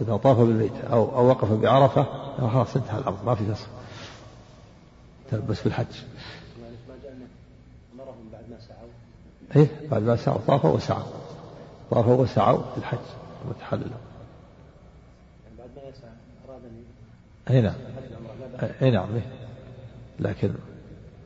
إذا 0.00 0.16
طاف 0.16 0.38
بالبيت 0.38 0.84
أو 0.92 1.18
أو 1.18 1.26
وقف 1.28 1.52
بعرفة 1.52 2.06
خلاص 2.40 2.76
انتهى 2.76 2.98
الأمر 2.98 3.18
ما 3.26 3.34
في 3.34 3.54
فصل 3.54 3.66
تلبس 5.30 5.62
بالحج 5.62 5.86
إيه؟ 9.56 9.68
بعد 9.90 10.02
ما 10.02 10.16
سعوا 10.16 10.38
طافوا 10.46 10.70
وسعوا. 10.70 11.02
طافوا 11.90 12.14
وسعوا 12.14 12.62
في 12.72 12.78
الحج 12.78 12.98
وتحللوا 13.48 13.86
يعني 13.86 15.56
بعد 15.58 15.68
ما 15.76 15.82
يسعى 15.90 16.10
أراد 16.48 16.60
أن 16.64 17.54
أي 17.54 17.60
نعم. 17.60 17.74
أي 18.82 18.90
نعم 18.90 19.14
إيه. 19.14 19.26
لكن 20.20 20.54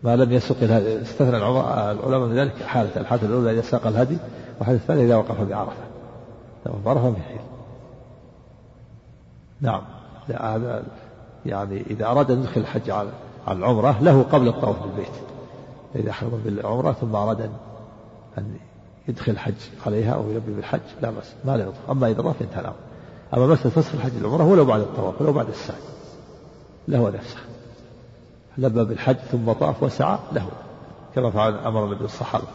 ما 0.02 0.16
لم 0.16 0.32
يسق 0.32 0.56
الهدي 0.62 1.02
استثنى 1.02 1.36
العلماء 1.36 2.18
من 2.18 2.38
ذلك 2.38 2.62
حالة 2.62 2.90
الحالة 2.96 3.26
الأولى 3.26 3.52
إذا 3.52 3.60
ساق 3.60 3.86
الهدي 3.86 4.18
والحالة 4.58 4.78
الثانية 4.78 5.04
إذا 5.04 5.16
وقف 5.16 5.40
بعرفة. 5.40 5.82
وقف 6.66 6.84
بعرفة 6.84 7.12
في 7.12 7.22
حيل 7.22 7.40
نعم. 9.60 9.82
هذا 10.28 10.82
يعني 11.46 11.82
إذا 11.90 12.06
أراد 12.06 12.30
أن 12.30 12.40
يدخل 12.40 12.60
الحج 12.60 12.90
على 12.90 13.08
على 13.46 13.58
العمرة 13.58 14.02
له 14.02 14.22
قبل 14.22 14.48
الطواف 14.48 14.82
بالبيت. 14.82 15.12
إذا 15.94 16.12
حرم 16.12 16.40
بالعمرة 16.44 16.92
ثم 16.92 17.16
أراد 17.16 17.40
أن 17.40 17.52
أن 18.38 18.56
يدخل 19.08 19.32
الحج 19.32 19.54
عليها 19.86 20.14
أو 20.14 20.30
يلبي 20.30 20.54
بالحج 20.54 20.80
لا 21.02 21.10
بأس. 21.10 21.34
ما 21.44 21.56
لا 21.56 21.62
يطوف 21.62 21.90
أما 21.90 22.10
إذا 22.10 22.22
طاف 22.22 22.42
انتهى 22.42 22.60
الأمر. 22.60 22.76
أما 23.34 23.46
مسألة 23.46 23.70
فسخ 23.70 23.94
الحج 23.94 24.16
العمرة 24.20 24.44
ولو 24.44 24.64
بعد 24.64 24.80
الطواف 24.80 25.20
ولو 25.20 25.32
بعد 25.32 25.48
السعي. 25.48 25.80
له 26.88 27.10
نفسه. 27.10 27.38
لبى 28.58 28.84
بالحج 28.84 29.16
ثم 29.16 29.52
طاف 29.52 29.82
وسعى 29.82 30.18
له. 30.32 30.48
كما 31.14 31.30
فعل 31.30 31.54
أمر 31.54 31.84
النبي 31.84 32.04
الصحابة. 32.04 32.46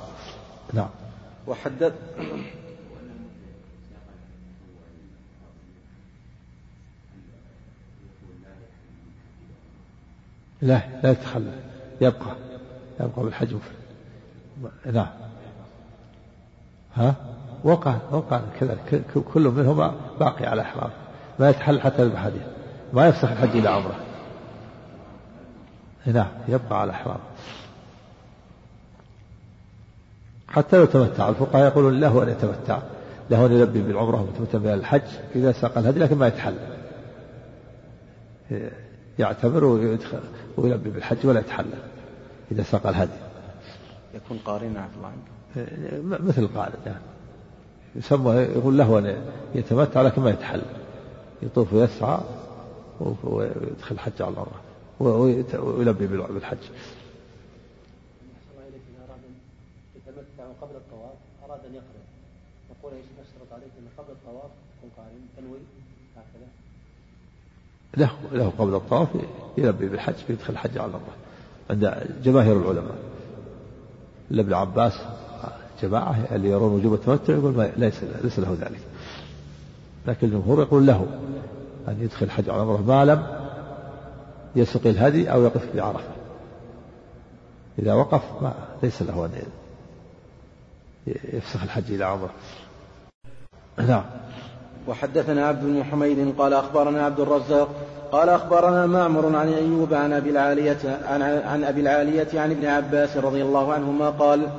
نعم. 0.74 0.90
وحدث 1.48 1.94
لا 10.62 10.82
لا 11.04 11.12
يتخلى. 11.12 11.54
يبقى. 12.02 12.36
يبقى 13.00 13.24
بالحج 13.24 13.56
نعم. 14.92 15.08
ها؟ 16.96 17.16
وقع 17.64 17.96
وقع 18.12 18.42
كذلك 18.60 19.04
كل 19.34 19.48
منهما 19.48 19.94
باقي 20.20 20.46
على 20.46 20.62
إحرام. 20.62 20.90
ما 21.40 21.50
يتحل 21.50 21.82
حتى 21.82 22.04
الحديث 22.04 22.42
ما 22.94 23.08
يفسخ 23.08 23.32
الحج 23.32 23.58
إلى 23.58 23.70
عمرة. 23.70 24.13
نعم 26.06 26.32
يبقى 26.48 26.82
على 26.82 26.92
إحرام. 26.92 27.20
حتى 30.48 30.78
لو 30.78 30.86
تمتع 30.86 31.30
الفقهاء 31.30 31.66
يقولون 31.66 32.00
له 32.00 32.24
أن 32.24 32.30
يتمتع 32.30 32.80
له 33.30 33.46
أن 33.46 33.52
يلبي 33.52 33.82
بالعمرة 33.82 34.22
ويتمتع 34.22 34.58
بها 34.58 34.74
الحج 34.74 35.02
إذا 35.36 35.52
ساق 35.52 35.78
الهدي 35.78 36.00
لكن 36.00 36.18
ما 36.18 36.28
يتحل 36.28 36.56
يعتبر 39.20 39.66
ويدخل 39.66 40.20
ويلبي 40.58 40.90
بالحج 40.90 41.18
ولا 41.28 41.40
يتحلل 41.40 41.80
إذا 42.52 42.64
ساق 42.64 42.88
الهدي. 42.88 43.12
يكون 44.14 44.38
قارنا 44.46 44.82
عفوا 44.82 44.98
الله. 44.98 45.08
عنك 45.08 46.22
مثل 46.22 46.48
قارن 46.48 46.74
يعني 46.86 46.98
يسمى 47.96 48.32
يقول 48.32 48.78
له 48.78 49.00
أن 49.00 49.24
يتمتع 49.56 50.02
لكن 50.02 50.22
ما 50.22 50.30
يتحلل. 50.30 50.62
يطوف 51.42 51.74
ويسعى 51.74 52.20
ويدخل 53.24 53.96
الحج 53.96 54.22
على 54.22 54.34
العمرة. 54.34 54.62
ويلبي 55.00 56.08
بالحج. 56.08 56.58
قبل 60.62 60.76
الطواف 60.76 61.14
أراد 61.46 61.60
أن 61.70 61.76
عليك 63.52 63.72
أن 63.80 63.88
قبل 63.98 64.12
الطواف 64.12 64.52
تنوي 65.38 65.58
له 67.98 68.12
له 68.32 68.54
قبل 68.58 68.76
الطواف 68.76 69.10
يلبي 69.58 69.90
بالحج 69.90 70.14
ويدخل 70.30 70.54
الحج 70.54 70.78
على 70.78 70.90
العمرة 70.90 71.16
عند 71.70 72.08
جماهير 72.24 72.58
العلماء. 72.58 72.98
ابن 74.42 74.54
عباس 74.54 74.94
جماعة 75.82 76.28
اللي 76.32 76.50
يرون 76.50 76.74
وجوب 76.74 76.94
التمتع 76.94 77.34
يقول 77.34 77.72
ليس 77.78 78.04
ليس 78.04 78.40
له 78.40 78.58
ذلك. 78.62 78.80
لكن 80.08 80.28
الجمهور 80.28 80.62
يقول 80.62 80.88
له 80.88 81.08
أن 81.88 81.98
يدخل 82.02 82.26
الحج 82.26 82.50
على 82.50 82.64
العمرة 82.64 82.82
ما 82.82 83.06
لم 83.06 83.43
يسق 84.56 84.88
الهدي 84.88 85.32
أو 85.32 85.44
يقف 85.44 85.76
بعرفة 85.76 86.14
إذا 87.80 87.94
وقف 87.94 88.22
ما 88.42 88.54
ليس 88.84 89.02
له 89.02 89.26
أن 89.26 89.32
يفسخ 91.34 91.64
الحج 91.64 91.92
إلى 91.92 92.06
عمره. 92.06 92.30
نعم. 93.78 94.04
وحدثنا 94.88 95.48
عبد 95.48 95.64
بن 95.66 95.84
حميد 95.84 96.36
قال 96.38 96.54
أخبرنا 96.54 97.06
عبد 97.06 97.20
الرزاق 97.20 97.70
قال 98.12 98.30
أخبرنا 98.30 98.86
معمر 98.86 99.36
عن 99.36 99.54
أيوب 99.54 99.94
عن 99.94 100.14
أبي 100.14 100.30
العالية 100.30 101.00
عن, 101.08 101.22
عن 101.22 101.64
أبي 101.64 101.82
العالية 101.82 102.28
عن 102.34 102.52
ابن 102.52 102.66
عباس 102.66 103.18
رضي 103.18 103.42
الله 103.42 103.74
عنهما 103.74 104.10
قال 104.10 104.50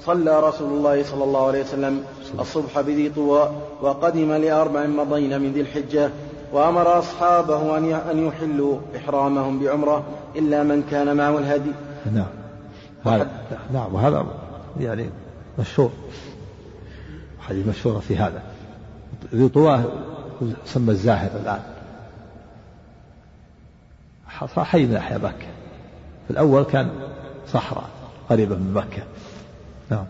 صلى 0.00 0.40
رسول 0.40 0.72
الله 0.72 1.02
صلى 1.02 1.24
الله 1.24 1.46
عليه 1.46 1.62
وسلم 1.62 2.04
الصبح 2.40 2.80
بذي 2.80 3.08
طوى 3.08 3.50
وقدم 3.82 4.32
لأربع 4.32 4.86
مضين 4.86 5.40
من 5.40 5.52
ذي 5.52 5.60
الحجة 5.60 6.10
وأمر 6.52 6.98
أصحابه 6.98 7.78
أن 8.10 8.26
يحلوا 8.26 8.78
إحرامهم 8.96 9.58
بعمرة 9.58 10.04
إلا 10.36 10.62
من 10.62 10.82
كان 10.90 11.16
معه 11.16 11.38
الهدي. 11.38 11.70
نعم. 12.12 12.26
هذا 13.06 13.30
نعم 13.72 13.94
وهذا 13.94 14.26
يعني 14.80 15.10
مشهور. 15.58 15.90
حديث 17.40 17.66
مشهور 17.66 18.00
في 18.00 18.16
هذا. 18.16 18.42
ذي 19.34 19.48
طوى 19.48 19.84
سمى 20.64 20.90
الزاهر 20.90 21.30
الآن. 21.42 21.60
حي 24.56 24.86
من 24.86 24.96
أحياء 24.96 25.18
مكة 25.18 25.46
في 26.26 26.30
الأول 26.30 26.62
كان 26.62 26.90
صحراء 27.52 27.88
قريبة 28.30 28.56
من 28.56 28.74
مكة. 28.74 29.02
نعم. 29.90 30.04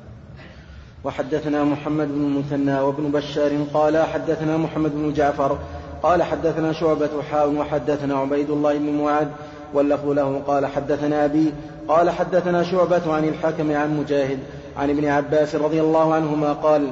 وحدثنا 1.04 1.64
محمد 1.64 2.08
بن 2.08 2.24
المثنى 2.24 2.80
وابن 2.80 3.10
بشار 3.12 3.64
قال 3.74 3.96
حدثنا 4.06 4.56
محمد 4.56 4.90
بن 4.94 5.12
جعفر 5.12 5.58
قال 6.02 6.22
حدثنا 6.22 6.72
شعبة 6.72 7.22
حاء 7.30 7.50
وحدثنا 7.50 8.18
عبيد 8.18 8.50
الله 8.50 8.78
بن 8.78 9.02
معاذ 9.02 9.28
واللفظ 9.74 10.08
له 10.08 10.42
قال 10.46 10.66
حدثنا 10.66 11.24
أبي 11.24 11.52
قال 11.88 12.10
حدثنا 12.10 12.62
شعبة 12.62 13.12
عن 13.12 13.24
الحكم 13.24 13.76
عن 13.76 13.96
مجاهد 14.00 14.38
عن 14.76 14.90
ابن 14.90 15.04
عباس 15.04 15.54
رضي 15.54 15.80
الله 15.80 16.14
عنهما 16.14 16.52
قال 16.52 16.90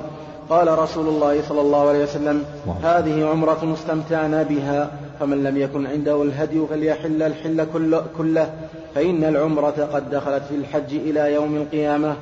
قال 0.50 0.78
رسول 0.78 1.08
الله 1.08 1.42
صلى 1.48 1.60
الله 1.60 1.88
عليه 1.88 2.02
وسلم 2.02 2.44
هذه 2.82 3.26
عمرة 3.26 3.74
استمتعنا 3.74 4.42
بها 4.42 4.90
فمن 5.20 5.44
لم 5.44 5.56
يكن 5.56 5.86
عنده 5.86 6.22
الهدي 6.22 6.66
فليحل 6.70 7.22
الحل 7.22 7.66
كله 8.18 8.50
فإن 8.94 9.24
العمرة 9.24 9.88
قد 9.92 10.10
دخلت 10.10 10.42
في 10.48 10.54
الحج 10.54 10.94
إلى 10.94 11.34
يوم 11.34 11.56
القيامة. 11.56 12.16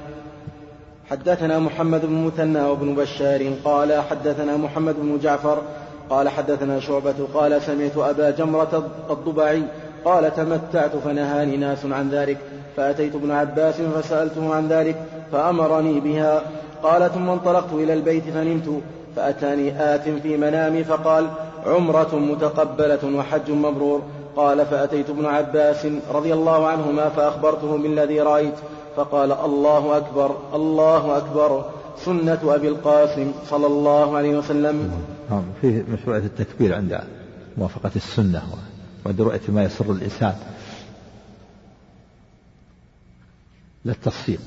حدثنا 1.10 1.58
محمد 1.58 2.06
بن 2.06 2.24
مثنى 2.24 2.60
وابن 2.60 2.94
بشار 2.94 3.52
قال 3.64 4.00
حدثنا 4.10 4.56
محمد 4.56 4.94
بن 4.98 5.18
جعفر 5.22 5.62
قال 6.10 6.28
حدثنا 6.28 6.80
شعبة 6.80 7.14
قال 7.34 7.62
سمعت 7.62 7.96
أبا 7.96 8.30
جمرة 8.30 8.90
الضبعي 9.10 9.62
قال 10.04 10.34
تمتعت 10.34 10.96
فنهاني 10.96 11.56
ناس 11.56 11.84
عن 11.84 12.10
ذلك 12.10 12.38
فأتيت 12.76 13.14
ابن 13.14 13.30
عباس 13.30 13.74
فسألته 13.74 14.54
عن 14.54 14.68
ذلك 14.68 14.96
فأمرني 15.32 16.00
بها 16.00 16.42
قال 16.82 17.12
ثم 17.12 17.30
انطلقت 17.30 17.72
إلى 17.72 17.92
البيت 17.92 18.24
فنمت 18.24 18.82
فأتاني 19.16 19.94
آت 19.94 20.08
في 20.08 20.36
منامي 20.36 20.84
فقال 20.84 21.26
عمرة 21.66 22.14
متقبلة 22.14 23.16
وحج 23.16 23.50
مبرور 23.50 24.02
قال 24.36 24.66
فأتيت 24.66 25.10
ابن 25.10 25.26
عباس 25.26 25.86
رضي 26.14 26.32
الله 26.34 26.66
عنهما 26.66 27.08
فأخبرته 27.08 27.78
بالذي 27.78 28.20
رأيت 28.20 28.54
فقال 28.96 29.32
الله 29.32 29.96
أكبر 29.96 30.30
الله 30.54 31.16
أكبر. 31.16 31.64
سنة 32.04 32.54
أبي 32.54 32.68
القاسم 32.68 33.32
صلى 33.50 33.66
الله 33.66 34.16
عليه 34.16 34.38
وسلم. 34.38 34.90
نعم 35.30 35.44
فيه 35.60 35.84
مشروعية 35.92 36.24
التكبير 36.24 36.74
عند 36.74 37.00
موافقة 37.58 37.90
السنة 37.96 38.42
وعند 39.06 39.20
رؤية 39.20 39.40
ما 39.48 39.64
يسر 39.64 39.92
الإنسان. 39.92 40.34
لا 43.84 43.92
التصفيق. 43.92 44.40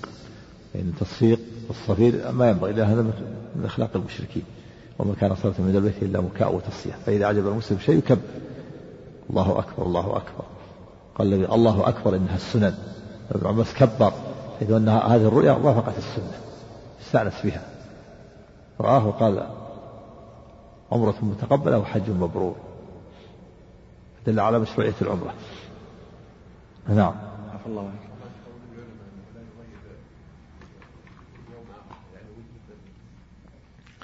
يعني 0.76 0.90
التصفيق 0.90 1.40
والصفير 1.68 2.32
ما 2.32 2.50
ينبغي 2.50 2.72
إلا 2.72 2.84
هذا 2.84 3.02
من 3.56 3.66
أخلاق 3.66 3.90
المشركين. 3.96 4.44
وما 5.00 5.14
كان 5.22 5.36
صلاة 5.36 5.54
من 5.60 5.76
البيت 5.76 6.04
إلا 6.04 6.22
مكاء 6.22 6.56
وتصفية. 6.56 6.96
فإذا 7.06 7.26
عجب 7.26 7.48
المسلم 7.48 7.80
شيء 7.80 7.98
يكبر. 7.98 8.22
الله 9.30 9.60
أكبر 9.60 9.86
الله 9.86 10.18
أكبر. 10.18 10.46
قال 11.16 11.34
النبي 11.34 11.54
الله 11.54 11.90
أكبر 11.90 12.16
إنها 12.16 12.36
السنن. 12.36 12.74
ابن 13.32 13.48
عباس 13.48 13.74
كبر. 13.74 14.14
إذ 14.62 14.72
أن 14.72 14.90
هذه 14.90 15.28
الرؤيا 15.28 15.52
وافقت 15.52 15.98
السنة. 15.98 16.47
استأنس 17.02 17.34
بها. 17.44 17.62
رآه 18.82 19.08
وقال 19.08 19.48
عمرة 20.92 21.16
متقبلة 21.22 21.78
وحج 21.78 22.10
مبرور. 22.10 22.56
دل 24.28 24.40
على 24.40 24.60
مشروعية 24.60 24.94
العمرة. 25.02 25.34
نعم. 26.90 27.16
عفى 27.54 27.66
الله 27.68 27.82
عنك. 27.82 28.08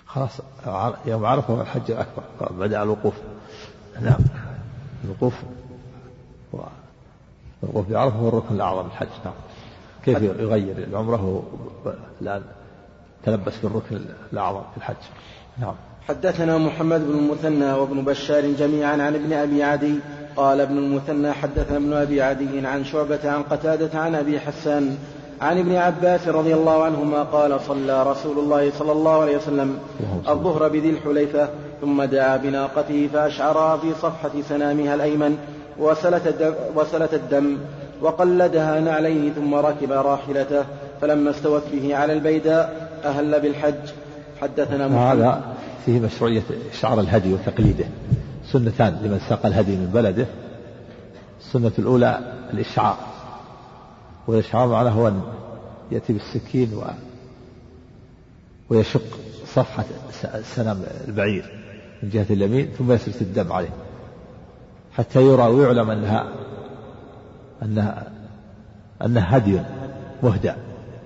خلاص 0.06 0.42
يوم 1.06 1.26
عرفة 1.26 1.62
الحج 1.62 1.92
الأكبر 1.92 2.24
بدأ 2.52 2.84
الوقوف. 2.84 3.14
نعم. 4.02 4.20
الوقوف 5.04 5.34
الوقوف 7.64 7.90
بعرفة 7.90 8.16
هو 8.16 8.28
الركن 8.28 8.56
الأعظم 8.56 8.86
الحج. 8.86 9.08
نعم. 9.26 9.34
كيف 10.06 10.22
يغير 10.22 10.78
العمرة؟ 10.78 11.44
الآن 12.22 12.44
تلبس 13.26 13.54
بالركن 13.64 14.00
الأعظم 14.34 14.62
في 14.72 14.78
الحج. 14.78 14.96
نعم. 15.60 15.76
حدثنا 16.08 16.58
محمد 16.58 17.08
بن 17.08 17.18
المثنى 17.18 17.74
وابن 17.74 18.02
بشار 18.06 18.52
جميعا 18.52 18.92
عن 18.92 19.16
ابن 19.16 19.34
أبي 19.34 19.64
عدي 19.64 20.00
قال 20.36 20.62
ابن 20.62 20.78
المثنى 20.78 21.32
حدثنا 21.32 21.78
ابن 21.78 21.94
أبي 21.94 22.22
عدي 22.22 22.68
عن 22.68 22.86
شعبة 22.86 23.32
عن 23.32 23.44
قتادة 23.44 24.00
عن 24.00 24.16
أبي 24.16 24.40
حسان 24.40 24.98
عن 25.42 25.60
ابن 25.60 25.76
عباس 25.76 26.28
رضي 26.28 26.54
الله 26.54 26.84
عنهما 26.84 27.24
قال 27.24 27.62
صلى 27.62 28.04
رسول 28.04 28.40
الله 28.40 28.72
صلى 28.72 28.92
الله 28.92 29.22
عليه 29.22 29.38
وسلم 29.38 29.80
الظهر 30.30 30.68
بذي 30.68 30.90
الحليفة 30.90 31.50
ثم 31.82 32.04
دعا 32.04 32.38
بناقته 32.38 33.10
فأشعرها 33.14 33.78
في 33.78 33.94
صفحة 33.94 34.32
سنامها 34.50 34.96
الأيمن 34.96 35.38
وسلت 35.80 36.28
الدم, 36.28 36.54
وسلت 36.76 37.14
الدم 37.14 37.58
وقلدها 38.02 38.80
نعليه 38.80 39.32
ثم 39.32 39.56
ركب 39.56 39.92
راحلته 39.92 40.66
فلما 41.02 41.30
استوت 41.30 41.64
به 41.72 41.96
على 41.96 42.14
البيداء 42.14 42.83
أهل 43.06 43.42
بالحج. 43.42 43.90
حدثنا 44.42 44.88
محمد. 44.88 45.22
هذا 45.22 45.56
فيه 45.86 46.00
مشروعية 46.00 46.44
إشعار 46.72 47.00
الهدي 47.00 47.34
وتقليده. 47.34 47.86
سنتان 48.46 49.00
لمن 49.04 49.20
ساق 49.30 49.46
الهدي 49.46 49.76
من 49.76 49.92
بلده. 49.94 50.26
السنة 51.40 51.72
الأولى 51.80 52.20
الإشعار. 52.54 52.98
والإشعار 54.28 54.68
معناه 54.68 54.92
هو 54.92 55.08
أن 55.08 55.22
يأتي 55.92 56.14
بالسكين 56.14 56.74
و 56.74 56.84
ويشق 58.70 59.20
صفحة 59.48 59.86
سنام 60.56 60.84
البعير 61.08 61.46
من 62.04 62.10
جهة 62.10 62.26
اليمين 62.30 62.70
ثم 62.78 62.92
يسرس 62.92 63.22
الدم 63.22 63.54
عليه. 63.54 63.74
حتى 64.94 65.22
يرى 65.22 65.44
ويعلم 65.44 65.90
أنها 65.90 66.28
أنها 67.64 68.12
أنها 69.06 69.38
هدي 69.38 69.60
مهدى 70.24 70.54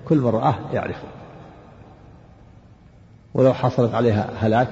كل 0.08 0.18
من 0.18 0.28
رآه 0.28 0.54
يعرفه. 0.72 1.08
ولو 3.34 3.54
حصلت 3.54 3.94
عليها 3.94 4.30
هلاك 4.40 4.68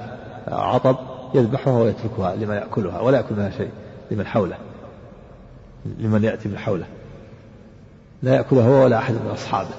عطب 0.47 0.97
يذبحها 1.33 1.73
ويتركها 1.73 2.35
لمن 2.35 2.55
يأكلها 2.55 2.99
ولا 2.99 3.17
يأكل 3.17 3.35
منها 3.35 3.49
شيء 3.49 3.69
لمن 4.11 4.25
حوله. 4.25 4.57
لمن 5.85 6.23
يأتي 6.23 6.49
من 6.49 6.57
حوله. 6.57 6.85
لا 8.23 8.35
يأكلها 8.35 8.67
هو 8.67 8.83
ولا 8.83 8.97
أحد 8.97 9.13
من 9.13 9.29
أصحابه. 9.33 9.69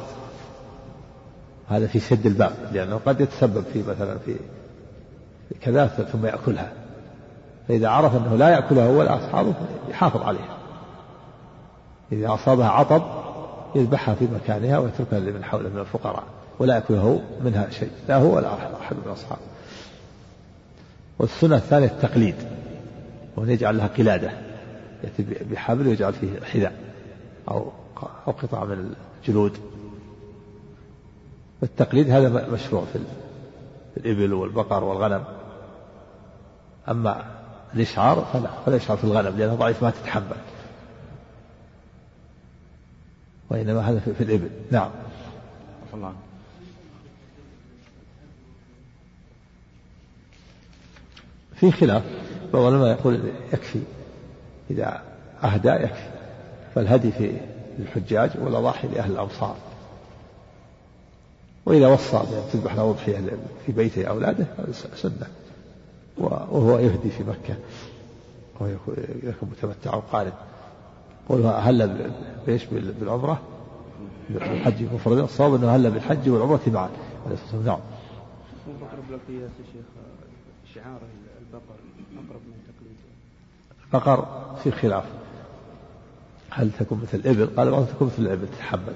هذا 1.68 1.86
في 1.86 2.00
سد 2.00 2.26
الباب 2.26 2.52
لأنه 2.72 3.00
قد 3.06 3.20
يتسبب 3.20 3.64
في 3.72 3.82
مثلا 3.88 4.18
في 4.18 4.36
كذا 5.60 5.86
ثم 5.86 6.26
يأكلها. 6.26 6.72
فإذا 7.68 7.88
عرف 7.88 8.16
أنه 8.16 8.36
لا 8.36 8.48
يأكلها 8.48 8.86
هو 8.86 8.98
ولا 8.98 9.16
أصحابه 9.16 9.54
يحافظ 9.90 10.22
عليها. 10.22 10.56
إذا 12.12 12.34
أصابها 12.34 12.68
عطب 12.68 13.02
يذبحها 13.74 14.14
في 14.14 14.28
مكانها 14.34 14.78
ويتركها 14.78 15.20
لمن 15.20 15.44
حوله 15.44 15.68
من 15.68 15.78
الفقراء. 15.78 16.24
ولا 16.58 16.82
هو 16.90 17.18
منها 17.44 17.70
شيء. 17.70 17.90
لا 18.08 18.16
هو 18.16 18.36
ولا 18.36 18.54
أحد 18.54 18.96
من 18.96 19.12
أصحابه 19.12 19.40
والسنة 21.18 21.56
الثانية 21.56 21.86
التقليد. 21.86 22.34
وأن 23.36 23.50
يجعل 23.50 23.76
لها 23.76 23.86
قلادة. 23.86 24.30
يأتي 25.04 25.44
بحبل 25.44 25.86
ويجعل 25.86 26.12
فيه 26.12 26.40
حذاء. 26.40 26.72
أو 27.50 27.72
أو 28.26 28.32
قطعة 28.32 28.64
من 28.64 28.94
الجلود. 29.22 29.58
والتقليد 31.62 32.10
هذا 32.10 32.48
مشروع 32.48 32.84
في 32.92 32.98
الإبل 33.96 34.32
والبقر 34.32 34.84
والغنم. 34.84 35.24
أما 36.88 37.24
الإشعار 37.74 38.26
فلا. 38.32 38.50
فلا 38.66 38.76
يشعر 38.76 38.96
في 38.96 39.04
الغنم 39.04 39.38
لأنه 39.38 39.54
ضعيف 39.54 39.82
ما 39.82 39.90
تتحمل. 39.90 40.36
وإنما 43.50 43.80
هذا 43.80 43.98
في 43.98 44.24
الإبل. 44.24 44.50
نعم. 44.70 44.90
الله. 45.94 46.27
في 51.60 51.72
خلاف 51.72 52.02
بعض 52.52 52.62
العلماء 52.62 52.90
يقول 52.90 53.20
يكفي 53.52 53.80
إذا 54.70 55.02
أهدى 55.44 55.68
يكفي 55.68 56.08
فالهدي 56.74 57.12
في 57.12 57.40
الحجاج 57.78 58.30
والأضاحي 58.40 58.88
لأهل 58.88 59.12
الأمصار 59.12 59.56
وإذا 61.66 61.88
وصى 61.88 62.16
بأن 62.16 62.42
تذبح 62.52 62.74
له 62.74 62.90
أضحية 62.90 63.38
في 63.66 63.72
بيته 63.72 64.04
أولاده 64.04 64.46
سنة. 64.94 65.26
وهو 66.18 66.78
يهدي 66.78 67.10
في 67.10 67.24
مكة. 67.24 67.56
ويكون 68.60 69.48
متمتع 69.50 69.94
وقارب 69.94 70.32
قولها 71.28 71.52
هل 71.52 72.10
بإيش؟ 72.46 72.64
بالعمرة؟ 73.00 73.40
بالحج 74.30 74.82
مفردا 74.82 75.24
الصواب 75.24 75.54
أنه 75.54 75.76
هل 75.76 75.90
بالحج 75.90 76.28
والعمرة 76.28 76.60
معا. 76.66 76.88
عليه 77.26 77.34
الصلاة 77.34 77.56
والسلام. 77.56 77.64
نعم. 77.66 77.80
يا 79.28 79.48
شيخ 79.72 79.84
شعار 80.74 81.00
البقر 81.48 81.74
أقرب 82.16 82.40
من 82.46 82.58
تقليد 82.68 82.96
البقر 83.86 84.56
في 84.62 84.70
خلاف. 84.70 85.04
هل 86.50 86.70
تكون 86.78 87.00
مثل 87.02 87.18
الإبل؟ 87.18 87.46
قال 87.56 87.70
بعضهم 87.70 87.84
تكون 87.84 88.08
مثل 88.08 88.22
الإبل 88.22 88.46
تتحمل 88.48 88.94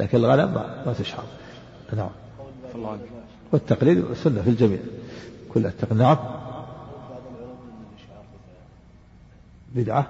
لكن 0.00 0.18
الغنم 0.18 0.54
ما, 0.86 0.94
تشعر 0.98 1.24
نعم. 1.96 2.10
والتقليد 3.52 4.12
سنة 4.12 4.42
في 4.42 4.50
الجميع. 4.50 4.78
كل 5.54 5.66
التقليد 5.66 6.02
نعم. 6.02 6.18
بدعة. 9.74 10.06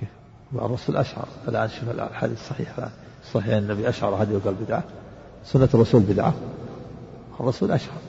كيف؟ 0.00 0.08
أشعر. 0.96 1.28
الآن 1.48 1.68
شوف 1.68 1.90
الحديث 1.90 2.40
الصحيح 2.40 2.78
الآن 2.78 2.90
صحيح 3.32 3.54
النبي 3.54 3.88
أشعر 3.88 4.22
هدي 4.22 4.36
وقال 4.36 4.54
بدعة. 4.54 4.84
سنة 5.44 5.68
الرسول 5.74 6.02
بدعة. 6.02 6.34
الرسول 7.40 7.72
أشعر. 7.72 8.07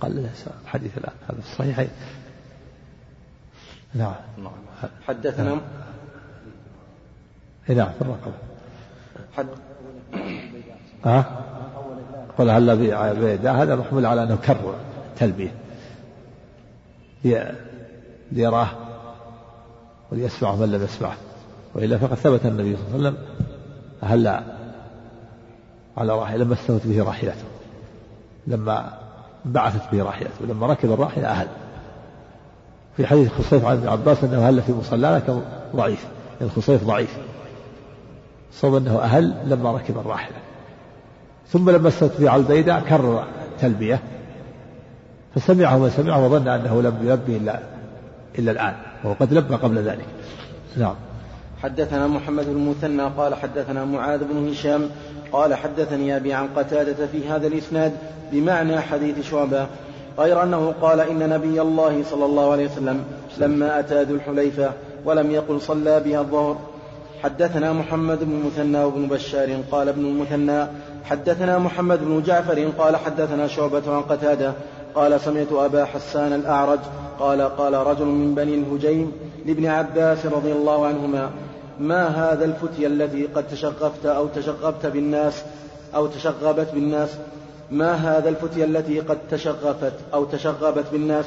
قال 0.00 0.16
له 0.16 0.30
الحديث 0.64 0.98
الآن 0.98 1.12
هذا 1.28 1.40
في 1.40 1.46
الصحيحين. 1.52 1.88
نعم. 3.94 4.14
حدثنا 5.06 5.60
إيه، 7.70 7.76
نعم 7.76 7.92
في 7.92 8.02
الرقبة 8.02 8.32
حد 9.36 9.46
ها؟ 11.04 11.44
قل 12.38 12.50
هلا 12.50 12.74
بيدا 13.14 13.52
هذا 13.52 13.76
محمول 13.76 14.06
على 14.06 14.22
أنه 14.22 14.36
كرر 14.36 14.74
تلبية. 15.16 15.54
ليراه 18.32 18.68
وليسمعه 20.12 20.56
من 20.56 20.72
لم 20.72 20.84
يسمعه. 20.84 21.16
وإلا 21.74 21.98
فقد 21.98 22.14
ثبت 22.14 22.46
النبي 22.46 22.76
صلى 22.76 22.96
الله 22.96 23.08
عليه 23.08 23.08
وسلم 23.08 23.16
هلا 24.02 24.42
على 25.96 26.12
راحلة 26.12 26.44
لما 26.44 26.54
استوت 26.54 26.86
به 26.86 27.04
راحلته 27.04 27.44
لما 28.46 28.98
بعثت 29.44 29.92
به 29.92 30.02
راحلته 30.02 30.46
لما 30.48 30.66
ركب 30.66 30.92
الراحلة 30.92 31.28
أهل. 31.28 31.46
في 32.96 33.06
حديث 33.06 33.32
خصيف 33.32 33.64
عن 33.64 33.76
ابن 33.76 33.88
عباس 33.88 34.24
أنه 34.24 34.48
هل 34.48 34.62
في 34.62 34.72
مصلانا 34.72 35.18
كان 35.18 35.42
ضعيف. 35.76 36.06
الخصيف 36.40 36.84
ضعيف. 36.84 37.16
صوب 38.52 38.74
أنه 38.74 38.98
أهل 38.98 39.34
لما 39.46 39.72
ركب 39.72 39.98
الراحلة. 39.98 40.36
ثم 41.48 41.70
لما 41.70 41.92
على 42.20 42.42
البيداء 42.42 42.80
كرر 42.80 43.24
التلبية 43.52 44.00
فسمعه 45.34 45.78
من 45.78 45.90
سمعه 45.90 46.24
وظن 46.24 46.48
أنه 46.48 46.82
لم 46.82 46.98
يلبي 47.02 47.36
إلا 47.36 47.60
إلا 48.38 48.52
الآن 48.52 48.74
وهو 49.04 49.14
قد 49.14 49.34
لبى 49.34 49.54
قبل 49.54 49.78
ذلك. 49.78 50.06
نعم. 50.76 50.94
حدثنا 51.62 52.06
محمد 52.06 52.44
بن 52.44 52.50
المثنى 52.50 53.02
قال 53.02 53.34
حدثنا 53.34 53.84
معاذ 53.84 54.24
بن 54.24 54.48
هشام 54.48 54.90
قال 55.32 55.54
حدثني 55.54 56.16
أبي 56.16 56.32
عن 56.32 56.48
قتادة 56.56 57.06
في 57.06 57.28
هذا 57.28 57.46
الإسناد 57.46 57.92
بمعنى 58.32 58.80
حديث 58.80 59.30
شعبة 59.30 59.66
غير 60.18 60.42
أنه 60.42 60.74
قال 60.82 61.00
إن 61.00 61.28
نبي 61.28 61.62
الله 61.62 62.02
صلى 62.10 62.24
الله 62.24 62.52
عليه 62.52 62.66
وسلم 62.66 63.04
لما 63.38 63.80
أتى 63.80 64.02
ذو 64.02 64.14
الحليفة 64.14 64.72
ولم 65.04 65.30
يقل 65.30 65.60
صلى 65.60 66.00
بها 66.00 66.20
الظهر. 66.20 66.56
حدثنا 67.22 67.72
محمد 67.72 68.24
بن 68.24 68.32
المثنى 68.32 68.84
وابن 68.84 69.06
بشار 69.06 69.62
قال 69.72 69.88
ابن 69.88 70.04
المثنى 70.04 70.66
حدثنا 71.04 71.58
محمد 71.58 72.04
بن 72.04 72.22
جعفر 72.22 72.64
قال 72.78 72.96
حدثنا 72.96 73.46
شعبة 73.46 73.82
عن 73.86 74.02
قتادة 74.02 74.52
قال 74.94 75.20
سمعت 75.20 75.52
أبا 75.52 75.84
حسان 75.84 76.32
الأعرج 76.32 76.78
قال 77.20 77.42
قال 77.42 77.74
رجل 77.74 78.04
من 78.04 78.34
بني 78.34 78.54
الهجيم 78.54 79.12
لابن 79.46 79.66
عباس 79.66 80.26
رضي 80.26 80.52
الله 80.52 80.86
عنهما 80.86 81.30
ما 81.80 82.06
هذا 82.06 82.44
الفتية 82.44 82.86
التي 82.86 83.26
قد 83.26 83.48
تشغفت 83.48 84.06
أو 84.06 84.26
تشغبت 84.26 84.86
بالناس 84.86 85.42
أو 85.94 86.06
تشغبت 86.06 86.68
بالناس؟ 86.74 87.08
ما 87.70 87.94
هذا 87.94 88.28
الفتية 88.28 88.64
التي 88.64 89.00
قد 89.00 89.18
تشغفت 89.30 89.92
أو 90.14 90.24
تشغبت 90.24 90.84
بالناس؟ 90.92 91.24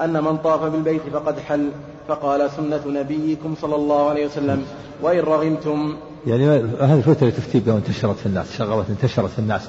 أن 0.00 0.24
من 0.24 0.36
طاف 0.36 0.62
بالبيت 0.62 1.02
فقد 1.12 1.38
حل. 1.38 1.68
فقال 2.08 2.50
سنة 2.50 2.80
نبيكم 2.86 3.54
صلى 3.60 3.74
الله 3.74 4.08
عليه 4.08 4.26
وسلم. 4.26 4.64
وإن 5.02 5.20
رغمتم 5.20 5.96
يعني 6.26 6.46
هذه 6.80 6.94
الفتية 6.94 7.30
تفتي 7.30 7.60
بها 7.60 7.74
وانتشرت 7.74 8.16
في 8.16 8.26
الناس 8.26 8.52
شغبت 8.52 8.90
انتشرت 8.90 9.30
في 9.30 9.38
الناس. 9.38 9.68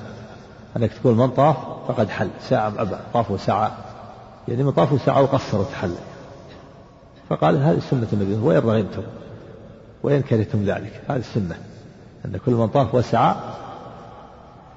أنك 0.77 0.91
تقول 0.93 1.15
من 1.15 1.29
طاف 1.29 1.55
فقد 1.87 2.09
حل. 2.09 2.29
ساعة 2.49 2.73
أبى 2.77 2.95
طافوا 3.13 3.37
ساعة. 3.37 3.77
يعني 4.47 4.63
من 4.63 4.71
طافوا 4.71 4.97
ساعة 5.05 5.21
وقصر 5.21 5.59
وتحل 5.59 5.95
فقال 7.29 7.63
هذه 7.63 7.79
سنة 7.91 8.07
النبي. 8.13 8.35
وإن 8.47 8.57
رغبتم 8.57 9.03
وإن 10.03 10.21
كرهتم 10.21 10.63
ذلك. 10.63 11.01
هذه 11.07 11.17
السنة. 11.17 11.55
أن 12.25 12.39
كل 12.45 12.51
من 12.51 12.67
طاف 12.67 12.95
وسعى 12.95 13.35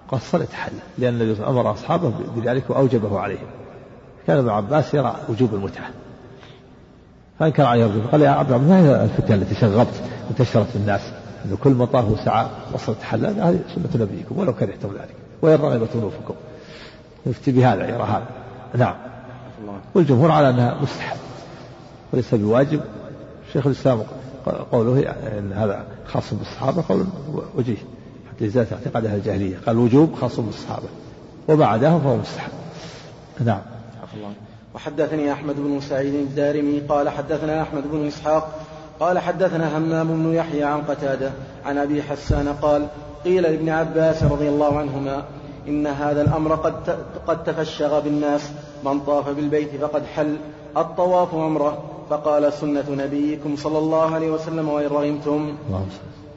قصر 0.09 0.43
يتحلل 0.43 0.79
لأن 0.99 1.21
النبي 1.21 1.45
أمر 1.45 1.73
أصحابه 1.73 2.13
بذلك 2.37 2.71
وأوجبه 2.71 3.21
عليهم. 3.21 3.47
كان 4.27 4.39
ابن 4.39 4.49
عباس 4.49 4.95
يرى 4.95 5.17
وجوب 5.29 5.55
المتعة. 5.55 5.91
فأنكر 7.39 7.63
عليه 7.63 7.87
الرجل 7.87 8.07
قال 8.13 8.23
يا 8.23 8.31
عبد 8.31 8.53
ما 8.53 8.81
هي 8.81 9.05
الفتنة 9.05 9.37
التي 9.37 9.55
شغبت 9.55 10.03
انتشرت 10.31 10.67
في 10.67 10.77
الناس؟ 10.77 11.01
أن 11.45 11.57
كل 11.65 11.71
من 11.71 11.87
طاف 11.87 12.11
وسعى 12.11 12.47
قصر 12.75 12.93
يتحلل 12.93 13.41
هذه 13.41 13.61
سنة 13.75 14.03
نبيكم 14.03 14.39
ولو 14.39 14.53
كرهتم 14.53 14.89
ذلك. 14.89 15.15
وإن 15.43 15.55
رغبت 15.61 15.89
أنوفكم 15.95 16.35
يفتي 17.27 17.53
بهذا 17.53 17.89
يرى 17.89 18.03
هذا. 18.03 18.27
نعم. 18.75 18.95
والجمهور 19.95 20.31
على 20.31 20.51
أنها 20.51 20.75
مستحب 20.83 21.17
وليس 22.13 22.35
بواجب. 22.35 22.81
شيخ 23.53 23.67
الإسلام 23.67 24.03
قوله 24.73 25.11
أن 25.11 25.53
هذا 25.53 25.85
خاص 26.07 26.35
بالصحابة 26.35 26.85
قول 26.89 27.07
وجيه 27.55 27.77
حتى 28.31 28.47
إزالة 28.47 28.69
اعتقاد 28.73 29.07
أهل 29.07 29.17
الجاهلية. 29.17 29.57
قال 29.67 29.77
الوجوب 29.77 30.15
خاص 30.15 30.41
بالصحابة 30.41 30.89
وبعدهم 31.49 32.01
فهو 32.01 32.17
مستحب. 32.17 32.53
نعم. 33.45 33.61
وحدثني 34.75 35.33
أحمد 35.33 35.57
بن 35.57 35.81
سعيد 35.81 36.15
الدارمي 36.15 36.81
قال 36.81 37.09
حدثنا 37.09 37.63
أحمد 37.63 37.83
بن 37.93 38.07
إسحاق 38.07 38.61
قال 39.01 39.19
حدثنا 39.19 39.79
همام 39.79 40.07
بن 40.09 40.35
يحيى 40.35 40.65
عن 40.65 40.83
قتادة 40.83 41.31
عن 41.65 41.79
أبي 41.79 42.03
حسان 42.03 42.49
قال 42.49 42.87
قيل 43.25 43.43
لابن 43.43 43.69
عباس 43.69 44.23
رضي 44.23 44.49
الله 44.49 44.79
عنهما 44.79 45.25
إن 45.69 45.87
هذا 45.87 46.23
الأمر 46.23 46.55
قد 46.55 46.99
قد 47.27 47.45
تفشغ 47.45 48.01
بالناس 48.01 48.51
من 48.85 49.01
طاف 49.01 49.29
بالبيت 49.29 49.77
فقد 49.81 50.07
حل 50.07 50.37
الطواف 50.77 51.35
عمرة. 51.35 51.83
فقال 52.11 52.53
سنة 52.53 52.85
نبيكم 52.91 53.57
صلى 53.57 53.79
الله 53.79 54.15
عليه 54.15 54.31
وسلم 54.31 54.69
وإن 54.69 54.87
رغمتم 54.87 55.57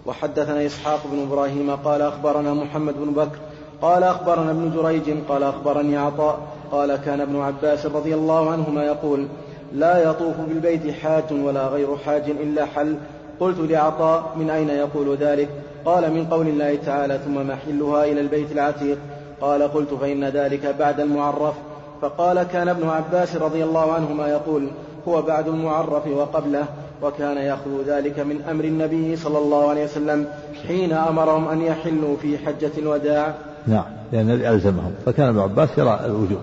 وحدثنا 0.06 0.66
إسحاق 0.66 1.00
بن 1.12 1.22
إبراهيم 1.22 1.76
قال 1.76 2.02
أخبرنا 2.02 2.54
محمد 2.54 2.94
بن 2.98 3.12
بكر 3.14 3.38
قال 3.82 4.04
أخبرنا 4.04 4.52
ابن 4.52 4.72
جريج 4.76 5.18
قال 5.30 5.44
أخبرني 5.44 5.98
عطاء 5.98 6.40
قال 6.72 6.96
كان 6.96 7.22
ابن 7.22 7.42
عباس 7.42 7.86
رضي 7.86 8.14
الله 8.16 8.52
عنهما 8.52 8.84
يقول 8.84 9.28
لا 9.74 10.10
يطوف 10.10 10.36
بالبيت 10.50 10.92
حاج 10.92 11.24
ولا 11.32 11.68
غير 11.68 11.98
حاج 11.98 12.30
إلا 12.30 12.66
حل. 12.66 12.96
قلت 13.40 13.60
لعطاء 13.60 14.34
من 14.36 14.50
أين 14.50 14.70
يقول 14.70 15.18
ذلك؟ 15.18 15.50
قال 15.86 16.14
من 16.14 16.26
قول 16.26 16.48
الله 16.48 16.76
تعالى 16.86 17.20
ثم 17.26 17.48
محلها 17.48 18.06
إلى 18.06 18.22
البيت 18.22 18.52
العتيق. 18.52 18.98
قال 19.42 19.64
قلت 19.64 19.94
فإن 19.94 20.24
ذلك 20.24 20.76
بعد 20.80 21.00
المعرف. 21.00 21.54
فقال 22.02 22.44
كان 22.44 22.70
ابن 22.70 22.90
عباس 22.90 23.36
رضي 23.36 23.64
الله 23.64 23.94
عنهما 23.94 24.28
يقول 24.28 24.68
هو 25.08 25.22
بعد 25.22 25.48
المعرف 25.48 26.08
وقبله 26.08 26.66
وكان 27.02 27.38
يأخذ 27.38 27.84
ذلك 27.88 28.20
من 28.20 28.42
أمر 28.42 28.64
النبي 28.64 29.16
صلى 29.16 29.38
الله 29.38 29.70
عليه 29.70 29.84
وسلم 29.84 30.28
حين 30.68 30.94
أمرهم 30.94 31.48
أن 31.48 31.62
يحلوا 31.62 32.18
في 32.18 32.38
حجة 32.38 32.72
الوداع. 32.78 33.36
نعم 33.68 33.86
لأن 34.12 34.30
ألزمهم. 34.30 34.94
فكان 35.06 35.28
ابن 35.28 35.40
عباس 35.40 35.78
يرى 35.78 36.06
الوجوب 36.06 36.40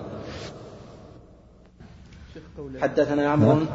حدثنا 2.81 3.29
عمرو. 3.29 3.53
نعم. 3.53 3.67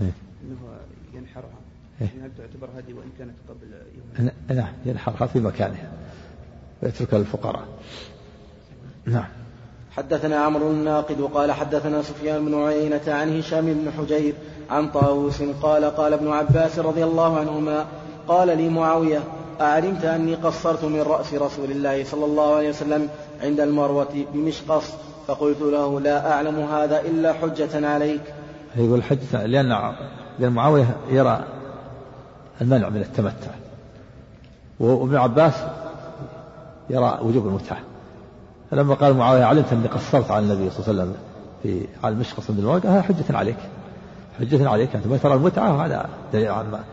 إيه. 0.00 0.12
أنه 0.42 0.56
ينحرها. 1.14 1.58
إيه. 2.00 2.06
هل 2.06 2.30
تعتبر 2.38 2.68
هدي 2.78 2.92
وإن 2.92 3.10
كانت 3.18 3.34
قبل 3.48 3.72
يوم؟ 3.96 4.30
نعم 4.56 4.72
ينحرها 4.86 5.26
في 5.26 5.40
مكانها. 5.40 5.92
ويتركها 6.82 7.18
للفقراء. 7.18 7.68
نعم. 9.06 9.28
حدثنا 9.98 10.36
عمرو 10.36 10.70
الناقد 10.70 11.20
وقال 11.20 11.52
حدثنا 11.52 12.02
سفيان 12.02 12.44
بن 12.44 12.64
عيينة 12.64 13.00
عن 13.08 13.38
هشام 13.38 13.66
بن 13.66 13.90
حجير 13.98 14.34
عن 14.70 14.90
طاووس 14.90 15.42
قال 15.62 15.84
قال 15.84 16.12
ابن 16.12 16.32
عباس 16.32 16.78
رضي 16.78 17.04
الله 17.04 17.38
عنهما 17.38 17.86
قال 18.28 18.58
لي 18.58 18.68
معاوية 18.68 19.20
أعلمت 19.60 20.04
أني 20.04 20.34
قصرت 20.34 20.84
من 20.84 21.00
رأس 21.00 21.34
رسول 21.34 21.70
الله 21.70 22.04
صلى 22.04 22.24
الله 22.24 22.54
عليه 22.54 22.68
وسلم 22.68 23.08
عند 23.42 23.60
المروة 23.60 24.26
بمشقص. 24.34 24.84
فقلت 25.26 25.60
له 25.60 26.00
لا 26.00 26.32
أعلم 26.32 26.60
هذا 26.60 27.00
إلا 27.00 27.32
حجة 27.32 27.88
عليك. 27.88 28.22
يقول 28.76 29.02
حجة 29.02 29.46
لأن 29.46 29.92
لأن 30.38 30.52
معاوية 30.52 30.96
يرى 31.10 31.44
المنع 32.60 32.88
من 32.88 33.00
التمتع. 33.00 33.50
وابن 34.80 35.16
عباس 35.16 35.54
يرى 36.90 37.18
وجوب 37.22 37.46
المتعة. 37.46 37.87
فلما 38.70 38.94
قال 38.94 39.16
معاوية 39.16 39.44
علمت 39.44 39.72
أني 39.72 39.88
قصرت 39.88 40.30
على 40.30 40.44
النبي 40.44 40.70
صلى 40.70 40.88
الله 40.88 41.02
عليه 41.02 41.12
وسلم 41.12 41.14
في 41.62 41.86
على 42.04 42.14
المشقص 42.14 42.50
من 42.50 42.58
الورق 42.58 42.86
هذا 42.86 43.02
حجة 43.02 43.36
عليك 43.36 43.56
حجة 44.38 44.68
عليك 44.68 44.96
أنت 44.96 45.06
ما 45.06 45.16
ترى 45.16 45.34
المتعة 45.34 45.76
وهذا 45.76 46.08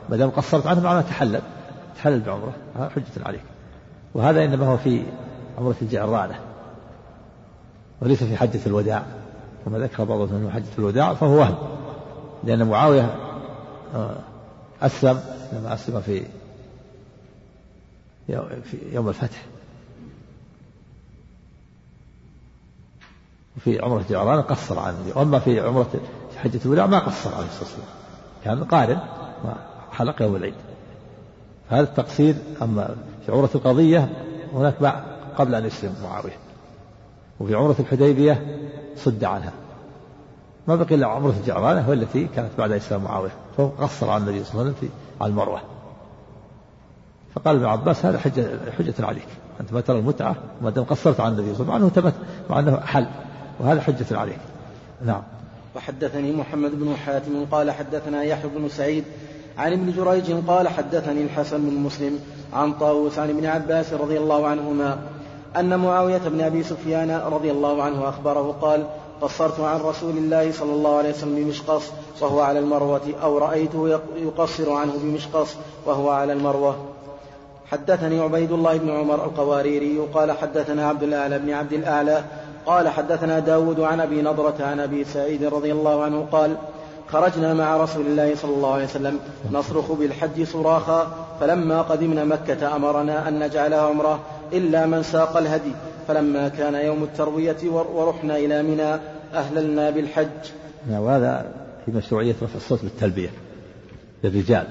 ما 0.09 0.17
دام 0.17 0.29
قصرت 0.29 0.67
عنه 0.67 0.81
معناه 0.81 1.01
تحلل 1.01 1.41
تحلل 1.95 2.19
بعمره 2.19 2.53
هذا 2.75 2.89
حجة 2.89 3.25
عليك. 3.25 3.41
وهذا 4.13 4.43
إنما 4.43 4.67
هو 4.67 4.77
في 4.77 5.03
عمرة 5.57 5.75
الجعرانة 5.81 6.39
وليس 8.01 8.23
في 8.23 8.37
حجة 8.37 8.59
الوداع. 8.65 9.03
كما 9.65 9.79
ذكر 9.79 10.03
بعض 10.03 10.19
من 10.19 10.51
حجة 10.53 10.79
الوداع 10.79 11.13
فهو 11.13 11.39
وهم. 11.39 11.55
لأن 12.43 12.67
معاوية 12.67 13.15
آه، 13.95 14.15
أسلم 14.81 15.19
لما 15.53 15.73
أسلم 15.73 16.01
في 16.01 16.23
يوم 18.93 19.09
الفتح. 19.09 19.45
وفي 23.57 23.79
عمرة 23.79 24.03
جعران 24.09 24.41
قصر 24.41 24.79
عن 24.79 24.93
النبي 24.93 25.11
وأما 25.19 25.39
في 25.39 25.59
عمرة 25.59 25.89
حجة 26.37 26.59
الوداع 26.65 26.85
ما 26.85 26.99
قصر 26.99 27.35
عليه 27.35 27.45
الصلاة 27.45 27.63
والسلام. 27.63 27.87
كان 28.43 28.63
قارن 28.63 28.99
حلق 29.91 30.21
يوم 30.21 30.35
العيد. 30.35 30.53
فهذا 31.69 31.83
التقصير 31.83 32.35
أما 32.61 32.95
في 33.25 33.31
عمرة 33.31 33.49
القضية 33.55 34.09
هناك 34.53 35.03
قبل 35.37 35.55
أن 35.55 35.65
يسلم 35.65 35.95
معاوية. 36.03 36.37
وفي 37.39 37.55
عمرة 37.55 37.75
الحديبية 37.79 38.59
صد 38.97 39.23
عنها. 39.23 39.53
ما 40.67 40.75
بقي 40.75 40.95
إلا 40.95 41.07
عمرة 41.07 41.33
الجعرانة 41.39 41.89
والتي 41.89 42.27
كانت 42.35 42.51
بعد 42.57 42.71
إسلام 42.71 43.03
معاوية. 43.03 43.31
فهو 43.57 43.67
قصر 43.67 44.09
عن 44.09 44.21
النبي 44.21 44.43
صلى 44.43 44.51
الله 44.53 44.63
عليه 44.63 44.73
وسلم 44.77 44.89
على 45.21 45.29
المروة. 45.29 45.61
فقال 47.35 47.55
ابن 47.55 47.65
عباس 47.65 48.05
هذا 48.05 48.17
حجة, 48.19 48.71
حجة 48.77 48.93
عليك. 48.99 49.27
أنت 49.61 49.73
ما 49.73 49.81
ترى 49.81 49.99
المتعة 49.99 50.35
ما 50.61 50.69
دام 50.69 50.83
قصرت 50.83 51.19
عن 51.19 51.31
النبي 51.31 51.55
صلى 51.55 51.61
الله 51.63 51.73
عليه 51.73 51.85
وسلم 51.85 52.13
مع 52.49 52.59
أنه 52.59 52.79
حل 52.79 53.07
وهذا 53.59 53.81
حجة 53.81 54.17
عليك 54.17 54.39
نعم. 55.05 55.21
وحدثني 55.75 56.31
محمد 56.31 56.71
بن 56.79 56.95
حاتم 56.95 57.45
قال 57.51 57.71
حدثنا 57.71 58.23
يحيى 58.23 58.49
بن 58.55 58.69
سعيد 58.69 59.03
عن 59.57 59.73
ابن 59.73 59.91
جريج 59.91 60.31
قال 60.47 60.67
حدثني 60.67 61.23
الحسن 61.23 61.69
بن 61.69 61.75
مسلم 61.75 62.19
عن 62.53 62.73
طاووس 62.73 63.19
عن 63.19 63.29
ابن 63.29 63.45
عباس 63.45 63.93
رضي 63.93 64.17
الله 64.17 64.47
عنهما 64.47 64.99
أن 65.57 65.79
معاوية 65.79 66.17
بن 66.17 66.41
أبي 66.41 66.63
سفيان 66.63 67.11
رضي 67.11 67.51
الله 67.51 67.83
عنه 67.83 68.09
أخبره 68.09 68.55
قال 68.61 68.85
قصرت 69.21 69.59
عن 69.59 69.79
رسول 69.79 70.17
الله 70.17 70.51
صلى 70.51 70.73
الله 70.73 70.97
عليه 70.97 71.09
وسلم 71.09 71.35
بمشقص 71.35 71.91
وهو 72.21 72.39
على 72.39 72.59
المروة 72.59 73.01
أو 73.23 73.37
رأيته 73.37 73.99
يقصر 74.17 74.73
عنه 74.73 74.93
بمشقص 75.03 75.55
وهو 75.85 76.09
على 76.09 76.33
المروة. 76.33 76.75
حدثني 77.71 78.19
عبيد 78.19 78.51
الله 78.51 78.77
بن 78.77 78.89
عمر 78.89 79.25
القواريري 79.25 79.97
قال 80.13 80.31
حدثنا 80.31 80.87
عبد 80.89 81.03
الأعلى 81.03 81.39
بن 81.39 81.49
عبد 81.49 81.73
الأعلى 81.73 82.23
قال 82.65 82.89
حدثنا 82.89 83.39
داود 83.39 83.79
عن 83.79 83.99
أبي 83.99 84.21
نضرة 84.21 84.55
عن 84.59 84.79
أبي 84.79 85.03
سعيد 85.03 85.43
رضي 85.43 85.71
الله 85.71 86.03
عنه 86.03 86.27
قال 86.31 86.57
خرجنا 87.07 87.53
مع 87.53 87.77
رسول 87.77 88.05
الله 88.05 88.35
صلى 88.35 88.55
الله 88.55 88.73
عليه 88.73 88.85
وسلم 88.85 89.19
نصرخ 89.51 89.91
بالحج 89.91 90.43
صراخا 90.43 91.27
فلما 91.39 91.81
قدمنا 91.81 92.23
مكة 92.23 92.75
أمرنا 92.75 93.27
أن 93.27 93.39
نجعلها 93.39 93.81
عمرة 93.81 94.19
إلا 94.53 94.85
من 94.85 95.03
ساق 95.03 95.37
الهدي 95.37 95.71
فلما 96.07 96.47
كان 96.47 96.73
يوم 96.73 97.03
التروية 97.03 97.57
ورحنا 97.71 98.37
إلى 98.37 98.63
منى 98.63 98.99
أهللنا 99.33 99.89
بالحج. 99.89 100.51
نعم 100.89 101.01
وهذا 101.01 101.51
في 101.85 101.91
مشروعية 101.91 102.35
رفع 102.41 102.55
الصوت 102.55 102.81
بالتلبية 102.83 103.29
للرجال 104.23 104.67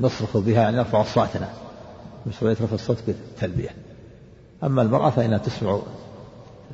نصرخ 0.00 0.36
بها 0.36 0.62
يعني 0.62 0.76
نرفع 0.76 1.00
أصواتنا 1.00 1.48
مشروعية 2.26 2.56
رفع 2.62 2.74
الصوت 2.74 2.98
بالتلبية. 3.06 3.70
أما 4.62 4.82
المرأة 4.82 5.10
فإنها 5.10 5.38
تسمع 5.38 5.78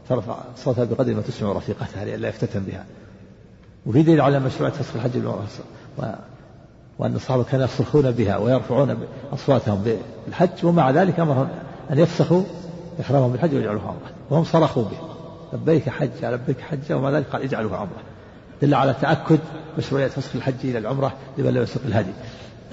ترفع 0.09 0.37
صوتها 0.57 0.85
بقدر 0.85 1.15
ما 1.15 1.23
تسمع 1.23 1.53
رفيقتها 1.53 2.05
لئلا 2.05 2.29
يفتتن 2.29 2.61
بها. 2.61 2.85
وفي 3.87 4.03
دليل 4.03 4.21
على 4.21 4.41
مشروعية 4.41 4.73
فسخ 4.73 4.97
الحج 4.97 5.23
وأن 6.99 7.15
الصحابة 7.15 7.45
كانوا 7.45 7.65
يصرخون 7.65 8.11
بها 8.11 8.37
ويرفعون 8.37 8.97
أصواتهم 9.33 9.85
بالحج 10.27 10.65
ومع 10.65 10.91
ذلك 10.91 11.21
أمرهم 11.21 11.49
أن 11.91 11.99
يفسخوا 11.99 12.43
إحرامهم 13.01 13.33
بالحج 13.33 13.55
ويجعلوها 13.55 13.87
عمرة. 13.87 14.11
وهم 14.31 14.45
صرخوا 14.45 14.85
به. 14.85 14.99
لبيك 15.53 15.89
حج 15.89 16.25
لبيك 16.25 16.61
حج. 16.61 16.93
ومع 16.93 17.11
ذلك 17.11 17.27
قال 17.27 17.43
اجعلوها 17.43 17.77
عمرة. 17.77 18.03
دل 18.63 18.75
على 18.75 18.95
تأكد 19.01 19.39
مشروعية 19.79 20.09
فسخ 20.09 20.37
الحج 20.37 20.55
إلى 20.65 20.79
العمرة 20.79 21.13
لمن 21.39 21.51
لم 21.51 21.63
يسق 21.63 21.81
الهدي. 21.87 22.13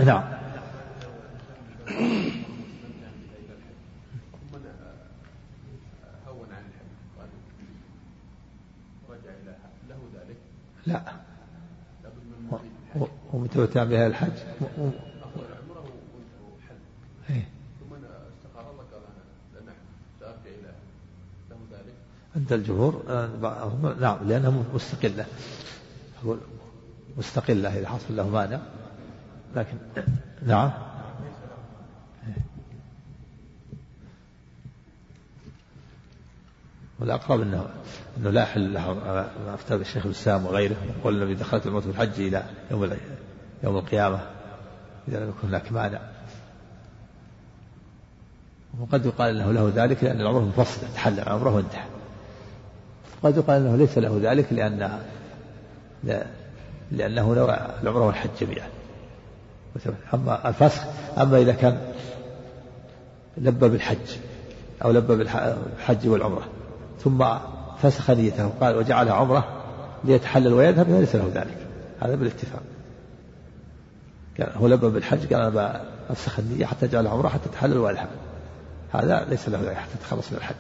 نعم. 0.05 0.23
لا. 10.85 11.01
ومتمتع 13.33 13.83
بها 13.83 14.07
الحج. 14.07 14.31
إيه. 17.29 17.47
عند 22.35 22.53
الجمهور 22.53 23.03
آه، 23.09 23.95
نعم 23.99 24.17
لأنها 24.27 24.63
مستقلة 24.73 25.25
مستقلة 27.17 27.79
إذا 27.79 27.87
حصل 27.87 28.15
له 28.15 28.29
مانع. 28.29 28.59
لكن 29.55 29.77
نعم. 30.45 30.71
والأقرب 36.99 37.41
أنه 37.41 37.65
أنه 38.17 38.29
لا 38.29 38.41
يحل 38.41 38.73
له. 38.73 38.93
ما 39.45 39.53
أفتى 39.53 39.77
بالشيخ 39.77 40.05
الإسلام 40.05 40.45
وغيره 40.45 40.75
يقول 40.99 41.15
النبي 41.15 41.35
دخلت 41.35 41.67
الموت 41.67 41.87
بالحج 41.87 42.21
إلى 42.21 42.43
يوم 42.71 42.89
يوم 43.63 43.77
القيامة. 43.77 44.19
إذا 45.07 45.19
لم 45.19 45.29
يكن 45.29 45.47
هناك 45.47 45.71
مانع. 45.71 45.99
وقد 48.79 49.05
يقال 49.05 49.35
إنه 49.35 49.51
له 49.51 49.71
ذلك 49.75 50.03
لأن 50.03 50.21
العمره 50.21 50.39
منفصله 50.39 50.89
تحلل 50.95 51.29
عمره 51.29 51.55
وانتهى. 51.55 51.85
قد 53.23 53.37
يقال 53.37 53.61
إنه 53.61 53.75
ليس 53.75 53.97
له 53.97 54.19
ذلك 54.23 54.53
لأن 54.53 54.99
لأنه 56.91 57.33
نوى 57.33 57.57
العمرة 57.83 58.05
والحج 58.05 58.29
جميعا. 58.41 58.67
أما 60.13 60.49
الفسخ 60.49 60.83
أما 61.17 61.37
إذا 61.37 61.51
كان 61.51 61.93
لبى 63.37 63.69
بالحج 63.69 64.17
أو 64.83 64.91
لبى 64.91 65.15
بالحج 65.15 66.07
والعمرة. 66.07 66.47
ثم 66.99 67.25
فسخ 67.81 68.11
نيته. 68.11 68.47
وقال 68.47 68.75
وجعلها 68.75 69.13
عمره 69.13 69.47
ليتحلل 70.03 70.53
ويذهب 70.53 70.85
فليس 70.85 71.15
له 71.15 71.31
ذلك. 71.33 71.57
هذا 72.01 72.15
بالاتفاق. 72.15 72.61
قال 74.39 74.49
هو 74.55 74.67
لبى 74.67 74.89
بالحج 74.89 75.33
قال 75.33 75.57
أنا 75.57 75.81
افسخ 76.09 76.39
النية 76.39 76.65
حتى 76.65 76.87
جعلها 76.87 77.11
عمره 77.11 77.27
حتى 77.27 77.49
تحلل 77.49 77.77
ويذهب 77.77 78.07
هذا 78.93 79.25
ليس 79.29 79.49
له 79.49 79.61
ذلك 79.61 79.75
حتى 79.75 79.91
يتخلص 79.95 80.31
من 80.31 80.37
الحج. 80.37 80.55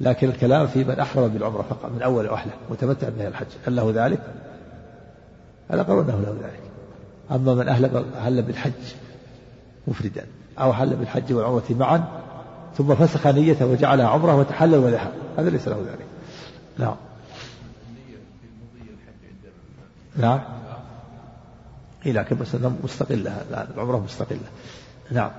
لكن 0.00 0.28
الكلام 0.28 0.66
في 0.66 0.84
من 0.84 1.00
أحرم 1.00 1.28
بالعمرة 1.28 1.62
فقط 1.62 1.92
من 1.92 2.02
أول 2.02 2.28
وأحلى. 2.28 2.52
متمتع 2.70 3.08
بها 3.08 3.28
الحج. 3.28 3.46
هل 3.66 3.76
له 3.76 3.92
ذلك؟ 3.94 4.20
قول 5.70 6.04
أنه 6.04 6.20
له 6.20 6.36
ذلك. 6.42 6.60
أما 7.30 7.54
من 7.54 7.68
أهل 7.68 8.42
بالحج 8.42 8.72
مفردا 9.88 10.26
أو 10.58 10.72
حل 10.72 10.96
بالحج 10.96 11.32
والعمرة 11.32 11.64
معا 11.70 12.04
ثم 12.76 12.94
فسخ 12.94 13.26
نيته 13.26 13.66
وجعلها 13.66 14.08
عمرة 14.08 14.36
وتحلل 14.36 14.74
وذهب 14.74 15.12
هذا 15.38 15.50
ليس 15.50 15.68
له 15.68 15.76
ذلك. 15.76 16.06
نعم. 16.78 16.96
نعم. 20.16 20.40
إيه 22.06 22.12
لكن 22.12 22.36
بس 22.36 22.48
مستقلة 22.84 23.42
العمرة 23.74 23.96
مستقلة 23.96 24.48
نعم. 25.10 25.30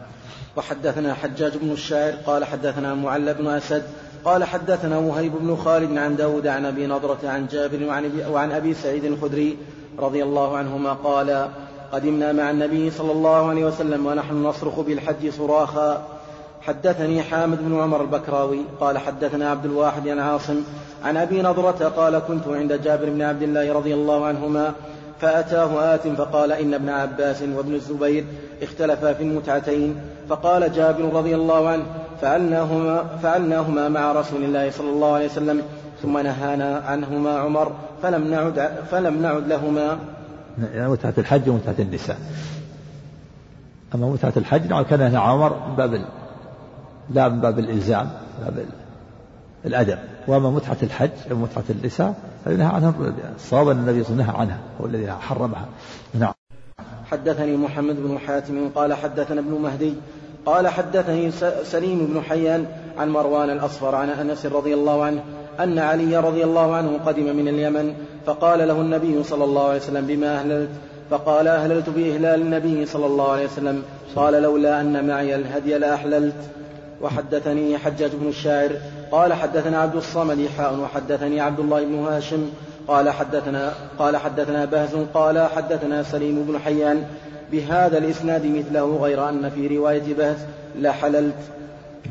وحدثنا 0.56 1.14
حجاج 1.14 1.58
بن 1.58 1.72
الشاعر 1.72 2.12
قال 2.12 2.46
حدثنا 2.46 2.96
معل 2.96 3.34
بن 3.34 3.48
أسد 3.48 3.84
قال 4.26 4.44
حدثنا 4.44 4.98
وهيب 4.98 5.32
بن 5.42 5.56
خالد 5.56 5.98
عن 5.98 6.16
داود 6.16 6.48
عن 6.48 6.66
أبي 6.66 6.88
نضرة 6.88 7.20
عن 7.24 7.48
جابر 7.48 7.84
وعن, 7.84 8.12
وعن 8.30 8.52
أبي 8.52 8.74
سعيد 8.74 9.06
الخدري 9.06 9.58
رضي 10.00 10.24
الله 10.24 10.58
عنهما 10.58 10.94
قال 10.94 11.50
قدمنا 11.92 12.32
مع 12.32 12.52
النبي 12.52 12.92
صلى 12.92 13.12
الله 13.12 13.50
عليه 13.50 13.66
وسلم 13.66 14.06
ونحن 14.06 14.44
نصرخ 14.44 14.80
بالحج 14.80 15.30
صراخا 15.30 16.19
حدثني 16.62 17.24
حامد 17.24 17.58
بن 17.62 17.82
عمر 17.82 18.02
البكراوي 18.02 18.60
قال 18.80 18.98
حدثنا 18.98 19.50
عبد 19.50 19.66
الواحد 19.66 20.08
عن 20.08 20.20
عاصم 20.20 20.62
عن 21.04 21.18
أبي 21.18 21.42
نضرة 21.42 21.94
قال 21.98 22.20
كنت 22.20 22.48
عند 22.48 22.74
جابر 22.74 23.10
بن 23.10 23.22
عبد 23.22 23.44
الله 23.44 23.74
رضي 23.74 23.94
الله 23.94 24.26
عنهما 24.26 24.74
فأتاه 25.22 25.96
آت 25.96 26.08
فقال 26.08 26.52
إن 26.52 26.74
ابن 26.74 26.90
عباس 26.90 27.42
وابن 27.42 27.74
الزبير 27.74 28.26
اختلفا 28.62 29.14
في 29.14 29.24
المتعتين 29.24 29.96
فقال 30.30 30.74
جابر 30.74 31.14
رضي 31.14 31.36
الله 31.36 31.70
عنه 31.70 31.84
فعلناهما, 32.22 33.04
فعلناهما 33.24 33.90
مع 33.90 34.12
رسول 34.12 34.44
الله 34.44 34.72
صلى 34.72 34.90
الله 34.90 35.14
عليه 35.14 35.26
وسلم 35.26 35.62
ثم 36.02 36.18
نهانا 36.18 36.84
عنهما 36.88 37.40
عمر 37.40 37.72
فلم 38.04 38.28
نعد 38.28 38.72
فلم 38.92 39.22
نعد 39.22 39.48
لهما. 39.48 40.00
يعني 40.74 40.90
متعة 40.92 41.14
الحج 41.18 41.50
ومتعة 41.50 41.76
النساء. 41.80 42.18
أما 43.96 44.08
متعة 44.08 44.34
الحج 44.38 44.68
نعم 44.68 44.84
كان 44.84 45.16
عمر 45.16 45.68
من 45.70 45.76
باب 45.76 46.06
لا 47.14 47.30
من 47.30 47.40
باب 47.40 47.60
الإلزام 47.60 48.10
باب 48.42 48.66
الأدب. 49.66 49.98
وأما 50.28 50.50
متعة 50.50 50.78
الحج 50.84 51.10
ومتعة 51.32 51.64
النساء 51.70 52.14
فنهى 52.46 52.68
عنها 52.68 52.94
الصواب 53.36 53.70
أن 53.70 53.78
النبي 53.78 54.04
صلى 54.04 54.14
الله 54.14 54.24
عليه 54.24 54.34
وسلم 54.34 54.38
نهى 54.38 54.42
عنها 54.42 54.60
هو 54.82 54.86
الذي 54.86 55.12
حرمها. 55.12 55.66
نعم. 56.14 56.34
حدثني 57.12 57.58
محمد 57.58 57.96
بن 57.96 58.18
حاتم 58.20 58.70
قال 58.76 58.94
حدثنا 58.94 59.40
ابن 59.40 59.52
مهدي 59.52 59.94
قال 60.46 60.68
حدثني 60.68 61.32
سليم 61.64 62.06
بن 62.06 62.22
حيان 62.22 62.66
عن 62.98 63.10
مروان 63.10 63.50
الأصفر 63.50 63.96
عن 63.96 64.10
أنس 64.10 64.46
رضي 64.46 64.74
الله 64.74 65.04
عنه 65.04 65.24
أن 65.60 65.80
علي 65.80 66.18
رضي 66.18 66.44
الله 66.44 66.76
عنه 66.76 67.00
قدم 67.06 67.36
من 67.36 67.48
اليمن 67.48 67.94
فقال 68.26 68.68
له 68.68 68.82
النبي 68.82 69.24
صلى 69.24 69.44
الله 69.44 69.68
عليه 69.68 69.80
وسلم 69.80 70.08
بما 70.08 70.40
أهللت؟ 70.40 70.70
فقال 71.10 71.48
أهللت 71.48 71.90
بإهلال 71.90 72.42
النبي 72.42 72.86
صلى 72.86 73.06
الله 73.06 73.32
عليه 73.32 73.46
وسلم. 73.46 73.84
قال 74.16 74.34
لولا 74.34 74.82
أن 74.82 75.08
معي 75.08 75.36
الهدي 75.36 75.78
لأحللت. 75.78 76.36
وحدثني 77.02 77.78
حجاج 77.78 78.12
بن 78.14 78.28
الشاعر 78.28 78.70
قال 79.12 79.34
حدثنا 79.34 79.82
عبد 79.82 79.96
الصمد 79.96 80.48
حاء 80.58 80.80
وحدثني 80.80 81.42
عبد 81.42 81.60
الله 81.60 81.86
بن 81.86 82.06
هاشم 82.06 82.50
قال 82.88 83.10
حدثنا 83.10 83.74
قال 84.00 84.18
حدثنا 84.18 84.66
بهز 84.66 84.96
قال 85.14 85.48
حدثنا 85.56 86.04
سليم 86.04 86.44
بن 86.44 86.60
حيان 86.60 87.04
بهذا 87.52 87.98
الإسناد 87.98 88.46
مثله 88.46 88.98
غير 89.02 89.30
أن 89.30 89.50
في 89.50 89.78
رواية 89.78 90.14
بهز 90.18 90.38
لحللت. 90.76 91.36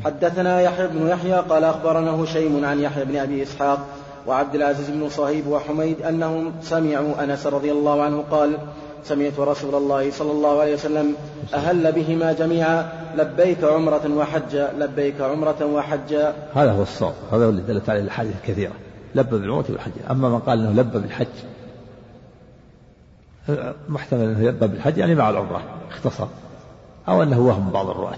حدثنا 0.05 0.61
يحيى 0.61 0.87
بن 0.87 1.07
يحيى 1.07 1.33
قال 1.33 1.63
أخبرنا 1.63 2.23
هشيم 2.23 2.65
عن 2.65 2.79
يحيى 2.79 3.05
بن 3.05 3.17
أبي 3.17 3.43
إسحاق 3.43 3.79
وعبد 4.27 4.55
العزيز 4.55 4.89
بن 4.89 5.09
صهيب 5.09 5.47
وحميد 5.47 6.01
أنهم 6.01 6.53
سمعوا 6.61 7.23
أنس 7.23 7.47
رضي 7.47 7.71
الله 7.71 8.01
عنه 8.01 8.23
قال 8.31 8.57
سمعت 9.03 9.39
رسول 9.39 9.75
الله 9.75 10.11
صلى 10.11 10.31
الله 10.31 10.61
عليه 10.61 10.73
وسلم 10.73 11.15
أهل 11.53 11.91
بهما 11.91 12.33
جميعا 12.33 12.89
لبيك 13.15 13.63
عمرة 13.63 14.15
وحجا 14.15 14.73
لبيك 14.77 15.21
عمرة 15.21 15.65
وحجا. 15.65 16.33
هذا 16.53 16.71
هو 16.71 16.81
الصواب 16.81 17.13
هذا 17.31 17.45
هو 17.45 17.49
اللي 17.49 17.61
دلت 17.61 17.89
عليه 17.89 18.01
الأحاديث 18.01 18.35
الكثيرة 18.35 18.73
لبى 19.15 19.37
بالعمرة 19.37 19.65
والحج. 19.69 19.91
أما 20.11 20.29
من 20.29 20.39
قال 20.39 20.59
أنه 20.59 20.81
لبى 20.81 20.99
بالحج 20.99 21.27
محتمل 23.89 24.21
أنه 24.21 24.49
لبى 24.49 24.67
بالحج 24.67 24.97
يعني 24.97 25.15
مع 25.15 25.29
العمرة 25.29 25.61
اختصر. 25.91 26.27
أو 27.07 27.23
أنه 27.23 27.39
وهم 27.39 27.71
بعض 27.71 27.89
الرواة. 27.89 28.17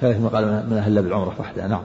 كذلك 0.00 0.20
ما 0.20 0.28
قال 0.28 0.66
من 0.70 0.76
أهل 0.76 1.02
بالعمرة 1.02 1.34
وحدها 1.40 1.68
نعم. 1.68 1.82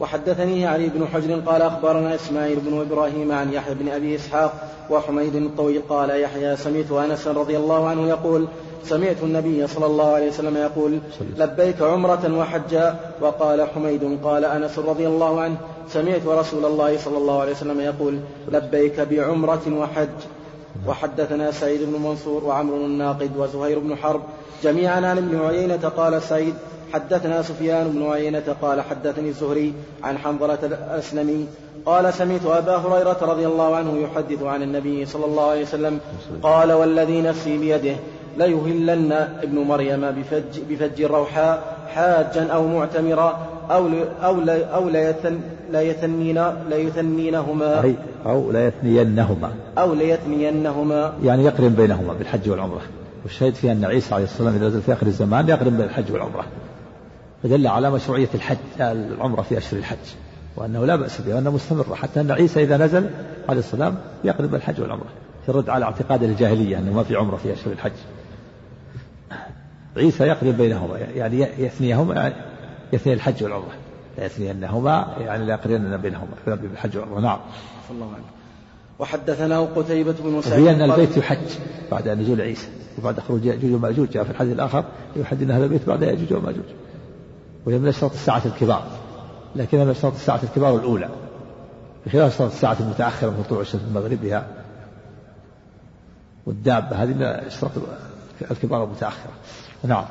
وحدثني 0.00 0.66
علي 0.66 0.88
بن 0.88 1.06
حجر 1.06 1.40
قال 1.40 1.62
أخبرنا 1.62 2.14
إسماعيل 2.14 2.60
بن 2.60 2.80
إبراهيم 2.80 3.32
عن 3.32 3.52
يحيى 3.52 3.74
بن 3.74 3.88
أبي 3.88 4.14
إسحاق 4.14 4.52
وحميد 4.90 5.34
الطويل 5.34 5.82
قال 5.88 6.10
يحيى 6.10 6.56
سمعت 6.56 6.92
أنس 6.92 7.26
رضي 7.26 7.56
الله 7.56 7.88
عنه 7.88 8.08
يقول 8.08 8.48
سمعت 8.84 9.16
النبي 9.22 9.66
صلى 9.66 9.86
الله 9.86 10.14
عليه 10.14 10.28
وسلم 10.28 10.56
يقول 10.56 10.98
لبيك 11.36 11.82
عمرة 11.82 12.38
وحجا 12.38 12.96
وقال 13.20 13.68
حميد 13.68 14.18
قال 14.24 14.44
أنس 14.44 14.78
رضي 14.78 15.06
الله 15.06 15.40
عنه 15.40 15.56
سمعت 15.90 16.26
رسول 16.26 16.64
الله 16.64 16.98
صلى 16.98 17.18
الله 17.18 17.40
عليه 17.40 17.52
وسلم 17.52 17.80
يقول 17.80 18.18
لبيك 18.52 19.00
بعمرة 19.00 19.62
وحج. 19.78 20.08
وحدثنا 20.86 21.50
سعيد 21.50 21.82
بن 21.82 22.02
منصور 22.02 22.44
وعمر 22.44 22.74
الناقد 22.74 23.30
وزهير 23.36 23.78
بن 23.78 23.96
حرب. 23.96 24.20
جميعا 24.62 24.96
عن 24.96 25.18
ابن 25.18 25.40
عيينة 25.40 25.88
قال 25.96 26.22
سعيد 26.22 26.54
حدثنا 26.92 27.42
سفيان 27.42 27.88
بن 27.88 28.10
عيينة 28.10 28.56
قال 28.62 28.80
حدثني 28.80 29.28
الزهري 29.28 29.72
عن 30.02 30.18
حنظلة 30.18 30.58
الأسلمي 30.62 31.46
قال 31.86 32.14
سمعت 32.14 32.46
أبا 32.46 32.76
هريرة 32.76 33.18
رضي 33.22 33.46
الله 33.46 33.76
عنه 33.76 33.98
يحدث 33.98 34.42
عن 34.42 34.62
النبي 34.62 35.06
صلى 35.06 35.24
الله 35.24 35.50
عليه 35.50 35.62
وسلم 35.62 36.00
قال 36.42 36.72
والذي 36.72 37.22
نفسي 37.22 37.58
بيده 37.58 37.96
ليهلن 38.38 39.12
ابن 39.42 39.58
مريم 39.58 40.00
بفج, 40.00 40.60
بفج 40.70 41.02
الروحاء 41.02 41.76
حاجا 41.94 42.46
أو 42.52 42.66
معتمرا 42.66 43.38
أو 43.70 43.88
أو 44.22 44.40
أو 44.48 44.88
ليثنين 45.72 46.42
ليثنينهما 46.70 47.94
أو 48.26 48.50
ليثنينهما 48.50 49.52
أو 49.78 49.94
ليثنينهما 49.94 51.12
يعني 51.24 51.44
يقرن 51.44 51.68
بينهما 51.68 52.12
بالحج 52.12 52.50
والعمرة. 52.50 52.80
والشهيد 53.24 53.54
فيها 53.54 53.72
أن 53.72 53.84
عيسى 53.84 54.14
عليه 54.14 54.24
الصلاة 54.24 54.46
والسلام 54.46 54.54
إذا 54.54 54.66
نزل 54.66 54.82
في 54.82 54.92
آخر 54.92 55.06
الزمان 55.06 55.48
يقرن 55.48 55.76
بين 55.76 55.86
الحج 55.86 56.12
والعمرة. 56.12 56.44
فدل 57.42 57.66
على 57.66 57.90
مشروعية 57.90 58.28
الحج 58.34 58.56
العمرة 58.80 59.42
في 59.42 59.58
أشهر 59.58 59.78
الحج 59.78 59.96
وأنه 60.56 60.84
لا 60.84 60.96
بأس 60.96 61.20
بها 61.20 61.34
وأنه 61.34 61.50
مستمرة 61.50 61.94
حتى 61.94 62.20
أن 62.20 62.30
عيسى 62.30 62.62
إذا 62.62 62.76
نزل 62.76 63.10
عليه 63.48 63.58
السلام 63.58 63.98
بين 64.24 64.54
الحج 64.54 64.80
والعمرة. 64.80 65.06
في 65.42 65.48
الرد 65.48 65.70
على 65.70 65.84
اعتقاد 65.84 66.22
الجاهلية 66.22 66.78
أنه 66.78 66.92
ما 66.92 67.02
في 67.02 67.16
عمرة 67.16 67.36
في 67.36 67.52
أشهر 67.52 67.72
الحج. 67.72 67.92
عيسى 69.96 70.24
يقرن 70.24 70.52
بينهما 70.52 70.98
يعني 70.98 71.46
يثنيهما 71.58 72.14
يعني 72.14 72.34
يثني 72.92 73.12
الحج 73.12 73.44
والعمرة. 73.44 73.74
لا 74.18 74.24
يثنينهما 74.26 75.16
يعني 75.20 75.44
لا 75.44 75.54
يقرن 75.54 75.96
بينهما 75.96 76.28
بالحج 76.46 76.96
والعمرة. 76.96 77.20
نعم. 77.20 77.38
الله 77.90 78.06
عنه 78.06 78.24
وحدثنا 78.98 79.60
قتيبة 79.60 80.14
بن 80.24 80.42
سعيد 80.42 80.62
وفي 80.62 80.70
أن 80.70 80.90
البيت 80.90 81.16
يحج 81.16 81.58
بعد 81.90 82.08
نزول 82.08 82.40
عيسى 82.40 82.68
وبعد 82.98 83.20
خروج 83.20 83.44
يأجوج 83.44 83.72
ومأجوج 83.72 84.08
جاء 84.08 84.24
في 84.24 84.30
الحديث 84.30 84.52
الآخر 84.52 84.84
يحج 85.16 85.42
أن 85.42 85.50
هذا 85.50 85.64
البيت 85.64 85.88
بعد 85.88 86.02
يأجوج 86.02 86.32
ومأجوج. 86.32 86.64
وهي 87.68 87.78
من 87.78 87.88
أشراط 87.88 88.12
الساعة 88.12 88.42
الكبار 88.46 88.86
لكنها 89.56 89.84
من 89.84 89.90
أشراط 89.90 90.12
الساعة 90.12 90.40
الكبار 90.42 90.76
الأولى 90.76 91.08
بخلاف 92.06 92.34
أشراط 92.34 92.50
الساعة 92.50 92.76
المتأخرة 92.80 93.30
من 93.30 93.44
طلوع 93.48 93.60
الشمس 93.60 93.82
من 93.82 93.92
مغربها 93.92 94.48
والدابة 96.46 97.02
هذه 97.02 97.14
من 97.14 97.22
أشراط 97.22 97.70
الكبار 98.50 98.84
المتأخرة. 98.84 99.32
نعم. 99.84 100.04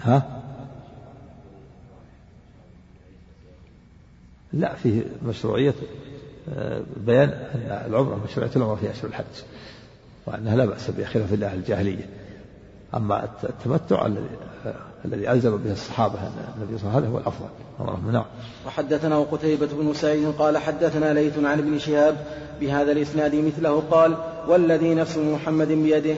ها؟ 0.00 0.42
لا 4.52 4.74
فيه 4.74 5.02
مشروعية 5.26 5.74
آه، 6.54 6.82
بيان 6.96 7.28
أن 7.28 7.84
العمرة 7.86 8.20
مشروعية 8.24 8.50
العمرة 8.56 8.74
في 8.74 8.90
أشهر 8.90 9.06
الحج 9.06 9.24
وأنها 10.26 10.56
لا 10.56 10.64
بأس 10.64 10.90
بها 10.90 11.06
خلاف 11.06 11.32
الله 11.32 11.54
الجاهلية. 11.54 12.08
أما 12.94 13.28
التمتع 13.44 14.06
الذي 15.04 15.32
ألزم 15.32 15.56
به 15.56 15.72
الصحابة 15.72 16.14
النبي 16.14 16.78
صلى 16.78 16.88
الله 16.88 16.96
عليه 16.96 17.08
وسلم 17.08 17.14
هذا 17.14 17.14
هو 17.14 17.18
الأفضل. 17.18 18.12
نعم. 18.12 18.24
وحدثنا 18.66 19.18
قتيبة 19.18 19.68
بن 19.80 19.94
سعيد 19.94 20.32
قال 20.38 20.58
حدثنا 20.58 21.14
ليث 21.14 21.38
عن 21.38 21.58
ابن 21.58 21.78
شهاب 21.78 22.16
بهذا 22.60 22.92
الإسناد 22.92 23.34
مثله 23.34 23.82
قال 23.90 24.16
والذي 24.48 24.94
نفس 24.94 25.16
محمد 25.16 25.68
بيده. 25.68 26.14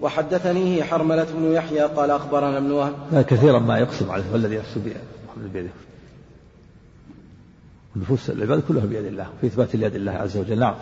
وحدثنيه 0.00 0.82
حرملة 0.82 1.26
بن 1.34 1.52
يحيى 1.52 1.80
قال 1.80 2.10
أخبرنا 2.10 2.58
ابن 2.58 2.70
وهب. 2.70 3.24
كثيرا 3.28 3.58
ما 3.58 3.78
يقسم 3.78 4.10
عليه 4.10 4.24
والذي 4.32 4.58
نفس 4.58 4.76
محمد 4.76 5.52
بيده. 5.52 5.70
نفوس 7.96 8.30
العباد 8.30 8.62
كلها 8.68 8.86
بيد 8.86 9.04
الله 9.04 9.26
في 9.40 9.46
إثبات 9.46 9.74
اليد 9.74 9.94
الله 9.94 10.12
عز 10.12 10.36
وجل. 10.36 10.58
نعم. 10.58 10.74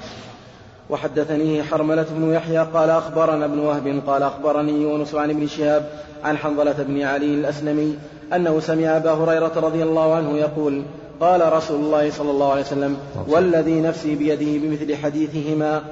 وحدثني 0.91 1.63
حرملة 1.63 2.07
بن 2.11 2.33
يحيى 2.33 2.59
قال 2.59 2.91
أخبرنا 2.91 3.45
ابن 3.45 3.59
وهب 3.59 4.03
قال 4.07 4.23
أخبرني 4.23 4.83
يونس 4.83 5.15
عن 5.15 5.31
ابن 5.31 5.47
شهاب 5.47 5.91
عن 6.25 6.37
حنظلة 6.37 6.77
بن 6.79 7.03
علي 7.03 7.35
الأسلمي 7.35 7.99
أنه 8.35 8.61
سمع 8.61 8.97
أبا 8.97 9.13
هريرة 9.13 9.53
رضي 9.57 9.83
الله 9.83 10.15
عنه 10.15 10.37
يقول 10.37 10.83
قال 11.21 11.53
رسول 11.53 11.81
الله 11.81 12.11
صلى 12.11 12.31
الله 12.31 12.51
عليه 12.51 12.63
وسلم 12.63 12.97
والذي 13.29 13.81
نفسي 13.81 14.15
بيده 14.15 14.67
بمثل 14.67 14.97
حديثهما. 14.97 15.83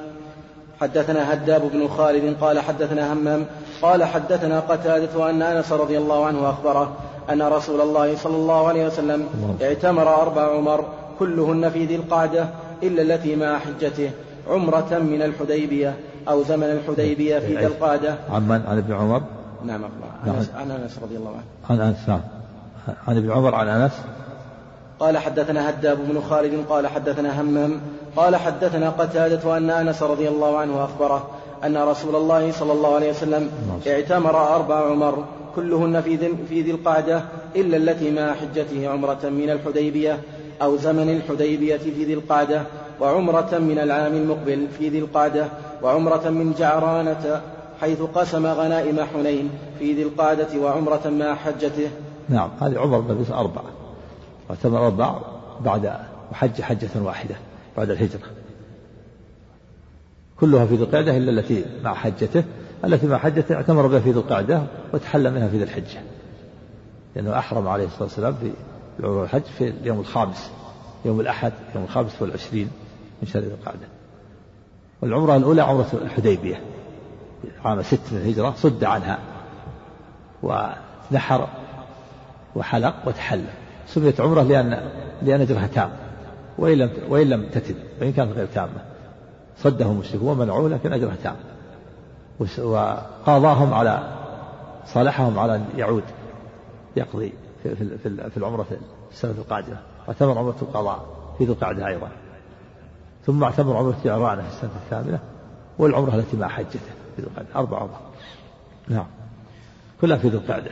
حدثنا 0.81 1.33
هداب 1.33 1.71
بن 1.73 1.89
خالد 1.89 2.37
قال 2.41 2.61
حدثنا 2.61 3.13
همام 3.13 3.47
قال 3.83 4.05
حدثنا 4.05 4.61
قتادة 4.61 5.31
أن 5.31 5.43
أنس 5.43 5.73
رضي 5.73 5.99
الله 5.99 6.27
عنه 6.27 6.51
أخبره 6.51 6.97
أن 7.31 7.43
رسول 7.43 7.81
الله 7.81 8.17
صلى 8.17 8.37
الله 8.37 8.69
عليه 8.69 8.87
وسلم 8.87 9.29
اعتمر 9.63 10.23
أربع 10.23 10.57
عمر 10.57 10.85
كلهن 11.19 11.71
في 11.71 11.85
ذي 11.85 11.97
القعدة 11.97 12.49
إلا 12.83 13.03
التي 13.03 13.37
مع 13.37 13.59
حجته. 13.59 14.11
عمرة 14.49 14.99
من 14.99 15.23
الحديبية 15.23 15.95
أو 16.29 16.43
زمن 16.43 16.65
الحديبية 16.65 17.39
في 17.39 17.57
ذي 17.57 17.67
القعدة. 17.67 18.15
عن 18.31 18.49
من؟ 18.49 18.63
عن 18.69 18.79
ابن 18.79 18.95
عمر؟ 18.95 19.23
نعم 19.65 19.85
عن 20.25 20.35
أنس, 20.35 20.51
عن 20.55 20.71
أنس 20.71 20.99
رضي 21.03 21.17
الله 21.17 21.31
عنه. 21.31 21.45
عن 21.71 21.89
أنس 21.89 22.09
نعم. 22.09 22.21
عن 23.09 23.17
ابن 23.17 23.31
عمر 23.31 23.55
عن 23.55 23.69
أنس؟ 23.69 23.93
قال 25.01 25.19
حدثنا 25.19 25.71
هداب 25.71 25.99
بن 26.09 26.21
خالد 26.21 26.65
قال 26.69 26.87
حدثنا 26.87 27.41
همام 27.41 27.81
قال 28.17 28.37
حدثنا 28.37 28.91
قتادة 28.91 29.57
أن 29.57 29.71
أنس 29.71 30.03
رضي 30.03 30.29
الله 30.29 30.59
عنه 30.59 30.85
أخبره 30.85 31.31
أن 31.65 31.77
رسول 31.77 32.17
الله 32.17 32.53
صلى 32.53 32.73
الله 32.73 32.95
عليه 32.95 33.11
وسلم 33.11 33.51
اعتمر 33.87 34.55
أربع 34.55 34.91
عمر 34.91 35.25
كلهن 35.57 36.01
في 36.01 36.17
ذي, 36.17 36.35
في 36.49 36.63
ذي 36.63 36.71
القعدة 36.71 37.23
إلا 37.57 37.77
التي 37.77 38.11
مع 38.11 38.35
حجته 38.35 38.89
عمرة 38.89 39.19
من 39.25 39.51
الحديبية 39.51 40.19
أو 40.63 40.77
زمن 40.77 41.11
الحديبية 41.11 41.77
في 41.77 42.05
ذي 42.05 42.15
القعدة. 42.15 42.63
وعمرة 43.01 43.59
من 43.59 43.79
العام 43.79 44.15
المقبل 44.15 44.67
في 44.79 44.89
ذي 44.89 44.99
القعدة 44.99 45.49
وعمرة 45.83 46.29
من 46.31 46.55
جعرانة 46.59 47.43
حيث 47.81 48.03
قسم 48.03 48.47
غنائم 48.47 49.05
حنين 49.05 49.51
في 49.79 49.93
ذي 49.93 50.03
القعدة 50.03 50.59
وعمرة 50.59 51.09
مع 51.09 51.35
حجته. 51.35 51.91
نعم 52.29 52.51
هذه 52.61 52.79
عمر 52.79 52.99
النبي 52.99 53.33
أربعة. 53.33 53.65
واعتمر 54.49 54.87
أربع 54.87 55.19
بعد 55.61 55.93
وحج 56.33 56.63
حجة 56.63 56.89
واحدة 57.03 57.35
بعد 57.77 57.91
الهجرة. 57.91 58.27
كلها 60.41 60.67
في 60.67 60.77
ذي 60.77 60.83
القعدة 60.83 61.17
إلا 61.17 61.31
التي 61.31 61.65
مع 61.85 61.95
حجته. 61.95 62.45
التي 62.85 63.07
مع 63.07 63.19
حجته 63.19 63.55
اعتمر 63.55 63.87
بها 63.87 64.01
في 64.01 64.11
ذي 64.11 64.19
القعدة 64.19 64.63
وتحلى 64.95 65.31
منها 65.31 65.49
في 65.49 65.57
ذي 65.57 65.65
الحجة. 65.65 66.01
لأنه 67.17 67.39
أحرم 67.39 67.69
عليه 67.69 67.85
الصلاة 67.85 68.03
والسلام 68.03 68.35
بالعمرة 68.99 69.21
والحج 69.21 69.43
في 69.59 69.69
اليوم 69.69 70.01
الخامس 70.01 70.51
يوم 71.05 71.21
الأحد 71.21 71.53
يوم 71.75 71.85
الخامس 71.85 72.23
والعشرين. 72.23 72.71
من 73.23 73.29
شهر 73.29 73.43
ذي 73.43 73.49
القعدة. 73.49 73.89
والعمرة 75.03 75.37
الأولى 75.37 75.63
عمرة 75.63 75.89
الحديبية. 75.93 76.63
عام 77.65 77.83
ست 77.83 78.13
من 78.13 78.19
الهجرة 78.19 78.55
صد 78.57 78.85
عنها. 78.85 79.19
ونحر 80.43 81.49
وحلق 82.57 82.95
وتحلى 83.07 83.51
سميت 83.87 84.21
عمرة 84.21 84.43
لأن 84.43 84.91
لأن 85.23 85.41
أجرها 85.41 85.67
تام. 85.67 85.91
وإن 86.59 86.79
لم 86.79 86.91
وإن 87.09 87.29
لم 87.29 87.49
تتم. 87.49 87.75
وإن 88.01 88.13
كانت 88.13 88.33
غير 88.33 88.47
تامة. 88.47 88.85
صدهم 89.59 89.91
المشركون 89.91 90.29
ومنعوه 90.29 90.69
لكن 90.69 90.93
أجرها 90.93 91.17
تام. 91.23 91.37
وقاضاهم 92.59 93.75
على 93.75 94.19
صالحهم 94.87 95.39
على 95.39 95.55
أن 95.55 95.65
يعود 95.77 96.05
يقضي 96.97 97.33
في, 97.63 97.77
في, 97.77 98.31
في 98.31 98.37
العمرة 98.37 98.63
في 98.63 98.77
السنة 99.11 99.31
القادمة. 99.39 99.79
واعتمر 100.07 100.39
عمرة 100.39 100.57
القضاء 100.63 101.07
في 101.39 101.45
ذي 101.45 101.53
القعدة 101.53 101.87
أيضا. 101.87 102.09
ثم 103.29 103.45
اعتمر 103.45 103.77
عمرة 103.77 103.97
جعرانة 104.05 104.43
في 104.43 104.49
السنة 104.49 104.71
الثامنة 104.85 105.19
والعمرة 105.79 106.15
التي 106.15 106.37
مع 106.37 106.49
حجته 106.49 106.79
في 107.17 107.23
ذي 107.23 107.27
القعدة 107.27 107.49
أربع 107.57 107.79
عمر. 107.79 107.99
نعم. 108.89 109.07
كلها 110.01 110.17
في 110.17 110.29
ذي 110.29 110.37
القعدة. 110.37 110.71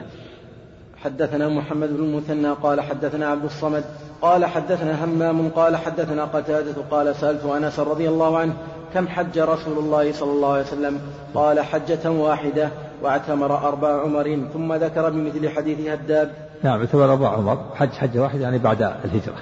حدثنا 0.96 1.48
محمد 1.48 1.88
بن 1.88 2.04
المثنى 2.04 2.48
قال 2.48 2.80
حدثنا 2.80 3.26
عبد 3.26 3.44
الصمد 3.44 3.84
قال 4.22 4.44
حدثنا 4.44 5.04
همام 5.04 5.48
قال 5.48 5.76
حدثنا 5.76 6.24
قتادة 6.24 6.82
قال 6.90 7.16
سألت 7.16 7.44
أنس 7.44 7.78
رضي 7.78 8.08
الله 8.08 8.38
عنه 8.38 8.52
كم 8.94 9.08
حج 9.08 9.38
رسول 9.38 9.78
الله 9.78 10.12
صلى 10.12 10.30
الله 10.30 10.52
عليه 10.52 10.64
وسلم؟ 10.64 11.00
قال 11.34 11.60
حجة 11.60 12.10
واحدة 12.10 12.70
واعتمر 13.02 13.68
أربع 13.68 14.02
عمر 14.02 14.48
ثم 14.52 14.74
ذكر 14.74 15.10
بمثل 15.10 15.48
حديث 15.48 15.88
هداب. 15.88 16.32
نعم 16.62 16.80
اعتمر 16.80 17.04
أربع 17.04 17.28
عمر 17.28 17.64
حج 17.74 17.92
حجة 17.92 18.22
واحدة 18.22 18.42
يعني 18.42 18.58
بعد 18.58 18.82
الهجرة 18.82 19.36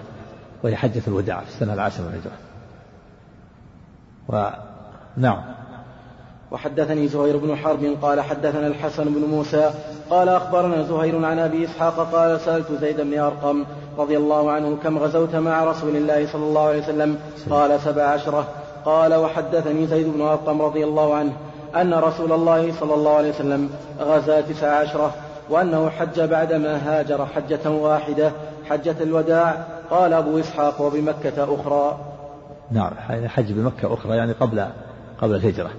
وهي 0.62 0.76
حجة 0.76 1.02
الوداع 1.08 1.40
في 1.40 1.48
السنة 1.48 1.74
العاشرة 1.74 2.02
من 2.02 2.08
الهجرة. 2.08 2.53
ونعم 4.28 5.40
وحدثني 6.50 7.08
زهير 7.08 7.36
بن 7.36 7.56
حرب 7.56 7.96
قال 8.02 8.20
حدثنا 8.20 8.66
الحسن 8.66 9.04
بن 9.04 9.24
موسى 9.30 9.70
قال 10.10 10.28
أخبرنا 10.28 10.82
زهير 10.82 11.24
عن 11.24 11.38
أبي 11.38 11.64
إسحاق 11.64 12.12
قال 12.12 12.40
سألت 12.40 12.72
زيد 12.80 13.00
بن 13.00 13.18
أرقم 13.18 13.64
رضي 13.98 14.16
الله 14.16 14.50
عنه 14.50 14.76
كم 14.82 14.98
غزوت 14.98 15.34
مع 15.34 15.64
رسول 15.64 15.96
الله 15.96 16.26
صلى 16.26 16.42
الله 16.42 16.66
عليه 16.66 16.82
وسلم؟ 16.82 17.18
قال 17.50 17.80
سبع 17.80 18.02
عشرة. 18.02 18.46
قال 18.84 19.14
وحدثني 19.14 19.86
زيد 19.86 20.14
بن 20.14 20.22
أرقم 20.22 20.62
رضي 20.62 20.84
الله 20.84 21.14
عنه 21.14 21.32
أن 21.76 21.94
رسول 21.94 22.32
الله 22.32 22.72
صلى 22.80 22.94
الله 22.94 23.16
عليه 23.16 23.30
وسلم 23.30 23.70
غزا 24.00 24.40
تسع 24.40 24.78
عشرة 24.78 25.14
وأنه 25.50 25.90
حج 25.90 26.20
بعدما 26.20 26.76
هاجر 26.76 27.26
حجة 27.26 27.70
واحدة 27.70 28.32
حجة 28.68 28.96
الوداع. 29.00 29.64
قال 29.90 30.12
أبو 30.12 30.38
إسحاق 30.40 30.80
وبمكة 30.80 31.54
أخرى. 31.54 32.13
نعم 32.70 32.92
حج 33.28 33.52
بمكة 33.52 33.94
أخرى 33.94 34.16
يعني 34.16 34.32
قبل 34.32 34.68
قبل 35.18 35.34
الهجرة. 35.34 35.70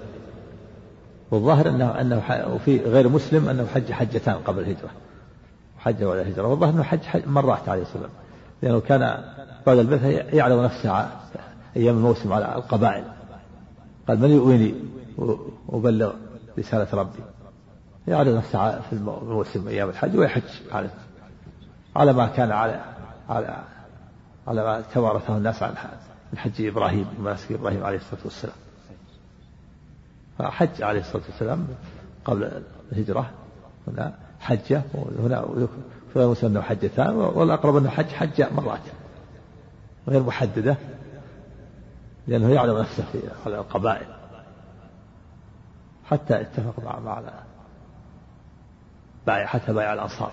والظاهر 1.31 1.69
أنه 1.69 2.01
أنه 2.01 2.21
وفي 2.55 2.79
غير 2.79 3.09
مسلم 3.09 3.49
أنه 3.49 3.65
حج 3.65 3.91
حجتان 3.91 4.35
قبل 4.35 4.59
الهجرة. 4.59 4.89
حج 5.77 6.03
بعد 6.03 6.17
الهجرة. 6.17 6.47
والظاهر 6.47 6.73
أنه 6.73 6.83
حج, 6.83 7.01
حج 7.01 7.27
مرات 7.27 7.69
عليه 7.69 7.81
السلام. 7.81 8.09
لأنه 8.61 8.79
كان 8.79 9.23
بعد 9.67 9.77
البعثة 9.77 10.07
يعلم 10.07 10.63
نفسه 10.63 11.09
أيام 11.77 11.97
الموسم 11.97 12.33
على 12.33 12.55
القبائل. 12.55 13.03
قال 14.07 14.19
من 14.19 14.29
يؤويني 14.29 14.75
وبلغ 15.67 16.13
رسالة 16.59 16.87
ربي؟ 16.93 17.19
يعرض 18.07 18.35
نفسه 18.35 18.79
في 18.79 18.93
الموسم 18.93 19.67
أيام 19.67 19.89
الحج 19.89 20.17
ويحج 20.17 20.41
على 20.71 20.89
على 21.95 22.13
ما 22.13 22.27
كان 22.27 22.51
على 22.51 22.81
على 23.29 23.63
على 24.47 24.63
ما 24.63 24.83
توارثه 24.93 25.37
الناس 25.37 25.63
عن 25.63 25.75
حج 26.37 26.61
إبراهيم 26.61 27.07
ومناسك 27.19 27.51
إبراهيم 27.51 27.83
عليه 27.83 27.97
الصلاة 27.97 28.21
والسلام. 28.23 28.55
فحج 30.37 30.81
عليه 30.81 30.99
الصلاة 30.99 31.23
والسلام 31.29 31.67
قبل 32.25 32.63
الهجرة. 32.91 33.31
هنا 33.87 34.13
حجة 34.39 34.81
وهنا 34.93 35.45
في 36.13 36.25
مسلم 36.25 36.51
أنه 36.51 36.61
حجتان 36.61 37.15
والأقرب 37.15 37.75
أنه 37.75 37.89
حج 37.89 38.07
حج 38.07 38.41
مرات. 38.41 38.81
غير 40.07 40.23
محددة 40.23 40.77
لأنه 42.27 42.49
يعلم 42.49 42.77
نفسه 42.77 43.03
في 43.11 43.19
على 43.45 43.55
القبائل. 43.55 44.07
حتى 46.05 46.41
اتفق 46.41 46.83
مع 46.83 46.99
مع 46.99 47.21
بايع 49.27 49.45
حتى 49.45 49.73
بايع 49.73 49.93
الأنصار 49.93 50.31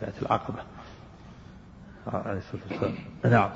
بيعة 0.00 0.12
العقبة. 0.22 0.58
عليه 2.06 2.38
الصلاة 2.38 2.62
والسلام. 2.70 2.94
نعم. 3.24 3.50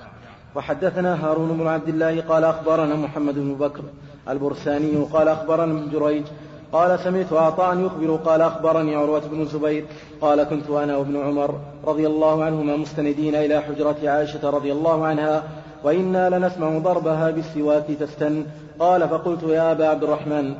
وحدثنا 0.56 1.24
هارون 1.24 1.58
بن 1.58 1.66
عبد 1.66 1.88
الله 1.88 2.20
قال 2.20 2.44
أخبرنا 2.44 2.94
محمد 2.94 3.34
بن 3.34 3.54
بكر 3.54 3.82
البرساني 4.28 5.06
قال 5.12 5.28
أخبرنا 5.28 5.72
ابن 5.72 5.90
جريج 5.92 6.24
قال 6.72 6.98
سمعت 6.98 7.32
عطاء 7.32 7.78
يخبر 7.78 8.16
قال 8.16 8.40
أخبرني 8.40 8.94
عروة 8.94 9.20
بن 9.20 9.40
الزبير 9.40 9.84
قال 10.20 10.42
كنت 10.42 10.70
أنا 10.70 10.96
وابن 10.96 11.16
عمر 11.16 11.54
رضي 11.86 12.06
الله 12.06 12.44
عنهما 12.44 12.76
مستندين 12.76 13.34
إلى 13.34 13.60
حجرة 13.60 13.96
عائشة 14.04 14.50
رضي 14.50 14.72
الله 14.72 15.06
عنها 15.06 15.42
وإنا 15.84 16.30
لنسمع 16.30 16.78
ضربها 16.78 17.30
بالسواك 17.30 17.86
تستن. 18.00 18.46
قال 18.78 19.08
فقلت 19.08 19.42
يا 19.42 19.72
أبا 19.72 19.88
عبد 19.88 20.02
الرحمن 20.02 20.54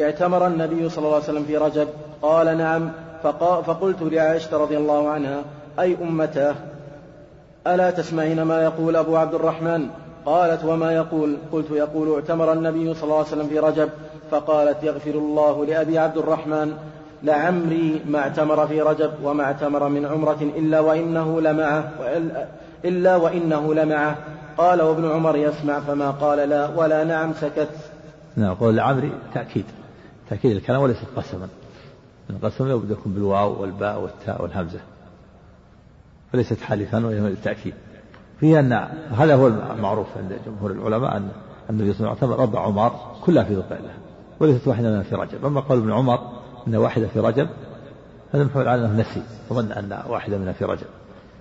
اعتمر 0.00 0.46
النبي 0.46 0.88
صلى 0.88 1.04
الله 1.04 1.14
عليه 1.14 1.24
وسلم 1.24 1.44
في 1.44 1.56
رجب. 1.56 1.88
قال 2.22 2.58
نعم. 2.58 2.90
فقلت 3.66 4.02
لعائشة 4.02 4.56
رضي 4.56 4.76
الله 4.76 5.08
عنها 5.08 5.42
أي 5.80 5.96
أمته 6.02 6.54
ألا 7.74 7.90
تسمعين 7.90 8.42
ما 8.42 8.62
يقول 8.62 8.96
أبو 8.96 9.16
عبد 9.16 9.34
الرحمن؟ 9.34 9.88
قالت 10.26 10.64
وما 10.64 10.92
يقول؟ 10.92 11.36
قلت 11.52 11.70
يقول 11.70 12.14
اعتمر 12.14 12.52
النبي 12.52 12.94
صلى 12.94 13.04
الله 13.04 13.16
عليه 13.16 13.26
وسلم 13.26 13.48
في 13.48 13.58
رجب 13.58 13.88
فقالت 14.30 14.82
يغفر 14.82 15.10
الله 15.10 15.64
لأبي 15.66 15.98
عبد 15.98 16.18
الرحمن. 16.18 16.76
لعمري 17.22 18.02
ما 18.06 18.18
اعتمر 18.18 18.66
في 18.66 18.82
رجب 18.82 19.10
وما 19.22 19.44
اعتمر 19.44 19.88
من 19.88 20.06
عمرة 20.06 20.38
إلا 20.42 20.80
وإنه 20.80 21.40
لمعه 21.40 21.92
إلا 22.84 23.16
وإنه 23.16 23.74
لمعه. 23.74 24.16
قال 24.58 24.82
وابن 24.82 25.10
عمر 25.10 25.36
يسمع 25.36 25.80
فما 25.80 26.10
قال 26.10 26.48
لا 26.48 26.68
ولا 26.76 27.04
نعم 27.04 27.32
سكت. 27.34 27.68
نعم 28.36 28.54
قول 28.54 28.76
لعمري 28.76 29.12
تأكيد. 29.34 29.64
تأكيد 30.30 30.56
الكلام 30.56 30.82
وليس 30.82 30.98
قسما. 31.16 31.48
القسم 32.30 32.70
يكون 32.70 33.12
بالواو 33.12 33.62
والباء 33.62 34.00
والتاء 34.00 34.42
والهمزة. 34.42 34.78
فليست 36.36 36.60
حالفا 36.60 37.06
وهي 37.06 37.18
التأكيد 37.18 37.74
فيها 38.40 38.60
أن 38.60 38.72
هذا 39.10 39.34
هو 39.34 39.46
المعروف 39.46 40.06
عند 40.16 40.40
جمهور 40.46 40.70
العلماء 40.70 41.16
أن 41.16 41.28
النبي 41.70 41.92
صلى 41.92 42.00
الله 42.00 42.18
عليه 42.22 42.32
وسلم 42.32 42.42
ربع 42.42 42.60
عمر 42.60 42.92
كلها 43.24 43.44
في 43.44 43.54
ذو 43.54 43.60
القعدة 43.60 43.90
وليست 44.40 44.68
واحدة 44.68 44.90
منها 44.90 45.02
في 45.02 45.14
رجب. 45.14 45.44
أما 45.44 45.60
قول 45.60 45.78
ابن 45.78 45.92
عمر 45.92 46.18
أن 46.68 46.76
واحدة 46.76 47.06
في 47.06 47.20
رجب 47.20 47.48
هذا 48.34 48.44
محمول 48.44 48.68
على 48.68 48.84
أنه 48.84 49.00
نسي 49.00 49.22
وظن 49.50 49.72
أن 49.72 50.02
واحدة 50.08 50.38
منها 50.38 50.52
في 50.52 50.64
رجب. 50.64 50.86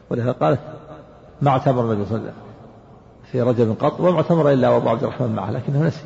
ولهذا 0.10 0.32
قالت 0.32 0.60
ما 1.42 1.50
اعتبر 1.50 1.82
النبي 1.82 2.06
صلى 2.06 2.18
الله 2.18 2.30
عليه 2.30 2.32
وسلم 2.32 2.46
في 3.32 3.42
رجب 3.42 3.76
قط 3.80 4.00
وما 4.00 4.18
اعتمر 4.18 4.52
إلا 4.52 4.70
وأبو 4.70 4.90
عبد 4.90 5.04
الرحمن 5.04 5.36
معه 5.36 5.52
لكنه 5.52 5.84
نسي 5.84 6.06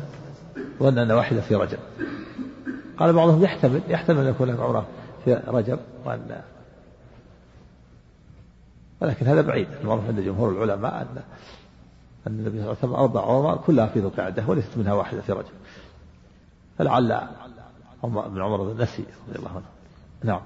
ظن 0.80 0.98
أن 0.98 1.12
واحدة 1.12 1.42
في 1.42 1.56
رجب. 1.56 1.80
قال 3.00 3.14
بعضهم 3.14 3.44
يحتمل 3.44 3.82
يحتمل 3.88 4.20
أن 4.20 4.28
يكون 4.30 4.50
عمره 4.50 4.86
في 5.26 5.42
رجب 5.48 5.80
وأن 6.06 6.42
ولكن 9.02 9.28
هذا 9.28 9.42
بعيد. 9.42 9.68
المعروف 9.82 10.06
عند 10.08 10.20
جمهور 10.20 10.50
العلماء 10.50 11.02
أن 11.02 11.22
أن 12.28 12.40
النبي 12.40 12.58
صلى 12.58 12.60
الله 12.60 12.68
عليه 12.68 12.80
وسلم 12.80 12.94
أربع 12.94 13.22
عمر 13.22 13.58
كلها 13.58 13.86
في 13.86 14.00
ذو 14.00 14.08
القعدة 14.08 14.44
وليست 14.48 14.78
منها 14.78 14.94
واحدة 14.94 15.22
في 15.22 15.32
رجب 15.32 15.46
فلعل 16.78 17.12
ابن 18.04 18.42
عمر 18.42 18.74
نسي 18.74 19.04
رضي 19.30 19.40
الله 19.40 19.50
عنه. 19.50 19.66
نعم. 20.24 20.42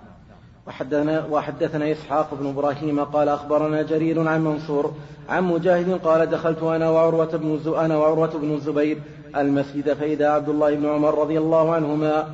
وحدثنا, 0.68 1.26
وحدثنا 1.26 1.92
إسحاق 1.92 2.34
بن 2.34 2.48
إبراهيم 2.48 3.04
قال 3.04 3.30
أخبرنا 3.30 3.82
جرير 3.82 4.28
عن 4.28 4.44
منصور 4.44 4.94
عن 5.30 5.44
مجاهد 5.44 5.92
قال 5.92 6.30
دخلت 6.30 6.64
أنا 6.64 6.90
وعروة 6.90 7.38
بن 7.38 7.76
أنا 7.76 7.98
وعروة 7.98 8.38
بن 8.38 8.54
الزبير 8.54 8.98
المسجد 9.36 9.94
فإذا 9.94 10.30
عبد 10.30 10.50
الله 10.50 10.76
بن 10.76 10.86
عمر 10.86 11.22
رضي 11.22 11.38
الله 11.38 11.74
عنهما 11.76 12.28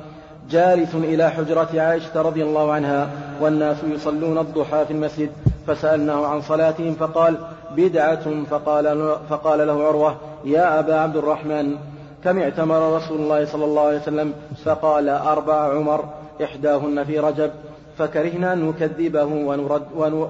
جالس 0.50 0.94
إلى 0.94 1.30
حجرة 1.30 1.80
عائشة 1.80 2.22
رضي 2.22 2.42
الله 2.42 2.72
عنها 2.72 3.10
والناس 3.40 3.76
يصلون 3.84 4.38
الضحى 4.38 4.84
في 4.86 4.92
المسجد 4.92 5.30
فسألناه 5.66 6.26
عن 6.26 6.42
صلاتهم 6.42 6.94
فقال 6.94 7.36
بدعة 7.76 8.44
فقال, 8.50 9.16
فقال 9.30 9.66
له 9.66 9.86
عروة 9.86 10.16
يا 10.44 10.78
أبا 10.78 10.94
عبد 10.94 11.16
الرحمن 11.16 11.76
كم 12.24 12.38
اعتمر 12.38 12.96
رسول 12.96 13.20
الله 13.20 13.44
صلى 13.44 13.64
الله 13.64 13.82
عليه 13.82 14.00
وسلم؟ 14.00 14.32
فقال 14.64 15.08
أربع 15.08 15.54
عمر 15.54 16.04
إحداهن 16.44 17.04
في 17.04 17.18
رجب 17.18 17.50
فكرهنا 17.98 18.52
أن 18.52 18.68
نكذبه 18.68 19.24
ونرد, 19.24 19.82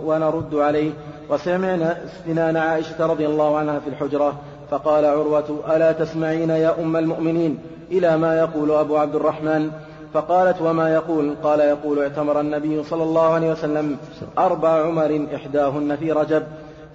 ونرد 0.05 0.55
عليه. 0.55 0.93
وسمعنا 1.31 1.99
استنان 2.05 2.57
عائشة 2.57 3.07
رضي 3.07 3.27
الله 3.27 3.57
عنها 3.57 3.79
في 3.79 3.91
الحجرة 3.91 4.35
فقال 4.71 5.05
عروة 5.05 5.61
ألا 5.71 5.93
تسمعين 5.93 6.51
يا 6.51 6.75
أم 6.83 6.97
المؤمنين؟ 6.97 7.59
إلى 7.91 8.17
ما 8.17 8.39
يقول 8.39 8.71
أبو 8.71 8.97
عبد 8.97 9.15
الرحمن. 9.15 9.71
فقالت 10.13 10.63
وما 10.63 10.95
يقول؟ 10.95 11.35
قال 11.43 11.61
يقول 11.61 11.99
اعتمر 11.99 12.41
النبي 12.41 12.85
صلى 12.85 13.03
الله 13.03 13.33
عليه 13.33 13.53
وسلم 13.53 13.97
أربع 14.39 14.87
عمر 14.87 15.27
إحداهن 15.35 15.97
في 15.97 16.13
رجب. 16.13 16.43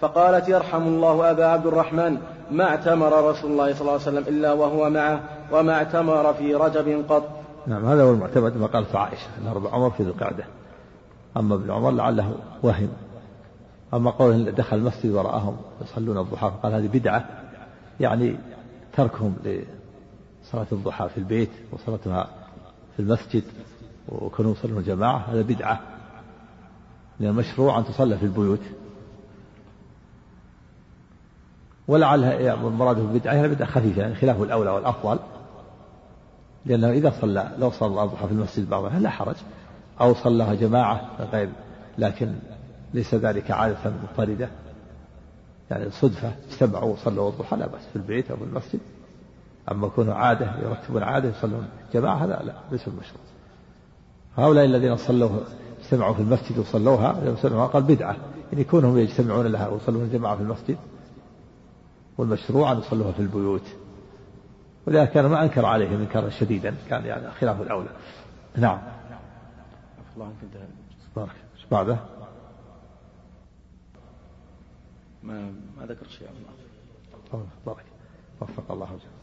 فقالت 0.02 0.50
يرحم 0.50 0.82
الله 0.82 1.32
أبا 1.32 1.46
عبد 1.46 1.66
الرحمن 1.66 2.18
ما 2.52 2.64
اعتمر 2.64 3.30
رسول 3.30 3.52
الله 3.52 3.74
صلى 3.74 3.82
الله 3.82 3.92
عليه 3.92 4.02
وسلم 4.02 4.24
إلا 4.28 4.54
وهو 4.54 4.90
معه 4.90 5.20
وما 5.52 5.74
اعتمر 5.74 6.34
في 6.34 6.56
رجب 6.56 7.06
قط. 7.10 7.24
نعم 7.68 7.86
هذا 7.86 8.04
هو 8.04 8.12
المعتمد 8.12 8.58
ما 8.58 8.68
قالت 8.68 8.96
عائشة 8.96 9.28
أن 9.42 9.48
أربع 9.48 9.72
عمر 9.72 9.90
في 9.90 10.04
ذي 10.04 10.10
القعدة. 10.10 10.46
أما 11.38 11.56
ابن 11.56 11.72
عمر 11.72 11.92
لعله 11.92 12.36
وهم. 12.64 12.90
أما 13.94 14.12
قول 14.12 14.52
دخل 14.52 14.78
المسجد 14.78 15.12
ورآهم 15.12 15.58
يصلون 15.82 16.18
الضحى 16.18 16.52
فقال 16.62 16.74
هذه 16.74 16.88
بدعة. 16.88 17.26
يعني 18.00 18.36
تركهم 18.98 19.36
لصلاة 19.44 20.68
الضحى 20.72 21.10
في 21.10 21.18
البيت 21.18 21.50
وصلاتها 21.72 22.28
في 22.96 23.02
المسجد 23.02 23.44
وكانوا 24.10 24.52
يصلون 24.52 24.84
جماعة 24.84 25.18
هذا 25.18 25.42
بدعة. 25.42 25.80
لأن 27.20 27.30
المشروع 27.30 27.80
أن 27.80 27.86
تصلى 27.86 28.18
في 28.18 28.26
البيوت. 28.26 28.62
ولعلها 31.88 32.54
المراد 32.54 32.96
بالبدعة 32.96 33.34
هي 33.34 33.48
بدعة 33.48 33.68
خفيفة 33.68 34.02
يعني 34.02 34.16
خلاف 34.16 34.42
الأولى 34.42 34.70
والأفضل 34.70 35.20
لأنه 36.66 36.90
إذا 36.90 37.14
صلى 37.22 37.52
لو 37.58 37.72
صلى 37.72 38.04
الضحى 38.04 38.28
في 38.28 38.34
المسجد 38.34 38.70
بعضها 38.70 39.00
لا 39.00 39.10
حرج. 39.10 39.36
أو 40.02 40.14
صلىها 40.14 40.54
جماعة 40.54 41.10
غير 41.32 41.50
لكن 41.98 42.34
ليس 42.94 43.16
ذلك 43.16 43.52
عادة 43.52 43.78
مضطردة. 44.04 44.50
يعني 45.72 45.92
صدفة 45.92 46.32
اجتمعوا 46.52 46.94
وصلوا 46.94 47.30
الضحى 47.30 47.56
لا 47.56 47.68
بأس 47.68 47.88
في 47.88 47.96
البيت 47.96 48.32
أو 48.32 48.38
في 48.38 48.44
المسجد. 48.44 48.80
أما 49.72 49.88
يكونوا 49.88 50.14
عادة 50.14 50.60
يرتبون 50.64 51.04
عادة 51.04 51.30
يصلون. 51.30 51.70
جماعة 51.94 52.16
هذا 52.16 52.42
لا 52.44 52.54
ليس 52.72 52.88
المشروع. 52.88 53.22
هؤلاء 54.38 54.66
الذين 54.66 54.98
صلوا 54.98 55.30
اجتمعوا 55.80 56.14
في 56.14 56.22
المسجد 56.22 56.58
وصلوها 56.58 57.68
قال 57.68 57.84
بدعة. 57.84 58.16
يعني 58.52 58.62
يكونهم 58.62 58.98
يجتمعون 58.98 59.48
لها 59.48 59.68
ويصلون 59.68 60.10
جماعة 60.10 60.36
في 60.36 60.42
المسجد 60.42 60.78
والمشروع 62.18 62.72
أن 62.72 62.80
يصلوها 62.80 63.12
في 63.12 63.20
البيوت. 63.20 63.76
ولذلك 64.88 65.12
كان 65.12 65.26
ما 65.26 65.44
أنكر 65.44 65.66
عليهم 65.66 66.02
إنكارا 66.02 66.30
شديدا 66.30 66.76
كان 66.90 67.06
يعني 67.06 67.32
خلاف 67.32 67.62
الأولى. 67.62 67.90
نعم. 68.56 68.80
الله 70.16 70.26
عنك 70.26 70.36
بارك. 71.16 71.36
إيش 71.56 71.66
بعده؟ 71.72 71.98
ما 75.24 75.52
ما 75.78 75.86
ذكرت 75.86 76.10
شيء 76.10 76.28
الله 76.28 77.46
بارك. 77.66 77.86
وفق 78.42 78.72
الله 78.72 78.94
وجل 78.94 79.15